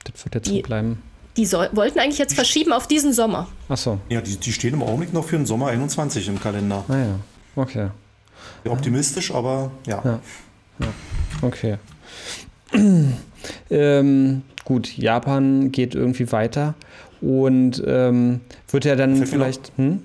Das 0.05 0.25
wird 0.25 0.37
jetzt 0.37 0.49
die, 0.49 0.57
so 0.57 0.63
bleiben. 0.63 1.03
Die 1.37 1.47
soll, 1.47 1.69
wollten 1.73 1.99
eigentlich 1.99 2.19
jetzt 2.19 2.35
verschieben 2.35 2.73
auf 2.73 2.87
diesen 2.87 3.13
Sommer. 3.13 3.49
Ach 3.69 3.77
so. 3.77 4.01
Ja, 4.09 4.21
die, 4.21 4.37
die 4.37 4.53
stehen 4.53 4.75
im 4.75 4.83
Augenblick 4.83 5.13
noch 5.13 5.25
für 5.25 5.37
den 5.37 5.47
Sommer 5.47 5.69
21 5.69 6.29
im 6.29 6.41
Kalender. 6.41 6.85
Ah 6.89 6.97
ja, 6.97 7.19
okay. 7.57 7.91
Optimistisch, 8.67 9.35
aber 9.35 9.71
ja. 9.87 10.03
ja. 10.05 10.21
ja. 10.81 10.89
Okay. 11.43 11.77
ähm, 13.71 14.43
gut, 14.65 14.97
Japan 14.97 15.73
geht 15.73 15.95
irgendwie 15.95 16.31
weiter. 16.33 16.75
Und 17.21 17.83
ähm, 17.87 18.41
wird 18.71 18.87
er 18.87 18.97
dann 18.97 19.17
Fällt 19.17 19.29
vielleicht. 19.29 19.79
Noch, 19.79 19.85
hm? 19.85 20.03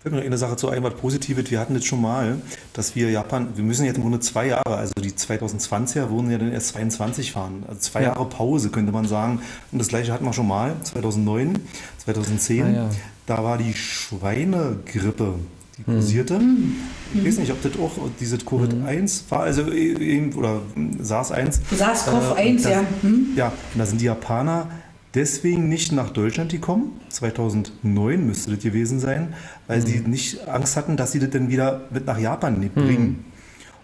Fällt 0.00 0.14
mir 0.14 0.20
noch 0.20 0.26
eine 0.26 0.38
Sache 0.38 0.56
zu 0.56 0.68
ein, 0.68 0.82
was 0.82 0.94
Positives. 0.94 1.50
Wir 1.50 1.58
hatten 1.58 1.74
jetzt 1.74 1.86
schon 1.86 2.00
mal, 2.00 2.36
dass 2.72 2.94
wir 2.94 3.10
Japan, 3.10 3.48
wir 3.56 3.64
müssen 3.64 3.84
jetzt 3.84 3.96
im 3.96 4.02
Grunde 4.02 4.20
zwei 4.20 4.46
Jahre, 4.46 4.76
also 4.76 4.92
die 5.02 5.10
2020er 5.10 6.08
wurden 6.10 6.30
ja 6.30 6.38
dann 6.38 6.52
erst 6.52 6.68
22 6.68 7.32
fahren. 7.32 7.64
Also 7.66 7.80
zwei 7.80 8.02
ja. 8.02 8.08
Jahre 8.08 8.24
Pause, 8.26 8.70
könnte 8.70 8.92
man 8.92 9.06
sagen. 9.06 9.40
Und 9.72 9.78
das 9.78 9.88
gleiche 9.88 10.12
hatten 10.12 10.24
wir 10.24 10.32
schon 10.32 10.46
mal, 10.48 10.74
2009, 10.82 11.58
2010. 11.98 12.64
Ah, 12.64 12.70
ja. 12.70 12.90
Da 13.26 13.44
war 13.44 13.58
die 13.58 13.74
Schweinegrippe 13.74 15.34
die 15.78 15.84
kursierte. 15.84 16.38
Mhm. 16.38 16.74
Ich 17.14 17.24
weiß 17.24 17.38
nicht, 17.38 17.52
ob 17.52 17.62
das 17.62 17.72
auch 17.78 17.92
diese 18.20 18.36
Covid-1 18.36 19.22
war, 19.30 19.40
also 19.40 19.62
oder 19.62 20.60
SARS-1. 21.00 21.60
SARS-CoV-1, 21.76 22.66
äh, 22.66 22.72
ja. 22.72 22.84
Mhm. 23.02 23.28
Ja, 23.36 23.46
und 23.46 23.78
da 23.78 23.86
sind 23.86 24.00
die 24.00 24.06
Japaner 24.06 24.68
deswegen 25.14 25.68
nicht 25.68 25.92
nach 25.92 26.10
Deutschland 26.10 26.52
gekommen. 26.52 27.00
2009 27.08 28.26
müsste 28.26 28.50
das 28.52 28.62
gewesen 28.62 29.00
sein, 29.00 29.34
weil 29.66 29.80
mhm. 29.80 29.86
sie 29.86 29.98
nicht 30.00 30.48
Angst 30.48 30.76
hatten, 30.76 30.96
dass 30.96 31.12
sie 31.12 31.18
das 31.18 31.30
dann 31.30 31.48
wieder 31.48 31.82
mit 31.90 32.06
nach 32.06 32.18
Japan 32.18 32.60
nicht 32.60 32.74
bringen. 32.74 33.24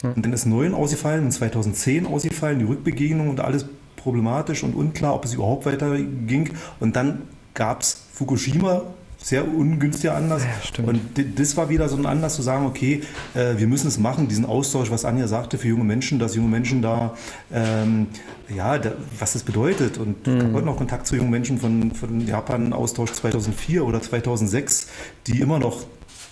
Mhm. 0.02 0.12
Und 0.16 0.24
dann 0.24 0.32
ist 0.32 0.44
9 0.44 0.74
ausgefallen 0.74 1.24
und 1.24 1.32
2010 1.32 2.06
ausgefallen, 2.06 2.58
die 2.58 2.66
Rückbegegnung 2.66 3.30
und 3.30 3.40
alles 3.40 3.64
problematisch 3.96 4.62
und 4.62 4.74
unklar, 4.74 5.14
ob 5.14 5.24
es 5.24 5.34
überhaupt 5.34 5.64
weiterging. 5.64 6.50
Und 6.78 6.94
dann 6.94 7.22
gab 7.54 7.80
es 7.80 8.02
Fukushima 8.12 8.82
sehr 9.24 9.48
ungünstiger 9.48 10.14
Anlass. 10.14 10.42
Ja, 10.44 10.84
und 10.84 11.00
das 11.36 11.56
war 11.56 11.70
wieder 11.70 11.88
so 11.88 11.96
ein 11.96 12.04
Anlass 12.04 12.36
zu 12.36 12.42
sagen, 12.42 12.66
okay, 12.66 13.00
äh, 13.32 13.54
wir 13.56 13.66
müssen 13.66 13.88
es 13.88 13.98
machen, 13.98 14.28
diesen 14.28 14.44
Austausch, 14.44 14.90
was 14.90 15.06
Anja 15.06 15.26
sagte, 15.28 15.56
für 15.56 15.68
junge 15.68 15.84
Menschen, 15.84 16.18
dass 16.18 16.34
junge 16.34 16.48
Menschen 16.48 16.82
da, 16.82 17.16
ähm, 17.50 18.08
ja, 18.54 18.76
da, 18.76 18.92
was 19.18 19.32
das 19.32 19.42
bedeutet. 19.42 19.96
Und 19.96 20.26
mhm. 20.26 20.36
ich 20.36 20.44
habe 20.44 20.52
heute 20.52 20.66
noch 20.66 20.76
Kontakt 20.76 21.06
zu 21.06 21.16
jungen 21.16 21.30
Menschen 21.30 21.58
von, 21.58 21.92
von 21.92 22.26
Japan-Austausch 22.26 23.12
2004 23.12 23.86
oder 23.86 24.02
2006, 24.02 24.88
die 25.26 25.40
immer 25.40 25.58
noch 25.58 25.86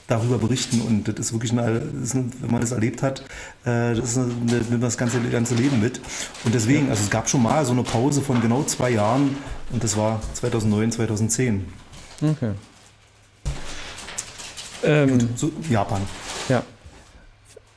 darüber 0.06 0.36
berichten 0.36 0.82
und 0.82 1.08
das 1.08 1.14
ist 1.18 1.32
wirklich, 1.32 1.52
eine, 1.52 1.80
ist 2.02 2.14
eine, 2.14 2.26
wenn 2.40 2.50
man 2.50 2.60
das 2.60 2.72
erlebt 2.72 3.02
hat, 3.02 3.20
äh, 3.64 3.94
das 3.94 4.10
ist 4.10 4.18
eine, 4.18 4.28
nimmt 4.28 4.70
man 4.70 4.80
das 4.82 4.98
ganze, 4.98 5.18
ganze 5.30 5.54
Leben 5.54 5.80
mit. 5.80 5.98
Und 6.44 6.54
deswegen, 6.54 6.90
also 6.90 7.02
es 7.04 7.08
gab 7.08 7.30
schon 7.30 7.42
mal 7.42 7.64
so 7.64 7.72
eine 7.72 7.84
Pause 7.84 8.20
von 8.20 8.42
genau 8.42 8.62
zwei 8.64 8.90
Jahren 8.90 9.34
und 9.72 9.82
das 9.82 9.96
war 9.96 10.20
2009, 10.34 10.92
2010. 10.92 11.64
Okay. 12.20 12.50
Ähm, 14.84 15.28
so 15.36 15.50
Japan. 15.70 16.02
Ja. 16.48 16.62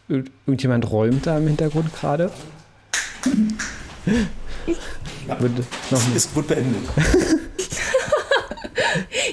Irgendjemand 0.08 0.90
räumt 0.90 1.26
da 1.26 1.38
im 1.38 1.48
Hintergrund 1.48 1.94
gerade? 1.94 2.32
Ja, 5.28 5.40
wird 5.40 5.54
noch 5.90 6.02
es 6.16 6.36
wird 6.36 6.48
beendet. 6.48 6.84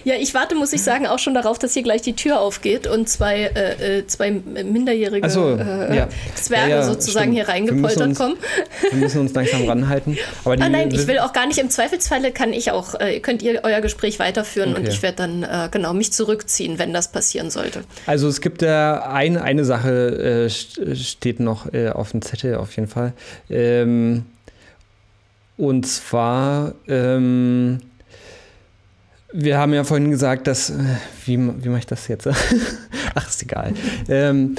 Ja, 0.05 0.15
ich 0.15 0.35
warte, 0.35 0.55
muss 0.55 0.73
ich 0.73 0.83
sagen, 0.83 1.07
auch 1.07 1.19
schon 1.19 1.35
darauf, 1.35 1.59
dass 1.59 1.75
hier 1.75 1.83
gleich 1.83 2.03
die 2.03 2.15
Tür 2.15 2.41
aufgeht 2.41 2.87
und 2.87 3.09
zwei, 3.09 3.45
äh, 3.45 3.99
äh 3.99 4.07
zwei 4.07 4.31
minderjährige 4.31 5.29
so, 5.31 5.57
äh, 5.57 5.97
ja. 5.97 6.09
Zwerge 6.35 6.71
ja, 6.71 6.77
ja, 6.77 6.83
sozusagen 6.83 7.33
stimmt. 7.33 7.35
hier 7.35 7.49
reingepoltert 7.49 8.09
uns, 8.09 8.19
kommen. 8.19 8.37
Wir 8.91 8.99
müssen 8.99 9.21
uns 9.21 9.33
langsam 9.35 9.67
ranhalten. 9.69 10.19
Aber 10.45 10.57
die, 10.57 10.63
ah 10.63 10.69
nein, 10.69 10.91
ich 10.93 11.07
will 11.07 11.19
auch 11.19 11.33
gar 11.33 11.47
nicht. 11.47 11.59
Im 11.59 11.71
Zweifelsfalle 11.71 12.33
kann 12.33 12.53
ich 12.53 12.71
auch, 12.71 12.99
äh, 12.99 13.21
könnt 13.21 13.43
ihr 13.43 13.61
euer 13.63 13.81
Gespräch 13.81 14.19
weiterführen 14.19 14.73
okay. 14.73 14.81
und 14.81 14.89
ich 14.89 15.03
werde 15.03 15.17
dann 15.17 15.43
äh, 15.43 15.69
genau 15.71 15.93
mich 15.95 16.13
zurückziehen, 16.13 16.79
wenn 16.79 16.93
das 16.93 17.13
passieren 17.13 17.51
sollte. 17.51 17.85
Also 18.07 18.29
es 18.29 18.41
gibt 18.41 18.63
ja 18.63 19.03
ein, 19.13 19.37
eine 19.37 19.65
Sache, 19.65 20.47
äh, 20.47 20.95
steht 20.95 21.41
noch 21.41 21.73
auf 21.95 22.11
dem 22.11 22.23
Zettel 22.23 22.57
auf 22.57 22.75
jeden 22.77 22.89
Fall. 22.89 23.13
Ähm, 23.49 24.25
und 25.57 25.87
zwar 25.87 26.75
ähm, 26.89 27.79
wir 29.33 29.59
haben 29.59 29.73
ja 29.73 29.85
vorhin 29.85 30.11
gesagt, 30.11 30.47
dass. 30.47 30.71
Äh, 30.71 30.75
wie, 31.25 31.39
wie 31.39 31.69
mache 31.69 31.81
ich 31.81 31.87
das 31.87 32.09
jetzt? 32.09 32.27
Ach, 33.15 33.29
ist 33.29 33.43
egal. 33.43 33.73
Ähm, 34.09 34.57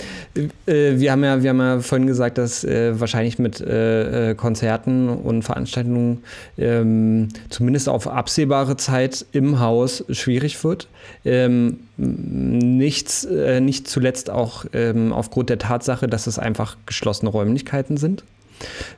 äh, 0.66 1.00
wir, 1.00 1.12
haben 1.12 1.24
ja, 1.24 1.44
wir 1.44 1.50
haben 1.50 1.60
ja 1.60 1.80
vorhin 1.80 2.08
gesagt, 2.08 2.38
dass 2.38 2.64
äh, 2.64 3.00
wahrscheinlich 3.00 3.40
mit 3.40 3.62
äh, 3.62 4.32
äh 4.32 4.36
Konzerten 4.36 5.10
und 5.10 5.44
Veranstaltungen 5.44 6.24
ähm, 6.58 7.30
zumindest 7.50 7.90
auf 7.90 8.08
absehbare 8.08 8.78
Zeit 8.78 9.26
im 9.32 9.60
Haus 9.60 10.06
schwierig 10.10 10.64
wird. 10.64 10.88
Ähm, 11.26 11.80
nichts, 11.98 13.26
äh, 13.26 13.60
nicht 13.60 13.88
zuletzt 13.88 14.30
auch 14.30 14.66
ähm, 14.74 15.14
aufgrund 15.14 15.50
der 15.50 15.60
Tatsache, 15.60 16.08
dass 16.08 16.28
es 16.28 16.40
einfach 16.40 16.78
geschlossene 16.86 17.30
Räumlichkeiten 17.30 17.98
sind. 17.98 18.24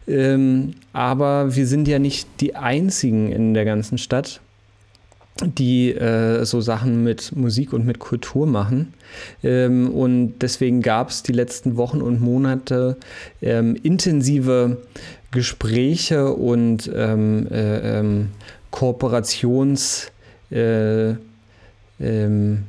Ähm, 0.08 0.76
aber 0.94 1.56
wir 1.56 1.66
sind 1.66 1.88
ja 1.88 2.00
nicht 2.00 2.28
die 2.40 2.56
einzigen 2.56 3.32
in 3.32 3.54
der 3.54 3.66
ganzen 3.66 3.98
Stadt 3.98 4.42
die 5.44 5.94
äh, 5.94 6.46
so 6.46 6.62
Sachen 6.62 7.04
mit 7.04 7.36
Musik 7.36 7.74
und 7.74 7.86
mit 7.86 8.00
Kultur 8.00 8.48
machen. 8.48 8.94
Ähm, 9.44 9.90
und 9.90 10.36
deswegen 10.40 10.82
gab 10.82 11.10
es 11.10 11.24
die 11.24 11.34
letzten 11.34 11.76
Wochen 11.76 12.02
und 12.02 12.22
Monate 12.22 12.98
ähm, 13.42 13.76
intensive 13.84 14.78
Gespräche 15.32 16.34
und 16.34 16.90
ähm, 16.94 17.48
äh, 17.52 18.00
ähm, 18.00 18.30
Kooperations 18.72 20.12
äh, 20.52 21.16
ähm, 22.00 22.64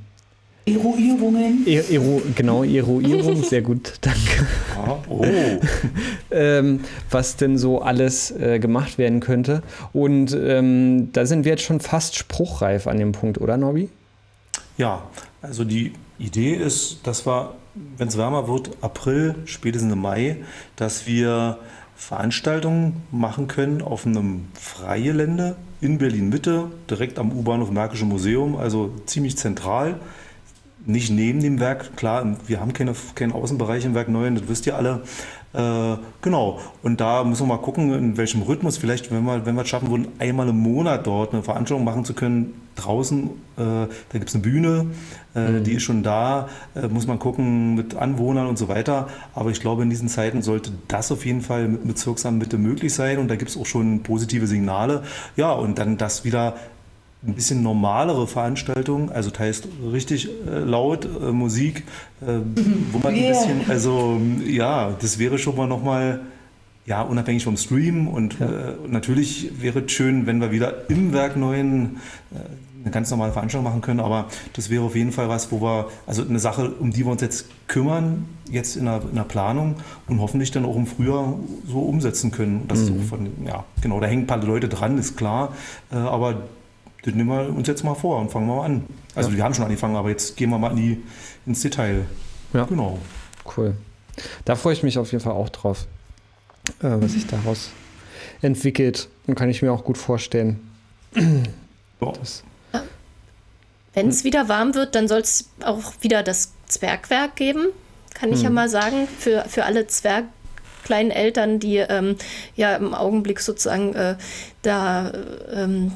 Eruierungen. 0.69 1.64
E 1.64 1.77
Eru 1.77 2.21
genau, 2.35 2.64
Eruierung, 2.64 3.43
sehr 3.45 3.62
gut, 3.62 3.95
danke. 4.01 4.47
Ah, 4.77 4.99
oh. 5.09 5.25
ähm, 6.33 6.81
was 7.09 7.37
denn 7.37 7.57
so 7.57 7.83
alles 7.83 8.33
äh, 8.33 8.59
gemacht 8.59 8.99
werden 8.99 9.21
könnte. 9.21 9.62
Und 9.93 10.37
ähm, 10.39 11.12
da 11.12 11.25
sind 11.25 11.45
wir 11.45 11.53
jetzt 11.53 11.62
schon 11.62 11.79
fast 11.79 12.17
spruchreif 12.17 12.89
an 12.89 12.99
dem 12.99 13.12
Punkt, 13.12 13.41
oder 13.41 13.57
Nobby? 13.57 13.91
Ja, 14.77 15.05
also 15.41 15.62
die 15.62 15.93
Idee 16.19 16.55
ist, 16.55 16.99
dass 17.05 17.27
wir, 17.27 17.55
wenn 17.97 18.09
es 18.09 18.19
wärmer 18.19 18.49
wird, 18.49 18.71
April, 18.81 19.37
spätestens 19.45 19.93
im 19.93 20.01
Mai, 20.01 20.39
dass 20.75 21.07
wir 21.07 21.59
Veranstaltungen 21.95 23.05
machen 23.12 23.47
können 23.47 23.83
auf 23.83 24.05
einem 24.05 24.47
Freigelände 24.55 25.57
in 25.81 25.99
Berlin-Mitte, 25.99 26.73
direkt 26.91 27.21
am 27.21 27.31
U-Bahnhof 27.31 27.71
Märkische 27.71 28.05
Museum, 28.05 28.57
also 28.57 28.91
ziemlich 29.07 29.39
zentral 29.39 30.01
nicht 30.87 31.11
neben 31.11 31.41
dem 31.41 31.61
Werk, 31.61 31.97
klar, 31.97 32.37
wir 32.47 32.61
haben 32.61 32.72
keine, 32.72 32.95
keinen 33.14 33.32
Außenbereich 33.32 33.84
im 33.84 33.95
Werk 33.95 34.09
9, 34.09 34.37
das 34.37 34.49
wisst 34.49 34.66
ihr 34.66 34.76
alle. 34.76 35.03
Äh, 35.53 35.97
genau, 36.20 36.61
und 36.82 37.01
da 37.01 37.24
müssen 37.24 37.45
wir 37.45 37.57
mal 37.57 37.62
gucken, 37.62 37.93
in 37.95 38.16
welchem 38.16 38.43
Rhythmus, 38.43 38.76
vielleicht, 38.76 39.11
wenn 39.11 39.24
wir, 39.24 39.47
wenn 39.47 39.55
wir 39.55 39.62
es 39.62 39.68
schaffen 39.68 39.91
würden, 39.91 40.09
einmal 40.18 40.49
im 40.49 40.59
Monat 40.59 41.07
dort 41.07 41.32
eine 41.32 41.43
Veranstaltung 41.43 41.84
machen 41.84 42.05
zu 42.05 42.12
können, 42.12 42.61
draußen, 42.76 43.30
äh, 43.57 43.57
da 43.57 43.89
gibt 44.12 44.28
es 44.28 44.34
eine 44.34 44.43
Bühne, 44.43 44.87
äh, 45.34 45.49
mhm. 45.49 45.64
die 45.64 45.72
ist 45.72 45.82
schon 45.82 46.03
da, 46.03 46.49
äh, 46.74 46.89
muss 46.89 47.07
man 47.07 47.18
gucken 47.18 47.74
mit 47.74 47.95
Anwohnern 47.95 48.49
und 48.49 48.59
so 48.59 48.68
weiter. 48.68 49.09
Aber 49.34 49.51
ich 49.51 49.61
glaube, 49.61 49.82
in 49.82 49.89
diesen 49.89 50.09
Zeiten 50.09 50.43
sollte 50.43 50.72
das 50.89 51.11
auf 51.11 51.24
jeden 51.24 51.41
Fall 51.41 51.68
mit 51.68 51.87
Bezirksamt 51.87 52.39
Mitte 52.39 52.59
möglich 52.59 52.93
sein 52.93 53.16
und 53.18 53.28
da 53.28 53.37
gibt 53.37 53.51
es 53.51 53.57
auch 53.57 53.66
schon 53.66 54.03
positive 54.03 54.47
Signale. 54.47 55.05
Ja, 55.37 55.53
und 55.53 55.78
dann 55.78 55.97
das 55.97 56.24
wieder 56.24 56.57
ein 57.27 57.35
bisschen 57.35 57.62
normalere 57.62 58.27
Veranstaltung, 58.27 59.11
also 59.11 59.31
heißt 59.37 59.68
richtig 59.93 60.29
äh, 60.47 60.59
laut 60.61 61.05
äh, 61.05 61.33
Musik, 61.33 61.85
äh, 62.20 62.39
wo 62.93 62.99
man 62.99 63.14
yeah. 63.14 63.27
ein 63.27 63.33
bisschen, 63.33 63.70
also 63.70 64.20
ja, 64.47 64.95
das 65.01 65.18
wäre 65.18 65.39
schon 65.39 65.57
mal 65.57 65.66
nochmal, 65.66 66.20
ja, 66.87 67.03
unabhängig 67.03 67.45
vom 67.45 67.57
Stream 67.57 68.07
und 68.07 68.39
ja. 68.39 68.47
Äh, 68.47 68.74
natürlich 68.89 69.51
wäre 69.61 69.81
es 69.81 69.93
schön, 69.93 70.27
wenn 70.27 70.41
wir 70.41 70.53
wieder 70.53 70.89
im 70.89 71.12
Werk 71.12 71.37
neuen 71.37 71.97
äh, 72.33 72.39
eine 72.87 72.93
ganz 72.93 73.11
normale 73.11 73.33
Veranstaltung 73.33 73.64
machen 73.64 73.81
können, 73.81 73.99
aber 73.99 74.27
das 74.53 74.70
wäre 74.70 74.85
auf 74.85 74.95
jeden 74.95 75.11
Fall 75.11 75.29
was, 75.29 75.51
wo 75.51 75.61
wir, 75.61 75.89
also 76.07 76.22
eine 76.22 76.39
Sache, 76.39 76.70
um 76.70 76.93
die 76.93 77.05
wir 77.05 77.11
uns 77.11 77.20
jetzt 77.20 77.47
kümmern, 77.66 78.27
jetzt 78.49 78.77
in 78.77 78.85
der, 78.85 79.03
in 79.03 79.16
der 79.16 79.24
Planung 79.24 79.74
und 80.07 80.20
hoffentlich 80.20 80.53
dann 80.53 80.64
auch 80.64 80.77
im 80.77 80.87
Frühjahr 80.87 81.35
so 81.66 81.81
umsetzen 81.81 82.31
können. 82.31 82.66
Das 82.68 82.89
mhm. 82.89 83.01
ist 83.01 83.09
von, 83.09 83.29
ja, 83.45 83.64
genau, 83.83 83.99
da 83.99 84.07
hängen 84.07 84.22
ein 84.22 84.27
paar 84.29 84.41
Leute 84.41 84.68
dran, 84.68 84.99
ist 84.99 85.16
klar, 85.16 85.53
äh, 85.91 85.97
aber 85.97 86.43
das 87.07 87.15
nehmen 87.15 87.31
wir 87.31 87.49
uns 87.55 87.69
jetzt 87.69 87.85
mal 87.85 87.95
vor 87.95 88.21
und 88.21 88.31
fangen 88.31 88.49
wir 88.49 88.57
mal 88.57 88.65
an. 88.65 88.85
Also 89.15 89.31
ja. 89.31 89.37
wir 89.37 89.45
haben 89.45 89.55
schon 89.55 89.65
angefangen, 89.65 89.95
aber 89.95 90.11
jetzt 90.11 90.37
gehen 90.37 90.51
wir 90.51 90.59
mal 90.59 90.73
in 90.73 90.77
die, 90.77 91.03
ins 91.47 91.63
Detail. 91.63 92.05
Ja. 92.53 92.65
Genau. 92.65 92.99
Cool. 93.57 93.77
Da 94.45 94.57
freue 94.57 94.73
ich 94.73 94.83
mich 94.83 94.99
auf 94.99 95.13
jeden 95.13 95.23
Fall 95.23 95.35
auch 95.35 95.49
drauf, 95.49 95.87
äh, 96.81 96.89
was 97.01 97.13
sich 97.13 97.27
daraus 97.27 97.71
entwickelt. 98.43 99.09
Und 99.27 99.37
kann 99.37 99.49
ich 99.49 99.63
mir 99.63 99.73
auch 99.73 99.85
gut 99.85 99.99
vorstellen. 99.99 100.61
Ja. 102.73 102.83
Wenn 103.95 104.09
es 104.09 104.25
wieder 104.25 104.49
warm 104.49 104.75
wird, 104.75 104.95
dann 104.95 105.09
soll 105.09 105.21
es 105.21 105.49
auch 105.65 105.95
wieder 106.01 106.23
das 106.23 106.53
Zwergwerk 106.67 107.37
geben, 107.37 107.69
kann 108.15 108.31
ich 108.31 108.39
hm. 108.39 108.45
ja 108.45 108.51
mal 108.51 108.69
sagen, 108.69 109.09
für, 109.19 109.45
für 109.49 109.65
alle 109.65 109.87
Zwerg 109.87 110.25
kleinen 110.85 111.11
Eltern, 111.11 111.59
die 111.59 111.79
ähm, 111.79 112.17
ja 112.55 112.77
im 112.77 112.95
Augenblick 112.95 113.41
sozusagen 113.41 113.95
äh, 113.95 114.17
da 114.63 115.13
ähm, 115.53 115.93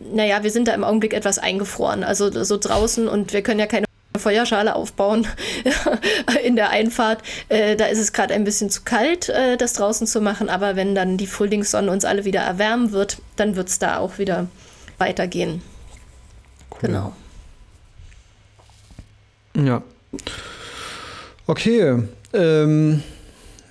naja, 0.00 0.42
wir 0.42 0.50
sind 0.50 0.68
da 0.68 0.74
im 0.74 0.84
Augenblick 0.84 1.12
etwas 1.12 1.38
eingefroren, 1.38 2.04
also 2.04 2.44
so 2.44 2.56
draußen 2.56 3.08
und 3.08 3.32
wir 3.32 3.42
können 3.42 3.60
ja 3.60 3.66
keine 3.66 3.86
Feuerschale 4.16 4.74
aufbauen 4.74 5.26
in 6.44 6.56
der 6.56 6.70
Einfahrt. 6.70 7.22
Äh, 7.48 7.76
da 7.76 7.86
ist 7.86 7.98
es 7.98 8.12
gerade 8.12 8.34
ein 8.34 8.44
bisschen 8.44 8.70
zu 8.70 8.82
kalt, 8.82 9.28
äh, 9.28 9.56
das 9.56 9.74
draußen 9.74 10.06
zu 10.06 10.20
machen, 10.20 10.48
aber 10.48 10.76
wenn 10.76 10.94
dann 10.94 11.16
die 11.16 11.26
Frühlingssonne 11.26 11.90
uns 11.90 12.04
alle 12.04 12.24
wieder 12.24 12.40
erwärmen 12.40 12.92
wird, 12.92 13.18
dann 13.36 13.56
wird 13.56 13.68
es 13.68 13.78
da 13.78 13.98
auch 13.98 14.18
wieder 14.18 14.48
weitergehen. 14.98 15.62
Cool. 16.70 16.80
Genau. 16.80 17.12
Ja. 19.56 19.82
Okay. 21.46 22.02
Ähm, 22.32 23.02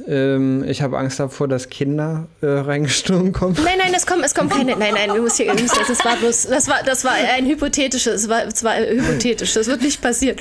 ähm, 0.07 0.63
ich 0.65 0.81
habe 0.81 0.97
Angst 0.97 1.19
davor, 1.19 1.47
dass 1.49 1.69
Kinder 1.69 2.27
äh, 2.41 2.47
reingestürmt 2.47 3.33
kommen. 3.33 3.57
Nein, 3.63 3.77
nein, 3.77 3.93
es 3.93 4.05
kommen, 4.05 4.23
es 4.23 4.33
kommen 4.33 4.49
keine. 4.49 4.77
Nein, 4.77 4.93
nein, 4.93 5.09
du 5.09 5.21
musst 5.21 5.35
hier, 5.37 5.53
du 5.53 5.61
musst, 5.61 5.75
das 5.75 6.05
war 6.05 6.15
bloß, 6.15 6.47
das 6.47 6.69
war, 6.69 6.77
das 6.85 7.03
war 7.03 7.11
ein 7.11 7.45
hypothetisches, 7.45 8.23
es 8.23 8.29
war, 8.29 8.45
es 8.47 8.63
war 8.63 8.77
hypothetisch, 8.77 9.53
das 9.53 9.67
wird 9.67 9.81
nicht 9.81 10.01
passieren. 10.01 10.37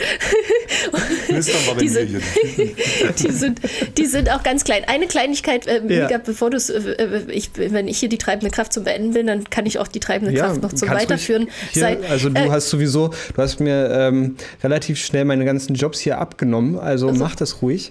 die, 1.81 1.89
sind, 1.89 2.11
die, 3.19 3.33
sind, 3.33 3.61
die 3.97 4.07
sind 4.07 4.31
auch 4.31 4.45
ganz 4.45 4.63
klein. 4.63 4.85
Eine 4.87 5.09
Kleinigkeit, 5.09 5.67
äh, 5.67 5.83
ja. 5.89 6.05
Mika, 6.05 6.19
bevor 6.19 6.51
du 6.51 6.59
äh, 6.59 7.33
ich, 7.33 7.51
wenn 7.57 7.89
ich 7.89 7.99
hier 7.99 8.09
die 8.09 8.19
treibende 8.19 8.51
Kraft 8.51 8.73
zum 8.73 8.85
Beenden 8.85 9.15
will, 9.15 9.25
dann 9.25 9.51
kann 9.51 9.67
ich 9.67 9.81
auch 9.81 9.89
die 9.89 10.01
treibende 10.01 10.33
ja, 10.33 10.47
Kraft 10.47 10.63
noch 10.63 10.73
zum 10.73 10.89
Weiterführen. 10.91 11.49
Hier, 11.73 11.83
sein. 11.83 11.99
Also 12.09 12.29
du 12.29 12.41
äh, 12.41 12.51
hast 12.51 12.71
sowieso, 12.71 13.09
du 13.35 13.43
hast 13.43 13.59
mir 13.59 13.91
ähm, 13.91 14.37
relativ 14.63 15.05
schnell 15.05 15.25
meine 15.25 15.45
ganzen 15.45 15.75
Jobs 15.75 15.99
hier 15.99 16.19
abgenommen, 16.19 16.79
also, 16.79 17.09
also. 17.09 17.19
mach 17.19 17.35
das 17.35 17.63
ruhig 17.63 17.91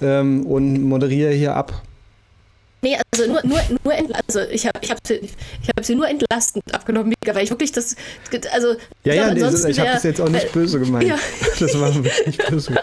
ähm, 0.00 0.46
und 0.46 0.82
moderiere 0.82 1.11
hier 1.12 1.54
ab. 1.54 1.82
Nee, 2.84 2.98
also 3.14 3.30
nur, 3.30 3.40
nur, 3.44 3.60
nur 3.84 3.94
also 4.26 4.40
ich 4.50 4.66
habe 4.66 4.80
ich 4.82 4.90
hab, 4.90 4.98
ich 5.08 5.68
hab 5.68 5.84
sie 5.84 5.94
nur 5.94 6.08
entlastend 6.08 6.64
abgenommen, 6.74 7.14
weil 7.24 7.44
ich 7.44 7.50
wirklich 7.50 7.70
das, 7.70 7.94
also 8.52 8.74
ja, 9.04 9.14
ja, 9.14 9.32
nee, 9.32 9.40
ich 9.40 9.78
habe 9.78 9.90
das 9.90 10.02
jetzt 10.02 10.20
auch 10.20 10.28
nicht 10.28 10.50
böse 10.52 10.80
gemeint. 10.80 11.08
Ja. 11.08 11.16
Das 11.60 11.78
war 11.78 11.90
nicht 12.26 12.44
böse. 12.48 12.74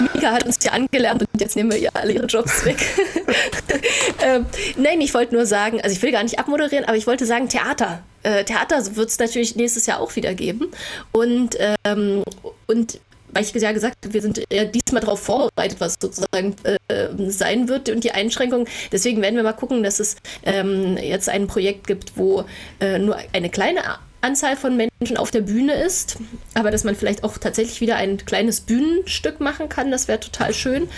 Mika 0.00 0.32
hat 0.32 0.46
uns 0.46 0.58
ja 0.62 0.72
angelernt 0.72 1.22
und 1.22 1.40
jetzt 1.40 1.56
nehmen 1.56 1.72
wir 1.72 1.78
ihr 1.78 1.90
alle 1.94 2.12
ihre 2.12 2.26
Jobs 2.26 2.64
weg. 2.64 2.78
ähm, 4.22 4.46
nein, 4.76 5.00
ich 5.00 5.12
wollte 5.12 5.34
nur 5.34 5.46
sagen, 5.46 5.80
also 5.80 5.94
ich 5.94 6.02
will 6.02 6.12
gar 6.12 6.22
nicht 6.22 6.38
abmoderieren, 6.38 6.84
aber 6.84 6.96
ich 6.96 7.06
wollte 7.06 7.26
sagen, 7.26 7.48
Theater. 7.48 8.02
Äh, 8.22 8.44
Theater 8.44 8.96
wird 8.96 9.08
es 9.08 9.18
natürlich 9.18 9.56
nächstes 9.56 9.86
Jahr 9.86 10.00
auch 10.00 10.14
wieder 10.16 10.34
geben. 10.34 10.70
Und, 11.12 11.56
ähm, 11.84 12.22
und 12.66 13.00
weil 13.36 13.44
ich 13.44 13.52
ja 13.52 13.72
gesagt 13.72 13.96
habe, 14.02 14.14
wir 14.14 14.22
sind 14.22 14.42
ja 14.50 14.64
diesmal 14.64 15.02
darauf 15.02 15.20
vorbereitet, 15.20 15.78
was 15.78 15.96
sozusagen 16.00 16.56
äh, 16.64 17.08
sein 17.28 17.68
wird 17.68 17.90
und 17.90 18.02
die 18.02 18.12
Einschränkungen. 18.12 18.66
Deswegen 18.90 19.20
werden 19.20 19.36
wir 19.36 19.42
mal 19.42 19.52
gucken, 19.52 19.82
dass 19.82 20.00
es 20.00 20.16
ähm, 20.44 20.96
jetzt 20.96 21.28
ein 21.28 21.46
Projekt 21.46 21.86
gibt, 21.86 22.16
wo 22.16 22.44
äh, 22.80 22.98
nur 22.98 23.18
eine 23.34 23.50
kleine 23.50 23.84
Anzahl 24.20 24.56
von 24.56 24.76
Menschen 24.76 25.16
auf 25.16 25.30
der 25.30 25.42
Bühne 25.42 25.74
ist, 25.74 26.16
aber 26.54 26.70
dass 26.70 26.84
man 26.84 26.96
vielleicht 26.96 27.22
auch 27.22 27.38
tatsächlich 27.38 27.80
wieder 27.80 27.96
ein 27.96 28.16
kleines 28.24 28.60
Bühnenstück 28.60 29.40
machen 29.40 29.68
kann, 29.68 29.90
das 29.90 30.08
wäre 30.08 30.18
total 30.18 30.52
schön. 30.52 30.88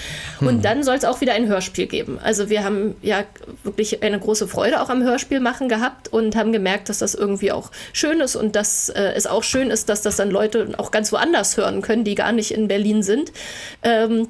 Und 0.40 0.48
hm. 0.48 0.62
dann 0.62 0.82
soll 0.82 0.96
es 0.96 1.04
auch 1.04 1.20
wieder 1.20 1.34
ein 1.34 1.46
Hörspiel 1.46 1.86
geben. 1.86 2.18
Also 2.22 2.48
wir 2.48 2.64
haben 2.64 2.96
ja 3.02 3.24
wirklich 3.64 4.02
eine 4.02 4.18
große 4.18 4.48
Freude 4.48 4.80
auch 4.80 4.88
am 4.88 5.02
Hörspiel 5.02 5.40
machen 5.40 5.68
gehabt 5.68 6.08
und 6.08 6.36
haben 6.36 6.52
gemerkt, 6.52 6.88
dass 6.88 6.98
das 6.98 7.14
irgendwie 7.14 7.52
auch 7.52 7.70
schön 7.92 8.20
ist 8.20 8.36
und 8.36 8.56
dass 8.56 8.88
äh, 8.88 9.12
es 9.14 9.26
auch 9.26 9.42
schön 9.42 9.70
ist, 9.70 9.88
dass 9.88 10.02
das 10.02 10.16
dann 10.16 10.30
Leute 10.30 10.74
auch 10.78 10.90
ganz 10.90 11.12
woanders 11.12 11.56
hören 11.56 11.82
können, 11.82 12.04
die 12.04 12.14
gar 12.14 12.32
nicht 12.32 12.52
in 12.52 12.68
Berlin 12.68 13.02
sind. 13.02 13.32
Ähm, 13.82 14.28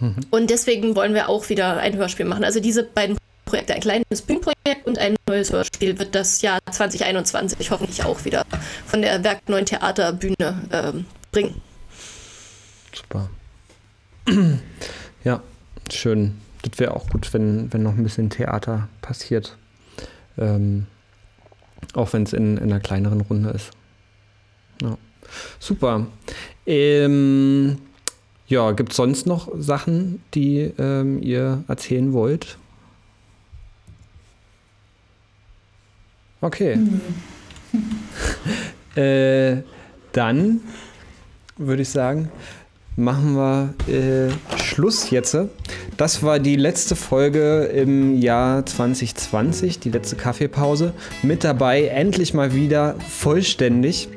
mhm. 0.00 0.16
Und 0.30 0.50
deswegen 0.50 0.96
wollen 0.96 1.14
wir 1.14 1.28
auch 1.28 1.48
wieder 1.48 1.76
ein 1.78 1.96
Hörspiel 1.96 2.26
machen. 2.26 2.44
Also 2.44 2.60
diese 2.60 2.82
beiden 2.82 3.16
Projekte, 3.52 3.74
ein 3.74 3.82
kleines 3.82 4.22
Bühnenprojekt 4.22 4.86
und 4.86 4.98
ein 4.98 5.14
neues 5.28 5.52
Hörspiel 5.52 5.98
wird 5.98 6.14
das 6.14 6.40
Jahr 6.40 6.58
2021 6.70 7.70
hoffentlich 7.70 8.02
auch 8.02 8.24
wieder 8.24 8.46
von 8.86 9.02
der 9.02 9.22
Werk 9.22 9.46
9 9.46 9.66
Theaterbühne 9.66 10.62
ähm, 10.72 11.04
bringen. 11.30 11.60
Super. 12.94 13.28
ja, 15.24 15.42
schön. 15.90 16.40
Das 16.62 16.78
wäre 16.78 16.96
auch 16.96 17.10
gut, 17.10 17.30
wenn, 17.34 17.70
wenn 17.74 17.82
noch 17.82 17.92
ein 17.92 18.02
bisschen 18.02 18.30
Theater 18.30 18.88
passiert. 19.02 19.58
Ähm, 20.38 20.86
auch 21.92 22.14
wenn 22.14 22.22
es 22.22 22.32
in, 22.32 22.56
in 22.56 22.72
einer 22.72 22.80
kleineren 22.80 23.20
Runde 23.20 23.50
ist. 23.50 23.68
Ja. 24.80 24.96
Super. 25.58 26.06
Ähm, 26.64 27.76
ja, 28.46 28.72
gibt 28.72 28.92
es 28.92 28.96
sonst 28.96 29.26
noch 29.26 29.50
Sachen, 29.58 30.22
die 30.32 30.72
ähm, 30.78 31.20
ihr 31.22 31.64
erzählen 31.68 32.14
wollt? 32.14 32.56
Okay. 36.42 36.76
Mhm. 36.76 37.00
äh, 39.00 39.62
dann 40.12 40.60
würde 41.56 41.82
ich 41.82 41.88
sagen, 41.88 42.30
machen 42.96 43.36
wir 43.36 43.74
äh, 43.88 44.58
Schluss 44.58 45.10
jetzt. 45.10 45.36
Das 45.96 46.22
war 46.22 46.38
die 46.38 46.56
letzte 46.56 46.96
Folge 46.96 47.64
im 47.64 48.20
Jahr 48.20 48.66
2020, 48.66 49.78
die 49.78 49.90
letzte 49.90 50.16
Kaffeepause. 50.16 50.92
Mit 51.22 51.44
dabei 51.44 51.86
endlich 51.86 52.34
mal 52.34 52.54
wieder 52.54 52.96
vollständig. 53.08 54.08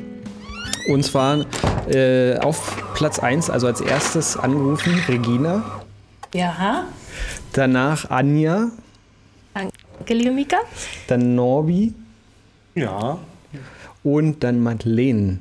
Und 0.90 1.04
zwar 1.04 1.46
äh, 1.90 2.38
auf 2.40 2.84
Platz 2.96 3.20
1, 3.20 3.50
also 3.50 3.68
als 3.68 3.82
erstes 3.82 4.36
angerufen, 4.36 5.00
Regina. 5.08 5.64
Ja. 6.34 6.86
Danach 7.54 8.10
Anja. 8.10 8.72
Danke, 9.54 10.14
liebe 10.14 10.32
Mika. 10.32 10.58
Dann 11.08 11.36
Norbi. 11.36 11.94
Ja. 12.76 13.18
Und 14.04 14.44
dann 14.44 14.62
Madeleine. 14.62 15.40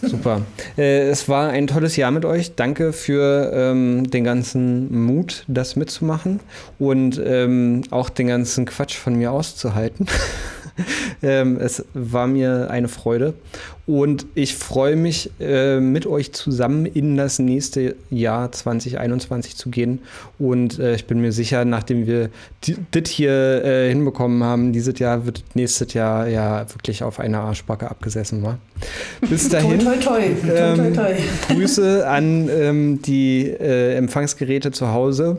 Super. 0.00 0.42
Äh, 0.76 1.08
es 1.08 1.28
war 1.28 1.50
ein 1.50 1.66
tolles 1.66 1.96
Jahr 1.96 2.10
mit 2.10 2.24
euch. 2.24 2.54
Danke 2.54 2.92
für 2.92 3.50
ähm, 3.52 4.08
den 4.08 4.24
ganzen 4.24 5.04
Mut, 5.04 5.44
das 5.48 5.76
mitzumachen 5.76 6.40
und 6.78 7.20
ähm, 7.24 7.82
auch 7.90 8.08
den 8.08 8.28
ganzen 8.28 8.64
Quatsch 8.64 8.96
von 8.96 9.16
mir 9.16 9.32
auszuhalten. 9.32 10.06
ähm, 11.22 11.58
es 11.60 11.84
war 11.94 12.26
mir 12.26 12.70
eine 12.70 12.88
Freude. 12.88 13.34
Und 13.88 14.26
ich 14.34 14.54
freue 14.54 14.96
mich, 14.96 15.30
äh, 15.40 15.80
mit 15.80 16.04
euch 16.04 16.34
zusammen 16.34 16.84
in 16.84 17.16
das 17.16 17.38
nächste 17.38 17.96
Jahr 18.10 18.52
2021 18.52 19.56
zu 19.56 19.70
gehen. 19.70 20.00
Und 20.38 20.78
äh, 20.78 20.94
ich 20.94 21.06
bin 21.06 21.22
mir 21.22 21.32
sicher, 21.32 21.64
nachdem 21.64 22.06
wir 22.06 22.28
das 22.90 23.08
hier 23.08 23.64
äh, 23.64 23.88
hinbekommen 23.88 24.44
haben, 24.44 24.74
dieses 24.74 24.98
Jahr 24.98 25.24
wird 25.24 25.42
nächstes 25.54 25.94
Jahr 25.94 26.28
ja 26.28 26.66
wirklich 26.70 27.02
auf 27.02 27.18
einer 27.18 27.40
Arschbacke 27.40 27.90
abgesessen. 27.90 28.42
Wa? 28.42 28.58
Bis 29.22 29.48
dahin. 29.50 29.78
toi, 29.78 29.96
toi, 29.96 30.20
toi. 30.42 30.50
Ähm, 30.54 30.76
toi, 30.76 30.90
toi, 30.90 31.14
Grüße 31.54 32.06
an 32.06 32.50
ähm, 32.50 33.00
die 33.00 33.46
äh, 33.46 33.94
Empfangsgeräte 33.94 34.70
zu 34.70 34.92
Hause. 34.92 35.38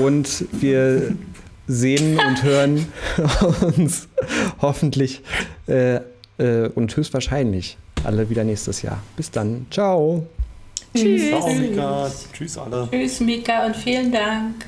Und 0.00 0.44
wir 0.52 1.12
sehen 1.70 2.18
und 2.18 2.42
hören 2.42 2.86
uns 3.76 4.08
hoffentlich 4.60 5.22
äh, 5.68 6.00
äh, 6.38 6.68
und 6.74 6.96
höchstwahrscheinlich 6.96 7.76
alle 8.04 8.28
wieder 8.30 8.44
nächstes 8.44 8.82
Jahr. 8.82 9.02
Bis 9.16 9.30
dann. 9.30 9.66
Ciao. 9.70 10.26
Tschüss. 10.94 11.28
Ciao, 11.28 11.52
Mika. 11.52 12.10
Tschüss 12.32 12.58
alle. 12.58 12.88
Tschüss, 12.90 13.20
Mika, 13.20 13.66
und 13.66 13.76
vielen 13.76 14.10
Dank. 14.10 14.66